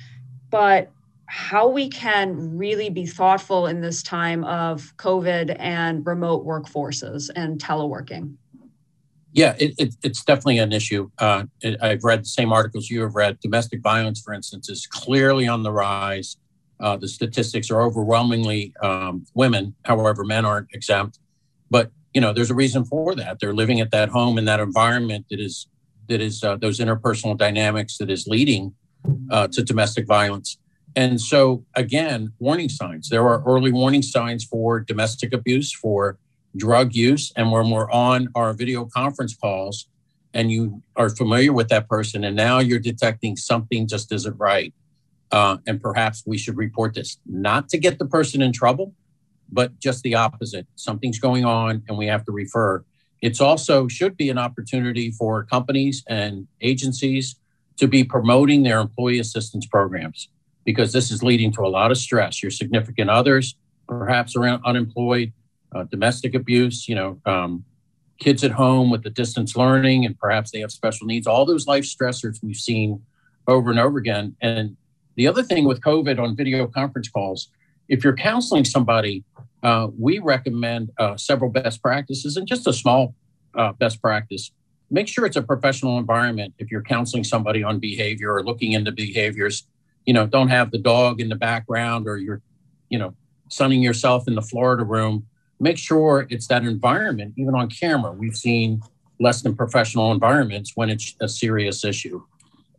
but 0.49 0.91
how 1.27 1.69
we 1.69 1.87
can 1.87 2.57
really 2.57 2.89
be 2.89 3.05
thoughtful 3.05 3.67
in 3.67 3.79
this 3.79 4.03
time 4.03 4.43
of 4.43 4.91
COVID 4.97 5.55
and 5.57 6.05
remote 6.05 6.45
workforces 6.45 7.29
and 7.33 7.57
teleworking. 7.61 8.35
Yeah, 9.31 9.55
it, 9.57 9.73
it, 9.77 9.95
it's 10.03 10.25
definitely 10.25 10.57
an 10.57 10.73
issue. 10.73 11.09
Uh, 11.17 11.45
it, 11.61 11.81
I've 11.81 12.03
read 12.03 12.23
the 12.23 12.25
same 12.25 12.51
articles 12.51 12.89
you 12.89 13.01
have 13.01 13.15
read. 13.15 13.39
Domestic 13.39 13.81
violence, 13.81 14.19
for 14.19 14.33
instance, 14.33 14.67
is 14.67 14.85
clearly 14.85 15.47
on 15.47 15.63
the 15.63 15.71
rise. 15.71 16.35
Uh, 16.81 16.97
the 16.97 17.07
statistics 17.07 17.71
are 17.71 17.81
overwhelmingly 17.81 18.73
um, 18.81 19.25
women. 19.33 19.73
However, 19.85 20.25
men 20.25 20.43
aren't 20.43 20.67
exempt. 20.73 21.19
But 21.69 21.91
you 22.13 22.21
know, 22.21 22.33
there's 22.33 22.51
a 22.51 22.55
reason 22.55 22.83
for 22.85 23.15
that. 23.15 23.39
They're 23.39 23.53
living 23.53 23.79
at 23.79 23.91
that 23.91 24.09
home 24.09 24.37
in 24.37 24.45
that 24.45 24.59
environment 24.59 25.25
that 25.29 25.39
is 25.39 25.67
that 26.07 26.21
is 26.21 26.43
uh, 26.43 26.57
those 26.57 26.79
interpersonal 26.79 27.37
dynamics 27.37 27.97
that 27.97 28.09
is 28.09 28.27
leading 28.27 28.73
uh, 29.29 29.47
to 29.47 29.63
domestic 29.63 30.05
violence. 30.07 30.57
And 30.95 31.21
so, 31.21 31.63
again, 31.75 32.33
warning 32.39 32.67
signs. 32.67 33.09
There 33.09 33.27
are 33.27 33.41
early 33.45 33.71
warning 33.71 34.01
signs 34.01 34.43
for 34.43 34.79
domestic 34.81 35.33
abuse, 35.33 35.71
for 35.73 36.17
drug 36.57 36.93
use. 36.93 37.31
And 37.37 37.51
when 37.51 37.69
we're 37.69 37.89
on 37.91 38.27
our 38.35 38.53
video 38.53 38.85
conference 38.85 39.35
calls 39.35 39.87
and 40.33 40.51
you 40.51 40.81
are 40.97 41.09
familiar 41.09 41.53
with 41.53 41.69
that 41.69 41.87
person, 41.87 42.23
and 42.25 42.35
now 42.35 42.59
you're 42.59 42.79
detecting 42.79 43.37
something 43.37 43.87
just 43.87 44.11
isn't 44.11 44.37
right, 44.37 44.73
uh, 45.31 45.57
and 45.65 45.81
perhaps 45.81 46.23
we 46.25 46.37
should 46.37 46.57
report 46.57 46.93
this, 46.93 47.17
not 47.25 47.69
to 47.69 47.77
get 47.77 47.99
the 47.99 48.05
person 48.05 48.41
in 48.41 48.51
trouble, 48.51 48.93
but 49.51 49.79
just 49.79 50.03
the 50.03 50.15
opposite. 50.15 50.67
Something's 50.75 51.19
going 51.19 51.45
on 51.45 51.83
and 51.87 51.97
we 51.97 52.07
have 52.07 52.25
to 52.25 52.31
refer. 52.31 52.83
It's 53.21 53.41
also 53.41 53.87
should 53.87 54.17
be 54.17 54.29
an 54.29 54.37
opportunity 54.37 55.11
for 55.11 55.43
companies 55.43 56.03
and 56.07 56.47
agencies 56.61 57.35
to 57.77 57.87
be 57.87 58.03
promoting 58.03 58.63
their 58.63 58.79
employee 58.79 59.19
assistance 59.19 59.65
programs 59.65 60.29
because 60.65 60.93
this 60.93 61.11
is 61.11 61.23
leading 61.23 61.51
to 61.53 61.61
a 61.61 61.67
lot 61.67 61.91
of 61.91 61.97
stress. 61.97 62.41
Your 62.41 62.51
significant 62.51 63.09
others 63.09 63.55
perhaps 63.91 64.37
around 64.37 64.63
unemployed, 64.65 65.33
uh, 65.75 65.83
domestic 65.83 66.33
abuse, 66.33 66.87
you 66.87 66.95
know, 66.95 67.19
um, 67.25 67.65
kids 68.19 68.43
at 68.43 68.51
home 68.51 68.89
with 68.89 69.03
the 69.03 69.09
distance 69.09 69.55
learning, 69.57 70.05
and 70.05 70.17
perhaps 70.17 70.51
they 70.51 70.59
have 70.59 70.71
special 70.71 71.07
needs. 71.07 71.27
All 71.27 71.45
those 71.45 71.67
life 71.67 71.83
stressors 71.83 72.41
we've 72.41 72.55
seen 72.55 73.01
over 73.47 73.69
and 73.69 73.79
over 73.79 73.97
again. 73.97 74.35
And 74.41 74.77
the 75.15 75.27
other 75.27 75.43
thing 75.43 75.65
with 75.65 75.81
COVID 75.81 76.19
on 76.19 76.37
video 76.37 76.67
conference 76.67 77.09
calls, 77.09 77.49
if 77.91 78.05
you're 78.05 78.15
counseling 78.15 78.63
somebody, 78.63 79.23
uh, 79.63 79.89
we 79.99 80.17
recommend 80.19 80.89
uh, 80.97 81.17
several 81.17 81.51
best 81.51 81.83
practices 81.83 82.37
and 82.37 82.47
just 82.47 82.65
a 82.65 82.71
small 82.71 83.13
uh, 83.53 83.73
best 83.73 84.01
practice. 84.01 84.49
Make 84.89 85.09
sure 85.09 85.25
it's 85.25 85.35
a 85.35 85.41
professional 85.41 85.97
environment. 85.99 86.53
If 86.57 86.71
you're 86.71 86.83
counseling 86.83 87.25
somebody 87.25 87.63
on 87.63 87.79
behavior 87.79 88.33
or 88.33 88.43
looking 88.43 88.71
into 88.71 88.93
behaviors, 88.93 89.67
you 90.05 90.13
know, 90.13 90.25
don't 90.25 90.47
have 90.47 90.71
the 90.71 90.77
dog 90.77 91.19
in 91.19 91.27
the 91.27 91.35
background 91.35 92.07
or 92.07 92.17
you're, 92.17 92.41
you 92.89 92.97
know, 92.97 93.13
sunning 93.49 93.83
yourself 93.83 94.25
in 94.25 94.35
the 94.35 94.41
Florida 94.41 94.85
room. 94.85 95.27
Make 95.59 95.77
sure 95.77 96.27
it's 96.29 96.47
that 96.47 96.63
environment, 96.63 97.33
even 97.35 97.55
on 97.55 97.69
camera. 97.69 98.13
We've 98.13 98.37
seen 98.37 98.81
less 99.19 99.41
than 99.41 99.53
professional 99.53 100.13
environments 100.13 100.71
when 100.75 100.89
it's 100.89 101.13
a 101.19 101.27
serious 101.27 101.83
issue. 101.83 102.23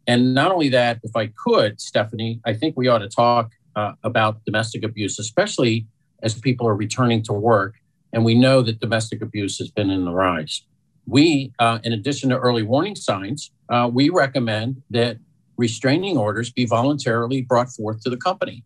And 0.06 0.34
not 0.34 0.50
only 0.50 0.70
that, 0.70 1.00
if 1.02 1.14
I 1.14 1.26
could, 1.26 1.82
Stephanie, 1.82 2.40
I 2.46 2.54
think 2.54 2.78
we 2.78 2.88
ought 2.88 2.98
to 2.98 3.08
talk 3.08 3.52
uh, 3.76 3.92
about 4.02 4.44
domestic 4.44 4.84
abuse, 4.84 5.18
especially 5.18 5.86
as 6.22 6.38
people 6.38 6.66
are 6.66 6.74
returning 6.74 7.22
to 7.24 7.32
work. 7.32 7.74
And 8.12 8.24
we 8.24 8.34
know 8.34 8.62
that 8.62 8.80
domestic 8.80 9.22
abuse 9.22 9.58
has 9.58 9.70
been 9.70 9.90
in 9.90 10.04
the 10.04 10.12
rise. 10.12 10.62
We, 11.06 11.52
uh, 11.58 11.78
in 11.82 11.92
addition 11.92 12.30
to 12.30 12.38
early 12.38 12.62
warning 12.62 12.94
signs, 12.94 13.50
uh, 13.68 13.90
we 13.92 14.08
recommend 14.08 14.82
that 14.90 15.16
restraining 15.56 16.16
orders 16.16 16.50
be 16.50 16.64
voluntarily 16.64 17.42
brought 17.42 17.70
forth 17.70 18.02
to 18.02 18.10
the 18.10 18.16
company 18.16 18.64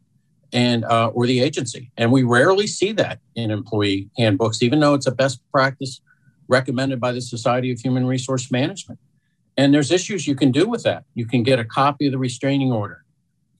and 0.53 0.85
uh, 0.85 1.09
or 1.09 1.27
the 1.27 1.41
agency. 1.41 1.91
And 1.97 2.13
we 2.13 2.23
rarely 2.23 2.67
see 2.67 2.93
that 2.93 3.21
in 3.35 3.51
employee 3.51 4.11
handbooks, 4.19 4.63
even 4.63 4.81
though 4.81 4.95
it's 4.95 5.07
a 5.07 5.13
best 5.13 5.41
practice 5.51 6.01
recommended 6.49 7.01
by 7.01 7.13
the 7.13 7.21
Society 7.21 7.73
of 7.73 7.81
Human 7.81 8.07
Resource 8.07 8.51
Management. 8.51 9.01
And 9.57 9.73
there's 9.73 9.91
issues 9.91 10.27
you 10.27 10.35
can 10.35 10.53
do 10.53 10.69
with 10.69 10.83
that. 10.83 11.05
You 11.15 11.27
can 11.27 11.43
get 11.43 11.59
a 11.59 11.65
copy 11.65 12.07
of 12.07 12.13
the 12.13 12.19
restraining 12.19 12.73
order. 12.73 13.05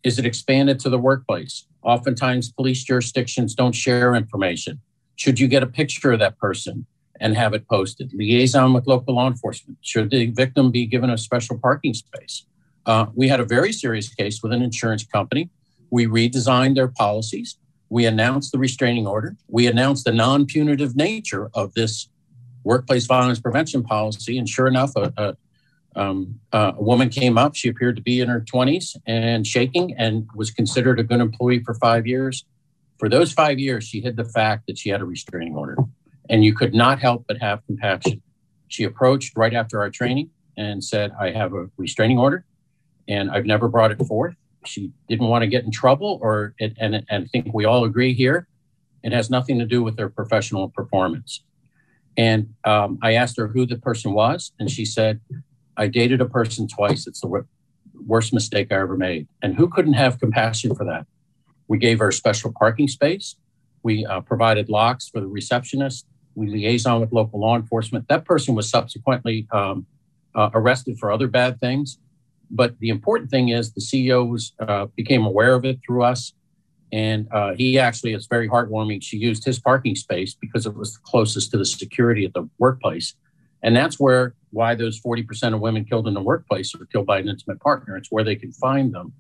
Is 0.07 0.21
it 0.21 0.25
expanded 0.25 0.79
to 0.81 0.89
the 0.89 0.99
workplace? 0.99 1.67
Oftentimes, 1.83 2.53
police 2.53 2.85
jurisdictions 2.85 3.57
don't 3.57 3.75
share 3.75 4.15
information. 4.15 4.79
Should 5.17 5.41
you 5.41 5.49
get 5.49 5.65
a 5.65 5.67
picture 5.67 6.13
of 6.13 6.21
that 6.21 6.39
person 6.39 6.87
and 7.19 7.37
have 7.37 7.55
it 7.55 7.67
posted? 7.69 8.13
Liaison 8.15 8.73
with 8.73 8.87
local 8.87 9.17
law 9.17 9.27
enforcement. 9.27 9.79
Should 9.81 10.11
the 10.13 10.27
victim 10.27 10.71
be 10.71 10.87
given 10.87 11.11
a 11.11 11.19
special 11.19 11.59
parking 11.59 11.93
space? 11.93 12.47
Uh, 12.87 13.07
we 13.17 13.27
had 13.27 13.41
a 13.41 13.45
very 13.45 13.73
serious 13.73 14.09
case 14.09 14.45
with 14.45 14.53
an 14.53 14.63
insurance 14.63 15.05
company. 15.05 15.51
We 15.91 16.07
redesigned 16.07 16.77
their 16.77 16.87
policies. 16.87 17.57
We 17.89 18.07
announced 18.07 18.53
the 18.53 18.59
restraining 18.59 19.09
order. 19.09 19.37
We 19.49 19.67
announced 19.67 20.05
the 20.05 20.13
non 20.13 20.47
punitive 20.47 20.95
nature 20.95 21.51
of 21.53 21.75
this 21.75 22.09
workplace 22.63 23.07
violence 23.07 23.41
prevention 23.41 23.83
policy. 23.83 24.39
And 24.39 24.49
sure 24.49 24.69
enough, 24.69 24.93
a, 24.95 25.13
a 25.17 25.37
um, 25.97 26.39
uh, 26.53 26.73
a 26.77 26.83
woman 26.83 27.09
came 27.09 27.39
up. 27.39 27.57
She 27.57 27.69
appeared 27.69 27.97
to 27.97 28.03
be 28.03 28.21
in 28.21 28.29
her 28.29 28.41
20s 28.41 28.97
and 29.07 29.47
shaking 29.47 29.95
and 29.97 30.29
was 30.35 30.51
considered 30.51 31.01
a 31.01 31.03
good 31.03 31.21
employee 31.21 31.61
for 31.61 31.75
five 31.75 32.07
years. 32.07 32.45
For 32.99 33.09
those 33.09 33.33
five 33.33 33.59
years, 33.59 33.85
she 33.85 34.01
hid 34.01 34.17
the 34.17 34.25
fact 34.25 34.67
that 34.69 34.79
she 34.79 34.91
had 34.91 35.01
a 35.01 35.05
restraining 35.05 35.55
order. 35.55 35.77
And 36.29 36.45
you 36.45 36.55
could 36.55 36.75
not 36.75 36.99
help 37.01 37.25
but 37.27 37.39
have 37.39 37.65
compassion. 37.67 38.23
She 38.69 38.85
approached 38.85 39.37
right 39.37 39.55
after 39.55 39.81
our 39.81 39.91
training 39.91 40.31
and 40.57 40.83
said, 40.83 41.13
I 41.19 41.31
have 41.31 41.55
a 41.55 41.69
restraining 41.77 42.19
order 42.19 42.45
and 43.09 43.31
I've 43.31 43.47
never 43.47 43.69
brought 43.69 43.93
it 43.93 44.05
forth. 44.07 44.35
She 44.65 44.93
didn't 45.09 45.29
want 45.29 45.43
to 45.43 45.47
get 45.47 45.65
in 45.65 45.71
trouble, 45.71 46.19
or 46.21 46.55
and, 46.61 46.75
and 46.79 47.05
I 47.09 47.25
think 47.27 47.55
we 47.55 47.65
all 47.65 47.85
agree 47.85 48.15
here, 48.15 48.49
it 49.05 49.13
has 49.13 49.31
nothing 49.31 49.61
to 49.61 49.65
do 49.65 49.83
with 49.83 49.99
her 49.99 50.09
professional 50.09 50.69
performance. 50.71 51.45
And 52.17 52.55
um, 52.65 52.99
I 53.03 53.15
asked 53.15 53.37
her 53.37 53.47
who 53.47 53.67
the 53.67 53.77
person 53.77 54.13
was, 54.13 54.53
and 54.59 54.71
she 54.71 54.85
said, 54.85 55.21
I 55.77 55.89
dated 55.89 56.21
a 56.21 56.27
person 56.27 56.69
twice. 56.69 57.07
It's 57.07 57.21
the 57.21 57.45
worst 58.07 58.33
mistake 58.33 58.73
I 58.73 58.77
ever 58.77 58.97
made. 58.97 59.29
And 59.43 59.55
who 59.55 59.69
couldn't 59.69 59.95
have 59.95 60.21
compassion 60.21 60.75
for 60.75 60.85
that? 60.85 61.07
We 61.69 61.79
gave 61.79 61.99
her 61.99 62.09
a 62.09 62.13
special 62.13 62.53
parking 62.59 62.89
space. 62.89 63.37
We 63.83 64.05
uh, 64.07 64.21
provided 64.21 64.69
locks 64.69 65.09
for 65.09 65.21
the 65.21 65.27
receptionist. 65.27 66.07
We 66.35 66.49
liaison 66.49 67.01
with 67.01 67.13
local 67.13 67.41
law 67.41 67.57
enforcement. 67.57 68.09
That 68.09 68.25
person 68.25 68.55
was 68.55 68.69
subsequently 68.69 69.47
um, 69.53 69.87
uh, 70.35 70.51
arrested 70.55 70.99
for 70.99 71.11
other 71.11 71.29
bad 71.29 71.61
things. 71.61 71.99
But 72.51 72.79
the 72.79 72.91
important 72.91 73.31
thing 73.31 73.49
is 73.49 73.73
the 73.73 73.81
CEO 73.81 74.29
was, 74.29 74.53
uh, 74.61 74.87
became 74.97 75.25
aware 75.25 75.55
of 75.55 75.65
it 75.65 75.81
through 75.85 76.03
us. 76.03 76.33
And 76.93 77.27
uh, 77.33 77.55
he 77.55 77.79
actually, 77.79 78.13
it's 78.13 78.27
very 78.27 78.49
heartwarming. 78.49 79.03
She 79.03 79.17
used 79.17 79.45
his 79.45 79.59
parking 79.59 79.97
space 79.97 80.35
because 80.35 80.67
it 80.67 80.75
was 80.75 80.97
closest 80.99 81.51
to 81.51 81.59
the 81.59 81.65
security 81.65 82.25
at 82.25 82.35
the 82.35 82.49
workplace. 82.59 83.15
And 83.63 83.77
that's 83.77 83.99
where 83.99 84.35
why 84.51 84.75
those 84.75 85.01
40% 85.01 85.55
of 85.55 85.61
women 85.61 85.85
killed 85.85 86.09
in 86.09 86.15
the 86.15 86.23
workplace 86.23 86.75
are 86.75 86.87
killed 86.87 87.07
by 87.07 87.19
an 87.19 87.29
intimate 87.29 87.61
partner. 87.61 87.97
It's 87.97 88.11
where 88.11 88.25
they 88.25 88.37
can 88.37 88.53
find 88.53 88.93
them. 88.93 89.13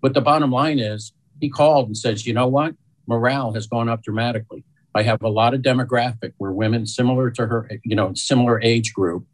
But 0.00 0.14
the 0.14 0.20
bottom 0.20 0.50
line 0.50 0.78
is 0.78 1.12
he 1.40 1.48
called 1.50 1.88
and 1.88 1.96
says, 1.96 2.26
you 2.26 2.32
know 2.32 2.48
what? 2.48 2.74
Morale 3.06 3.52
has 3.52 3.66
gone 3.66 3.88
up 3.88 4.02
dramatically. 4.02 4.64
I 4.94 5.02
have 5.02 5.22
a 5.22 5.28
lot 5.28 5.54
of 5.54 5.62
demographic 5.62 6.32
where 6.38 6.52
women 6.52 6.86
similar 6.86 7.30
to 7.32 7.46
her, 7.46 7.70
you 7.84 7.96
know, 7.96 8.14
similar 8.14 8.60
age 8.62 8.92
group. 8.92 9.26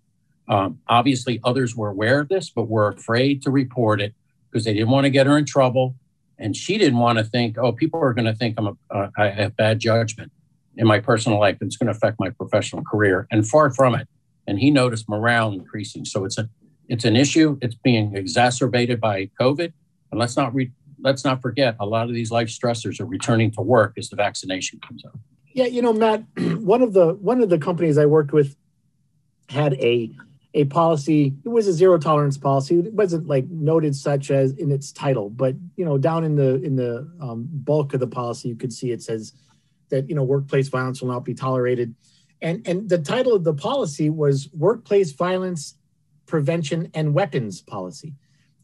Um, 0.48 0.80
obviously, 0.88 1.40
others 1.44 1.74
were 1.74 1.88
aware 1.88 2.20
of 2.20 2.28
this, 2.28 2.50
but 2.50 2.68
were 2.68 2.88
afraid 2.88 3.42
to 3.42 3.50
report 3.50 4.00
it 4.00 4.14
because 4.50 4.64
they 4.64 4.74
didn't 4.74 4.90
want 4.90 5.05
to 5.05 5.11
get 5.11 5.26
her 5.26 5.38
in 5.38 5.44
trouble. 5.44 5.94
And 6.38 6.57
she 6.57 6.78
didn't 6.78 6.98
want 6.98 7.18
to 7.18 7.24
think, 7.24 7.57
oh, 7.59 7.72
people 7.72 8.00
are 8.00 8.12
going 8.12 8.26
to 8.26 8.34
think 8.34 8.57
I'm 8.59 8.66
a, 8.66 8.76
uh, 8.90 9.11
I 9.16 9.28
have 9.28 9.57
bad 9.57 9.78
judgment 9.78 10.32
in 10.76 10.86
my 10.86 10.98
personal 10.98 11.38
life 11.38 11.59
and 11.61 11.68
it's 11.68 11.76
going 11.76 11.86
to 11.86 11.96
affect 11.96 12.18
my 12.18 12.30
professional 12.30 12.82
career. 12.82 13.26
And 13.30 13.46
far 13.48 13.70
from 13.70 13.94
it 13.94 14.09
and 14.47 14.59
he 14.59 14.70
noticed 14.70 15.09
morale 15.09 15.53
increasing. 15.53 16.05
So 16.05 16.24
it's 16.24 16.38
a 16.38 16.49
it's 16.88 17.05
an 17.05 17.16
issue. 17.16 17.59
It's 17.62 17.74
being 17.74 18.14
exacerbated 18.14 19.01
by 19.01 19.30
COVID, 19.40 19.72
and 20.11 20.20
let's 20.20 20.36
not 20.36 20.55
re- 20.55 20.72
let's 21.01 21.24
not 21.24 21.40
forget 21.40 21.76
a 21.80 21.86
lot 21.86 22.09
of 22.09 22.14
these 22.14 22.30
life 22.30 22.49
stressors 22.49 23.01
are 23.01 23.07
returning 23.07 23.51
to 23.53 23.62
work 23.62 23.95
as 23.97 24.09
the 24.09 24.16
vaccination 24.16 24.80
comes 24.86 25.05
out. 25.05 25.18
Yeah, 25.53 25.66
you 25.66 25.82
know, 25.82 25.92
Matt, 25.92 26.24
one 26.36 26.82
of 26.82 26.92
the 26.92 27.14
one 27.14 27.42
of 27.42 27.49
the 27.49 27.59
companies 27.59 27.97
I 27.99 28.07
worked 28.07 28.32
with 28.32 28.57
had 29.49 29.74
a 29.74 30.14
a 30.53 30.64
policy. 30.64 31.34
It 31.45 31.49
was 31.49 31.66
a 31.66 31.72
zero 31.72 31.99
tolerance 31.99 32.38
policy. 32.38 32.78
It 32.78 32.92
wasn't 32.92 33.26
like 33.26 33.47
noted 33.49 33.97
such 33.97 34.30
as 34.30 34.53
in 34.53 34.70
its 34.70 34.92
title, 34.92 35.30
but 35.30 35.55
you 35.76 35.84
know, 35.84 35.99
down 35.99 36.24
in 36.24 36.36
the 36.36 36.62
in 36.62 36.76
the 36.76 37.11
um, 37.20 37.49
bulk 37.51 37.95
of 37.95 38.01
the 38.01 38.07
policy, 38.07 38.49
you 38.49 38.57
could 38.57 38.72
see 38.72 38.92
it 38.92 39.03
says 39.03 39.32
that 39.90 40.09
you 40.09 40.14
know 40.14 40.22
workplace 40.22 40.68
violence 40.68 41.01
will 41.01 41.09
not 41.09 41.24
be 41.24 41.34
tolerated 41.34 41.95
and 42.45 42.68
and 42.68 42.88
the 42.88 42.99
title 42.99 43.32
of 43.32 43.42
the 43.42 43.55
policy 43.55 44.11
was 44.11 44.49
workplace 44.53 45.12
violence 45.12 45.76
prevention 46.26 46.90
and 46.95 47.14
weapons 47.14 47.62
policy. 47.62 48.14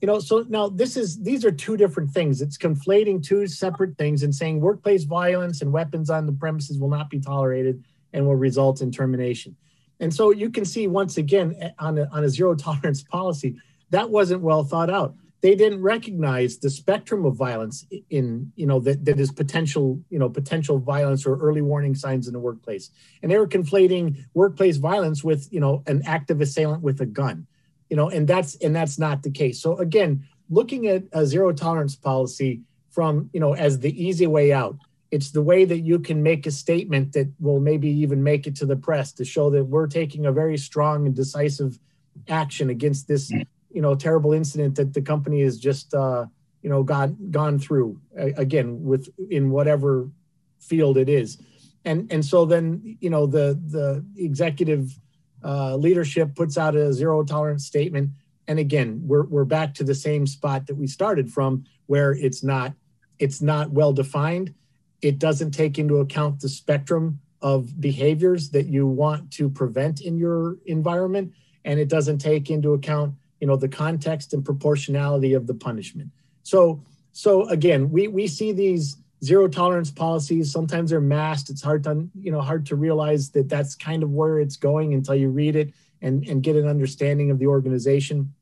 You 0.00 0.06
know 0.06 0.20
so 0.20 0.44
now 0.48 0.68
this 0.68 0.96
is 0.96 1.20
these 1.22 1.44
are 1.44 1.50
two 1.50 1.76
different 1.76 2.10
things. 2.10 2.42
It's 2.42 2.58
conflating 2.58 3.22
two 3.22 3.46
separate 3.46 3.96
things 3.96 4.22
and 4.22 4.34
saying 4.34 4.60
workplace 4.60 5.04
violence 5.04 5.62
and 5.62 5.72
weapons 5.72 6.10
on 6.10 6.26
the 6.26 6.32
premises 6.32 6.78
will 6.78 6.90
not 6.90 7.10
be 7.10 7.20
tolerated 7.20 7.82
and 8.12 8.26
will 8.26 8.36
result 8.36 8.82
in 8.82 8.92
termination. 8.92 9.56
And 9.98 10.14
so 10.14 10.30
you 10.30 10.50
can 10.50 10.64
see 10.64 10.86
once 10.86 11.16
again 11.16 11.56
eh, 11.60 11.70
on 11.78 11.98
a, 11.98 12.08
on 12.12 12.24
a 12.24 12.28
zero 12.28 12.54
tolerance 12.54 13.02
policy 13.18 13.56
that 13.90 14.10
wasn't 14.10 14.42
well 14.42 14.62
thought 14.62 14.90
out 14.90 15.14
they 15.42 15.54
didn't 15.54 15.82
recognize 15.82 16.58
the 16.58 16.70
spectrum 16.70 17.24
of 17.24 17.34
violence 17.34 17.86
in 18.10 18.52
you 18.56 18.66
know 18.66 18.80
that, 18.80 19.04
that 19.04 19.18
is 19.18 19.32
potential 19.32 20.00
you 20.10 20.18
know 20.18 20.28
potential 20.28 20.78
violence 20.78 21.26
or 21.26 21.38
early 21.38 21.62
warning 21.62 21.94
signs 21.94 22.26
in 22.26 22.32
the 22.32 22.40
workplace. 22.40 22.90
And 23.22 23.30
they 23.30 23.38
were 23.38 23.48
conflating 23.48 24.24
workplace 24.34 24.76
violence 24.76 25.24
with 25.24 25.48
you 25.50 25.60
know 25.60 25.82
an 25.86 26.02
active 26.06 26.40
assailant 26.40 26.82
with 26.82 27.00
a 27.00 27.06
gun 27.06 27.46
you 27.88 27.96
know 27.96 28.08
and 28.08 28.26
that's 28.26 28.56
and 28.56 28.74
that's 28.74 28.98
not 28.98 29.22
the 29.22 29.30
case. 29.30 29.60
So 29.60 29.76
again 29.78 30.26
looking 30.48 30.88
at 30.88 31.04
a 31.12 31.24
zero 31.24 31.52
tolerance 31.52 31.96
policy 31.96 32.62
from 32.90 33.30
you 33.32 33.40
know 33.40 33.54
as 33.54 33.78
the 33.78 34.02
easy 34.02 34.26
way 34.26 34.52
out 34.52 34.76
it's 35.10 35.32
the 35.32 35.42
way 35.42 35.64
that 35.64 35.80
you 35.80 35.98
can 35.98 36.22
make 36.22 36.46
a 36.46 36.50
statement 36.52 37.12
that 37.14 37.28
will 37.40 37.58
maybe 37.58 37.88
even 37.88 38.22
make 38.22 38.46
it 38.46 38.54
to 38.56 38.66
the 38.66 38.76
press 38.76 39.12
to 39.12 39.24
show 39.24 39.50
that 39.50 39.64
we're 39.64 39.88
taking 39.88 40.26
a 40.26 40.32
very 40.32 40.56
strong 40.56 41.06
and 41.06 41.16
decisive 41.16 41.78
action 42.28 42.70
against 42.70 43.08
this 43.08 43.32
you 43.70 43.82
know 43.82 43.94
terrible 43.94 44.32
incident 44.32 44.74
that 44.76 44.92
the 44.94 45.02
company 45.02 45.42
has 45.42 45.58
just 45.58 45.94
uh, 45.94 46.26
you 46.62 46.70
know 46.70 46.82
got 46.82 47.10
gone 47.30 47.58
through 47.58 48.00
again 48.16 48.82
with 48.82 49.08
in 49.30 49.50
whatever 49.50 50.10
field 50.58 50.96
it 50.96 51.08
is. 51.08 51.38
And 51.84 52.10
and 52.12 52.24
so 52.24 52.44
then 52.44 52.96
you 53.00 53.10
know 53.10 53.26
the 53.26 53.58
the 53.66 54.04
executive 54.16 54.98
uh, 55.42 55.76
leadership 55.76 56.34
puts 56.34 56.58
out 56.58 56.76
a 56.76 56.92
zero 56.92 57.22
tolerance 57.24 57.66
statement. 57.66 58.10
And 58.46 58.58
again 58.58 59.00
we're, 59.04 59.26
we're 59.26 59.44
back 59.44 59.74
to 59.74 59.84
the 59.84 59.94
same 59.94 60.26
spot 60.26 60.66
that 60.66 60.74
we 60.74 60.86
started 60.86 61.30
from 61.30 61.64
where 61.86 62.12
it's 62.12 62.42
not 62.42 62.74
it's 63.18 63.40
not 63.40 63.70
well 63.70 63.92
defined. 63.92 64.54
It 65.02 65.18
doesn't 65.18 65.52
take 65.52 65.78
into 65.78 65.98
account 65.98 66.40
the 66.40 66.48
spectrum 66.48 67.20
of 67.42 67.80
behaviors 67.80 68.50
that 68.50 68.66
you 68.66 68.86
want 68.86 69.30
to 69.32 69.48
prevent 69.48 70.00
in 70.00 70.18
your 70.18 70.56
environment. 70.66 71.32
And 71.64 71.78
it 71.80 71.88
doesn't 71.88 72.18
take 72.18 72.50
into 72.50 72.72
account 72.74 73.14
you 73.40 73.46
know 73.46 73.56
the 73.56 73.68
context 73.68 74.32
and 74.34 74.44
proportionality 74.44 75.32
of 75.32 75.46
the 75.46 75.54
punishment. 75.54 76.10
So 76.42 76.82
so 77.12 77.48
again 77.48 77.90
we 77.90 78.08
we 78.08 78.26
see 78.26 78.52
these 78.52 78.96
zero 79.24 79.48
tolerance 79.48 79.90
policies. 79.90 80.52
Sometimes 80.52 80.90
they're 80.90 81.00
masked. 81.00 81.50
It's 81.50 81.62
hard 81.62 81.84
to 81.84 82.08
you 82.14 82.32
know 82.32 82.40
hard 82.40 82.66
to 82.66 82.76
realize 82.76 83.30
that 83.30 83.48
that's 83.48 83.74
kind 83.74 84.02
of 84.02 84.10
where 84.10 84.38
it's 84.38 84.56
going 84.56 84.94
until 84.94 85.14
you 85.14 85.30
read 85.30 85.56
it 85.56 85.72
and 86.02 86.26
and 86.28 86.42
get 86.42 86.56
an 86.56 86.66
understanding 86.66 87.30
of 87.30 87.38
the 87.38 87.46
organization. 87.46 88.34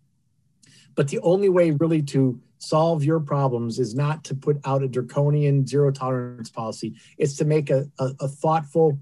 But 0.94 1.08
the 1.08 1.20
only 1.20 1.48
way 1.48 1.70
really 1.70 2.02
to 2.02 2.40
solve 2.58 3.04
your 3.04 3.20
problems 3.20 3.78
is 3.78 3.94
not 3.94 4.24
to 4.24 4.34
put 4.34 4.58
out 4.64 4.82
a 4.82 4.88
draconian 4.88 5.66
zero 5.66 5.92
tolerance 5.92 6.50
policy. 6.50 6.96
It's 7.16 7.36
to 7.36 7.44
make 7.44 7.70
a, 7.70 7.86
a, 8.00 8.10
a 8.20 8.28
thoughtful 8.28 8.98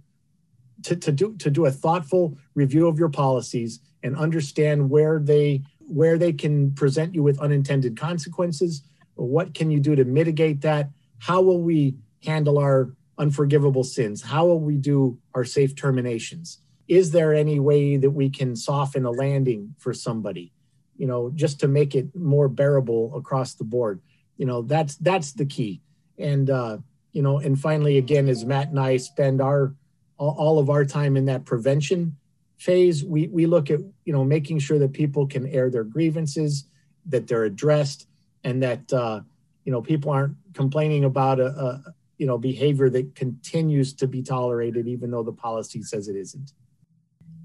to, 0.83 0.95
to 0.95 1.13
do 1.13 1.35
to 1.37 1.51
do 1.51 1.67
a 1.67 1.71
thoughtful 1.71 2.37
review 2.55 2.87
of 2.87 2.99
your 2.99 3.09
policies 3.09 3.81
and 4.03 4.17
understand 4.17 4.91
where 4.91 5.19
they 5.19 5.63
where 5.87 6.19
they 6.19 6.33
can 6.33 6.73
present 6.73 7.15
you 7.15 7.23
with 7.23 7.41
unintended 7.41 7.99
consequences. 7.99 8.83
What 9.15 9.55
can 9.55 9.71
you 9.71 9.81
do 9.81 9.95
to 9.95 10.05
mitigate 10.05 10.61
that? 10.63 10.91
How 11.19 11.41
will 11.41 11.61
we 11.61 11.97
handle 12.25 12.59
our 12.59 12.93
unforgivable 13.19 13.85
sins? 13.85 14.23
How 14.23 14.47
will 14.47 14.61
we 14.61 14.77
do 14.77 15.19
our 15.35 15.45
safe 15.45 15.75
terminations? 15.75 16.61
Is 16.89 17.11
there 17.11 17.35
any 17.35 17.59
way 17.59 17.97
that 17.97 18.11
we 18.11 18.31
can 18.31 18.55
soften 18.55 19.05
a 19.05 19.11
landing 19.11 19.75
for 19.79 19.95
somebody? 19.95 20.53
You 20.97 21.07
know, 21.07 21.31
just 21.35 21.61
to 21.61 21.69
make 21.69 21.95
it 21.95 22.15
more 22.15 22.49
bearable 22.49 23.17
across 23.17 23.55
the 23.55 23.65
board. 23.65 24.01
You 24.37 24.47
know, 24.47 24.63
that's 24.63 24.97
that's 24.97 25.33
the 25.33 25.47
key. 25.47 25.81
And 26.19 26.49
uh, 26.51 26.79
you 27.13 27.23
know, 27.23 27.39
and 27.39 27.59
finally, 27.59 27.99
again, 27.99 28.29
as 28.29 28.45
Matt 28.45 28.69
and 28.69 28.81
I 28.81 28.97
spend 28.99 29.41
our 29.41 29.75
all 30.19 30.59
of 30.59 30.71
our 30.71 30.85
time 30.85 31.17
in 31.17 31.27
that 31.27 31.45
prevention 31.45 32.17
phase, 32.57 33.05
we, 33.05 33.29
we 33.29 33.47
look 33.47 33.71
at, 33.71 33.81
you 34.05 34.13
know, 34.13 34.25
making 34.25 34.59
sure 34.59 34.79
that 34.79 34.93
people 34.93 35.27
can 35.27 35.47
air 35.47 35.71
their 35.71 35.85
grievances, 35.85 36.65
that 37.07 37.27
they're 37.27 37.45
addressed, 37.45 38.09
and 38.45 38.63
that, 38.63 38.93
uh, 38.93 39.21
you 39.65 39.73
know, 39.73 39.83
people 39.83 40.11
aren't 40.11 40.37
complaining 40.55 41.05
about 41.05 41.41
a, 41.41 41.47
a, 41.47 41.95
you 42.19 42.27
know, 42.27 42.39
behavior 42.39 42.89
that 42.89 43.15
continues 43.15 43.93
to 43.93 44.07
be 44.07 44.23
tolerated, 44.23 44.89
even 44.89 45.11
though 45.11 45.23
the 45.23 45.33
policy 45.33 45.83
says 45.83 46.09
it 46.09 46.17
isn't. 46.17 46.53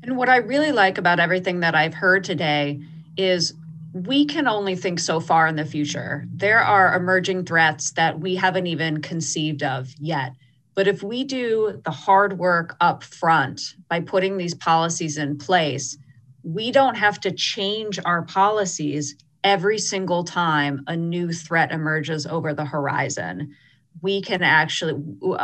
And 0.03 0.17
what 0.17 0.29
I 0.29 0.37
really 0.37 0.71
like 0.71 0.97
about 0.97 1.19
everything 1.19 1.59
that 1.59 1.75
I've 1.75 1.93
heard 1.93 2.23
today 2.23 2.81
is 3.17 3.53
we 3.93 4.25
can 4.25 4.47
only 4.47 4.75
think 4.75 4.99
so 4.99 5.19
far 5.19 5.47
in 5.47 5.57
the 5.57 5.65
future. 5.65 6.25
There 6.33 6.59
are 6.59 6.95
emerging 6.95 7.45
threats 7.45 7.91
that 7.91 8.19
we 8.19 8.35
haven't 8.35 8.67
even 8.67 9.01
conceived 9.01 9.63
of 9.63 9.93
yet. 9.99 10.33
But 10.73 10.87
if 10.87 11.03
we 11.03 11.23
do 11.23 11.81
the 11.83 11.91
hard 11.91 12.37
work 12.37 12.75
up 12.79 13.03
front 13.03 13.75
by 13.89 13.99
putting 13.99 14.37
these 14.37 14.55
policies 14.55 15.17
in 15.17 15.37
place, 15.37 15.97
we 16.43 16.71
don't 16.71 16.95
have 16.95 17.19
to 17.21 17.31
change 17.31 17.99
our 18.05 18.23
policies 18.23 19.15
every 19.43 19.77
single 19.77 20.23
time 20.23 20.83
a 20.87 20.95
new 20.95 21.31
threat 21.31 21.71
emerges 21.71 22.25
over 22.25 22.53
the 22.53 22.65
horizon. 22.65 23.55
We 24.01 24.21
can 24.21 24.41
actually 24.41 24.93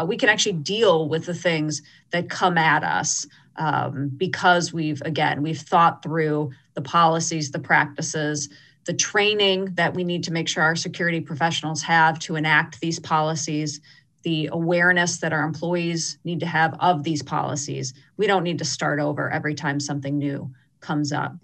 we 0.05 0.17
can 0.17 0.29
actually 0.29 0.53
deal 0.53 1.09
with 1.09 1.25
the 1.25 1.33
things 1.33 1.81
that 2.11 2.29
come 2.29 2.57
at 2.57 2.83
us 2.83 3.27
um, 3.57 4.09
because 4.15 4.71
we've 4.71 5.01
again 5.01 5.41
we've 5.41 5.59
thought 5.59 6.01
through 6.01 6.51
the 6.73 6.81
policies 6.81 7.51
the 7.51 7.59
practices 7.59 8.49
the 8.85 8.93
training 8.93 9.65
that 9.73 9.93
we 9.93 10.03
need 10.05 10.23
to 10.23 10.31
make 10.31 10.47
sure 10.47 10.63
our 10.63 10.75
security 10.75 11.19
professionals 11.19 11.81
have 11.81 12.17
to 12.19 12.37
enact 12.37 12.79
these 12.79 12.99
policies 12.99 13.81
the 14.23 14.49
awareness 14.51 15.19
that 15.19 15.33
our 15.33 15.43
employees 15.43 16.17
need 16.23 16.39
to 16.39 16.45
have 16.45 16.75
of 16.79 17.03
these 17.03 17.23
policies. 17.23 17.93
We 18.17 18.27
don't 18.27 18.43
need 18.43 18.59
to 18.59 18.65
start 18.65 18.99
over 18.99 19.31
every 19.31 19.55
time 19.55 19.79
something 19.79 20.17
new 20.17 20.51
comes 20.79 21.11
up. 21.11 21.35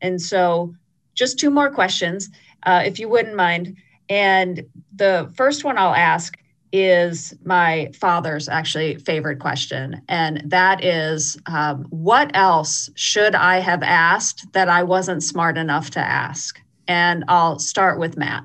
And 0.00 0.20
so, 0.20 0.74
just 1.14 1.38
two 1.38 1.50
more 1.50 1.70
questions, 1.70 2.30
uh, 2.64 2.82
if 2.84 2.98
you 2.98 3.08
wouldn't 3.08 3.36
mind. 3.36 3.76
And 4.08 4.64
the 4.94 5.30
first 5.34 5.62
one 5.62 5.78
I'll 5.78 5.94
ask 5.94 6.38
is 6.72 7.34
my 7.44 7.90
father's 7.94 8.48
actually 8.48 8.96
favorite 8.96 9.38
question. 9.38 10.00
And 10.08 10.42
that 10.46 10.82
is 10.82 11.36
um, 11.46 11.84
what 11.90 12.30
else 12.34 12.88
should 12.94 13.34
I 13.34 13.58
have 13.58 13.82
asked 13.82 14.50
that 14.52 14.68
I 14.68 14.82
wasn't 14.82 15.22
smart 15.22 15.58
enough 15.58 15.90
to 15.90 16.00
ask? 16.00 16.58
And 16.88 17.24
I'll 17.28 17.58
start 17.58 17.98
with 17.98 18.16
Matt. 18.16 18.44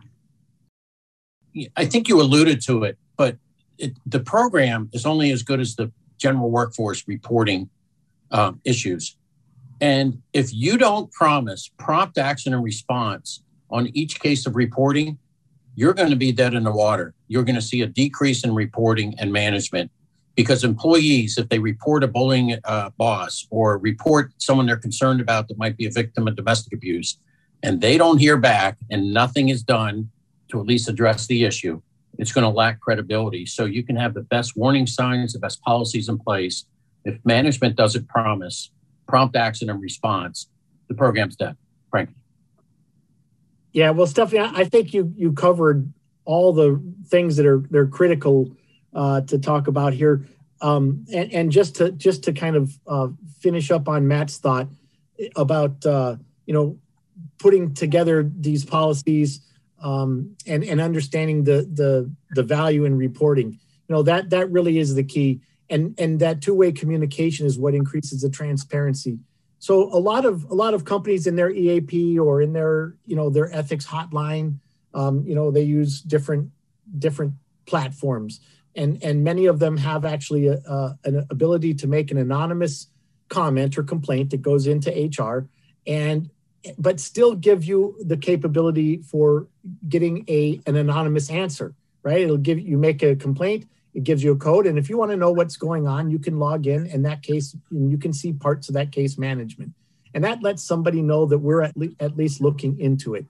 I 1.75 1.86
think 1.86 2.07
you 2.07 2.21
alluded 2.21 2.61
to 2.63 2.84
it, 2.84 2.97
but 3.15 3.38
it, 3.78 3.97
the 4.05 4.19
program 4.19 4.89
is 4.93 5.05
only 5.05 5.32
as 5.32 5.43
good 5.43 5.59
as 5.59 5.75
the 5.75 5.91
general 6.17 6.49
workforce 6.49 7.07
reporting 7.07 7.69
um, 8.32 8.59
issues. 8.63 9.15
And 9.80 10.21
if 10.34 10.53
you 10.53 10.78
don't 10.78 11.11
promise 11.11 11.69
prompt 11.78 12.17
action 12.17 12.53
and 12.53 12.63
response 12.63 13.43
on 13.69 13.88
each 13.93 14.19
case 14.19 14.45
of 14.45 14.55
reporting, 14.55 15.19
you're 15.75 15.93
going 15.93 16.09
to 16.09 16.15
be 16.15 16.32
dead 16.32 16.55
in 16.55 16.63
the 16.63 16.71
water. 16.71 17.13
You're 17.28 17.43
going 17.43 17.55
to 17.55 17.61
see 17.61 17.82
a 17.82 17.88
decrease 17.88 18.43
in 18.43 18.55
reporting 18.55 19.13
and 19.19 19.32
management 19.32 19.91
because 20.36 20.63
employees, 20.63 21.38
if 21.38 21.49
they 21.49 21.59
report 21.59 22.03
a 22.03 22.07
bullying 22.07 22.57
uh, 22.63 22.89
boss 22.97 23.45
or 23.49 23.78
report 23.78 24.32
someone 24.38 24.65
they're 24.65 24.78
concerned 24.78 25.21
about 25.21 25.47
that 25.47 25.57
might 25.57 25.78
be 25.78 25.86
a 25.86 25.91
victim 25.91 26.28
of 26.28 26.36
domestic 26.36 26.73
abuse, 26.73 27.19
and 27.63 27.82
they 27.82 27.97
don't 27.97 28.19
hear 28.19 28.38
back 28.38 28.78
and 28.89 29.13
nothing 29.13 29.49
is 29.49 29.63
done 29.63 30.09
to 30.49 30.59
at 30.59 30.65
least 30.65 30.89
address 30.89 31.28
the 31.28 31.43
issue, 31.43 31.82
it's 32.18 32.32
going 32.32 32.43
to 32.43 32.49
lack 32.49 32.80
credibility. 32.80 33.45
So 33.45 33.65
you 33.65 33.84
can 33.84 33.95
have 33.95 34.13
the 34.13 34.22
best 34.22 34.55
warning 34.55 34.88
signs, 34.88 35.34
the 35.34 35.39
best 35.39 35.61
policies 35.61 36.09
in 36.09 36.18
place. 36.18 36.65
If 37.05 37.20
management 37.26 37.76
doesn't 37.76 38.07
promise 38.07 38.72
prompt 39.07 39.36
action 39.36 39.70
and 39.70 39.82
response, 39.82 40.49
the 40.88 40.93
program's 40.93 41.36
dead, 41.36 41.55
frankly. 41.89 42.15
Yeah, 43.72 43.91
well, 43.91 44.07
Stephanie, 44.07 44.41
I 44.41 44.63
think 44.63 44.93
you 44.93 45.13
you 45.15 45.34
covered 45.34 45.91
all 46.26 46.51
the 46.51 46.82
things 47.07 47.38
that 47.38 47.45
are 47.45 47.63
they're 47.70 47.88
critical 47.88 48.51
uh, 48.93 49.22
to 49.22 49.38
talk 49.38 49.68
about 49.68 49.93
here. 49.93 50.26
Um, 50.59 51.05
and, 51.13 51.32
and 51.34 51.51
just 51.51 51.76
to 51.76 51.91
just 51.91 52.24
to 52.24 52.34
kind 52.34 52.55
of 52.55 52.80
uh, 52.88 53.07
finish 53.39 53.70
up 53.70 53.88
on 53.88 54.07
Matt's 54.07 54.38
thought 54.38 54.68
about 55.36 55.86
uh, 55.86 56.15
you 56.45 56.53
know 56.53 56.80
putting 57.38 57.74
together 57.74 58.30
these 58.36 58.65
policies 58.65 59.41
um, 59.82 60.36
and 60.45 60.63
and 60.63 60.82
understanding 60.82 61.43
the 61.43 61.67
the 61.71 62.11
the 62.32 62.43
value 62.43 62.86
in 62.86 62.97
reporting. 62.97 63.59
You 63.88 63.95
know 63.95 64.03
that 64.03 64.30
that 64.32 64.51
really 64.51 64.80
is 64.80 64.95
the 64.95 65.03
key, 65.03 65.41
and 65.69 65.95
and 65.99 66.19
that 66.19 66.41
two 66.41 66.53
way 66.53 66.71
communication 66.71 67.45
is 67.45 67.57
what 67.57 67.73
increases 67.73 68.21
the 68.21 68.30
transparency. 68.30 69.19
So 69.59 69.84
a 69.93 69.99
lot 69.99 70.25
of 70.25 70.45
a 70.45 70.53
lot 70.53 70.73
of 70.73 70.86
companies 70.86 71.28
in 71.28 71.36
their 71.36 71.49
EAP 71.49 72.19
or 72.19 72.41
in 72.41 72.53
their 72.53 72.95
you 73.05 73.15
know 73.15 73.30
their 73.30 73.53
ethics 73.53 73.86
hotline, 73.86 74.59
um, 74.93 75.25
you 75.25 75.36
know 75.36 75.51
they 75.51 75.63
use 75.63 76.01
different 76.01 76.51
different 76.97 77.34
platforms, 77.65 78.39
and 78.75 79.01
and 79.03 79.23
many 79.23 79.45
of 79.45 79.59
them 79.59 79.78
have 79.78 80.05
actually 80.05 80.47
a, 80.47 80.57
a, 80.57 80.97
an 81.05 81.25
ability 81.30 81.73
to 81.75 81.88
make 81.88 82.11
an 82.11 82.17
anonymous 82.17 82.88
comment 83.30 83.78
or 83.78 83.84
complaint 83.84 84.30
that 84.32 84.41
goes 84.41 84.67
into 84.67 84.89
HR, 84.91 85.47
and 85.86 86.30
but 86.78 86.99
still 86.99 87.36
give 87.36 87.63
you 87.63 87.95
the 88.01 88.18
capability 88.18 88.97
for 89.01 89.47
getting 89.88 90.24
a 90.28 90.59
an 90.65 90.76
anonymous 90.76 91.30
answer 91.30 91.74
right? 92.03 92.22
It'll 92.22 92.38
give 92.38 92.59
you 92.59 92.78
make 92.78 93.03
a 93.03 93.15
complaint 93.15 93.68
it 93.93 94.03
gives 94.03 94.24
you 94.24 94.32
a 94.32 94.38
code 94.38 94.68
and 94.68 94.78
if 94.78 94.89
you 94.89 94.97
want 94.97 95.11
to 95.11 95.18
know 95.18 95.32
what's 95.32 95.57
going 95.57 95.88
on 95.88 96.09
you 96.09 96.20
can 96.20 96.38
log 96.39 96.68
in 96.68 96.86
in 96.88 97.01
that 97.03 97.24
case 97.24 97.55
and 97.72 97.91
you 97.91 97.97
can 97.97 98.13
see 98.13 98.32
parts 98.34 98.70
of 98.70 98.76
that 98.76 98.91
case 98.91 99.18
management. 99.18 99.74
And 100.13 100.24
that 100.24 100.41
lets 100.41 100.63
somebody 100.63 101.01
know 101.01 101.26
that 101.26 101.39
we're 101.39 101.61
at, 101.61 101.78
le- 101.78 101.95
at 101.99 102.18
least 102.18 102.41
looking 102.41 102.80
into 102.80 103.13
it. 103.13 103.26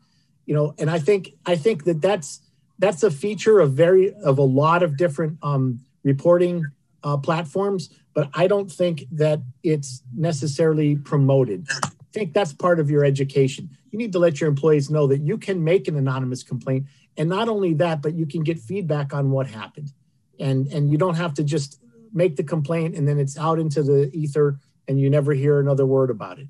You 0.45 0.53
know, 0.53 0.73
and 0.77 0.89
I 0.89 0.99
think 0.99 1.33
I 1.45 1.57
think 1.57 1.83
that 1.83 2.01
that's 2.01 2.41
that's 2.79 3.03
a 3.03 3.11
feature 3.11 3.59
of 3.59 3.73
very 3.73 4.13
of 4.13 4.37
a 4.37 4.43
lot 4.43 4.83
of 4.83 4.95
different 4.95 5.37
um, 5.41 5.81
reporting 6.03 6.65
uh, 7.03 7.17
platforms, 7.17 7.89
but 8.13 8.29
I 8.33 8.47
don't 8.47 8.71
think 8.71 9.05
that 9.11 9.41
it's 9.63 10.01
necessarily 10.15 10.95
promoted. 10.95 11.67
Think 12.13 12.33
that's 12.33 12.53
part 12.53 12.79
of 12.79 12.89
your 12.89 13.03
education. 13.03 13.69
You 13.91 13.97
need 13.99 14.13
to 14.13 14.19
let 14.19 14.39
your 14.39 14.49
employees 14.49 14.89
know 14.89 15.07
that 15.07 15.21
you 15.21 15.37
can 15.37 15.63
make 15.63 15.87
an 15.87 15.95
anonymous 15.95 16.43
complaint, 16.43 16.87
and 17.17 17.29
not 17.29 17.49
only 17.49 17.73
that, 17.75 18.01
but 18.01 18.13
you 18.13 18.25
can 18.25 18.43
get 18.43 18.59
feedback 18.59 19.13
on 19.13 19.31
what 19.31 19.47
happened, 19.47 19.91
and 20.39 20.67
and 20.67 20.89
you 20.89 20.97
don't 20.97 21.15
have 21.15 21.33
to 21.35 21.43
just 21.43 21.79
make 22.13 22.35
the 22.35 22.43
complaint 22.43 22.95
and 22.95 23.07
then 23.07 23.19
it's 23.19 23.37
out 23.37 23.59
into 23.59 23.83
the 23.83 24.09
ether 24.13 24.59
and 24.87 24.99
you 24.99 25.09
never 25.09 25.33
hear 25.33 25.59
another 25.59 25.85
word 25.85 26.09
about 26.09 26.39
it 26.39 26.47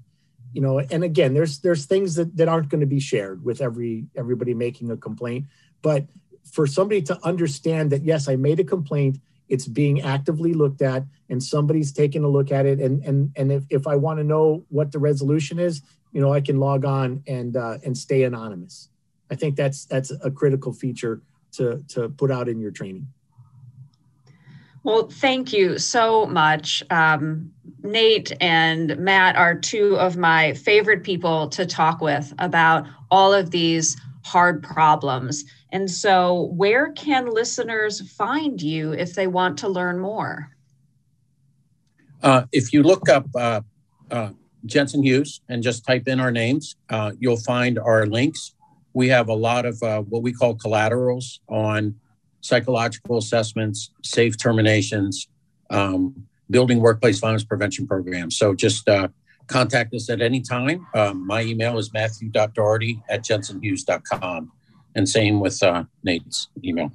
you 0.54 0.62
know 0.62 0.80
and 0.80 1.04
again 1.04 1.34
there's 1.34 1.60
there's 1.60 1.86
things 1.86 2.16
that, 2.16 2.36
that 2.38 2.48
aren't 2.48 2.70
going 2.70 2.80
to 2.80 2.88
be 2.88 3.00
shared 3.00 3.44
with 3.44 3.62
every 3.62 4.06
everybody 4.16 4.54
making 4.54 4.90
a 4.92 4.98
complaint 4.98 5.46
but 5.82 6.06
for 6.50 6.66
somebody 6.66 7.02
to 7.02 7.18
understand 7.26 7.92
that 7.92 8.04
yes 8.04 8.28
i 8.28 8.36
made 8.36 8.60
a 8.60 8.64
complaint 8.64 9.20
it's 9.50 9.68
being 9.68 10.02
actively 10.02 10.54
looked 10.54 10.82
at 10.82 11.04
and 11.30 11.42
somebody's 11.42 11.92
taking 11.92 12.24
a 12.24 12.28
look 12.28 12.52
at 12.52 12.66
it 12.66 12.80
and 12.80 13.04
and 13.04 13.32
and 13.36 13.52
if, 13.52 13.64
if 13.70 13.88
i 13.88 13.96
want 13.96 14.20
to 14.20 14.24
know 14.24 14.64
what 14.70 14.92
the 14.92 15.00
resolution 15.00 15.60
is 15.60 15.82
you 16.12 16.22
know 16.22 16.34
i 16.34 16.42
can 16.42 16.60
log 16.60 16.86
on 16.86 17.24
and 17.28 17.58
uh, 17.58 17.78
and 17.86 17.98
stay 17.98 18.24
anonymous 18.24 18.90
i 19.32 19.36
think 19.36 19.56
that's 19.56 19.86
that's 19.86 20.12
a 20.24 20.32
critical 20.32 20.74
feature 20.74 21.22
to 21.52 21.84
to 21.88 22.10
put 22.10 22.32
out 22.32 22.48
in 22.50 22.60
your 22.60 22.72
training 22.72 23.08
well, 24.88 25.10
thank 25.10 25.52
you 25.52 25.80
so 25.80 26.26
much. 26.28 26.82
Um, 26.92 27.52
Nate 27.84 28.32
and 28.40 28.98
Matt 28.98 29.36
are 29.36 29.54
two 29.54 29.98
of 29.98 30.16
my 30.16 30.54
favorite 30.54 31.04
people 31.04 31.50
to 31.50 31.66
talk 31.66 32.00
with 32.00 32.34
about 32.40 32.88
all 33.12 33.34
of 33.34 33.52
these 33.52 33.98
hard 34.24 34.64
problems. 34.64 35.44
And 35.72 35.90
so, 35.92 36.50
where 36.54 36.92
can 36.94 37.30
listeners 37.30 38.10
find 38.12 38.62
you 38.62 38.94
if 38.94 39.16
they 39.16 39.28
want 39.28 39.58
to 39.60 39.68
learn 39.68 40.00
more? 40.00 40.50
Uh, 42.24 42.44
if 42.52 42.74
you 42.74 42.84
look 42.84 43.10
up 43.10 43.26
uh, 43.36 43.62
uh, 44.10 44.30
Jensen 44.66 45.04
Hughes 45.04 45.42
and 45.50 45.62
just 45.62 45.86
type 45.86 46.08
in 46.08 46.20
our 46.20 46.32
names, 46.32 46.76
uh, 46.90 47.12
you'll 47.20 47.38
find 47.38 47.78
our 47.78 48.06
links. 48.06 48.56
We 48.94 49.10
have 49.10 49.28
a 49.28 49.34
lot 49.34 49.66
of 49.66 49.82
uh, 49.84 50.02
what 50.02 50.24
we 50.24 50.34
call 50.34 50.56
collaterals 50.56 51.42
on 51.48 51.96
psychological 52.42 53.18
assessments, 53.18 53.92
safe 54.04 54.38
terminations, 54.38 55.28
um, 55.70 56.28
building 56.50 56.80
workplace 56.80 57.20
violence 57.20 57.44
prevention 57.44 57.86
programs. 57.86 58.38
So 58.38 58.56
just 58.56 58.88
uh, 58.88 59.10
contact 59.48 59.94
us 59.94 60.10
at 60.10 60.22
any 60.22 60.42
time. 60.42 60.88
Um, 60.96 61.28
my 61.28 61.42
email 61.42 61.78
is 61.78 61.92
matthew.doherty 61.94 63.04
at 63.10 63.24
jensenhughes.com. 63.24 64.52
And 64.96 65.08
same 65.08 65.40
with 65.40 65.62
uh, 65.62 65.84
Nate's 66.04 66.50
email. 66.64 66.92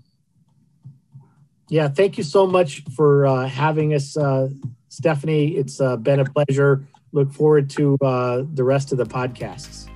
Yeah, 1.68 1.88
thank 1.88 2.18
you 2.18 2.24
so 2.24 2.46
much 2.46 2.82
for 2.94 3.26
uh, 3.26 3.46
having 3.46 3.94
us, 3.94 4.16
uh, 4.16 4.48
Stephanie. 4.88 5.56
It's 5.56 5.80
uh, 5.80 5.96
been 5.96 6.20
a 6.20 6.24
pleasure. 6.24 6.84
Look 7.12 7.32
forward 7.32 7.70
to 7.70 7.96
uh, 8.02 8.42
the 8.54 8.64
rest 8.64 8.92
of 8.92 8.98
the 8.98 9.06
podcasts. 9.06 9.88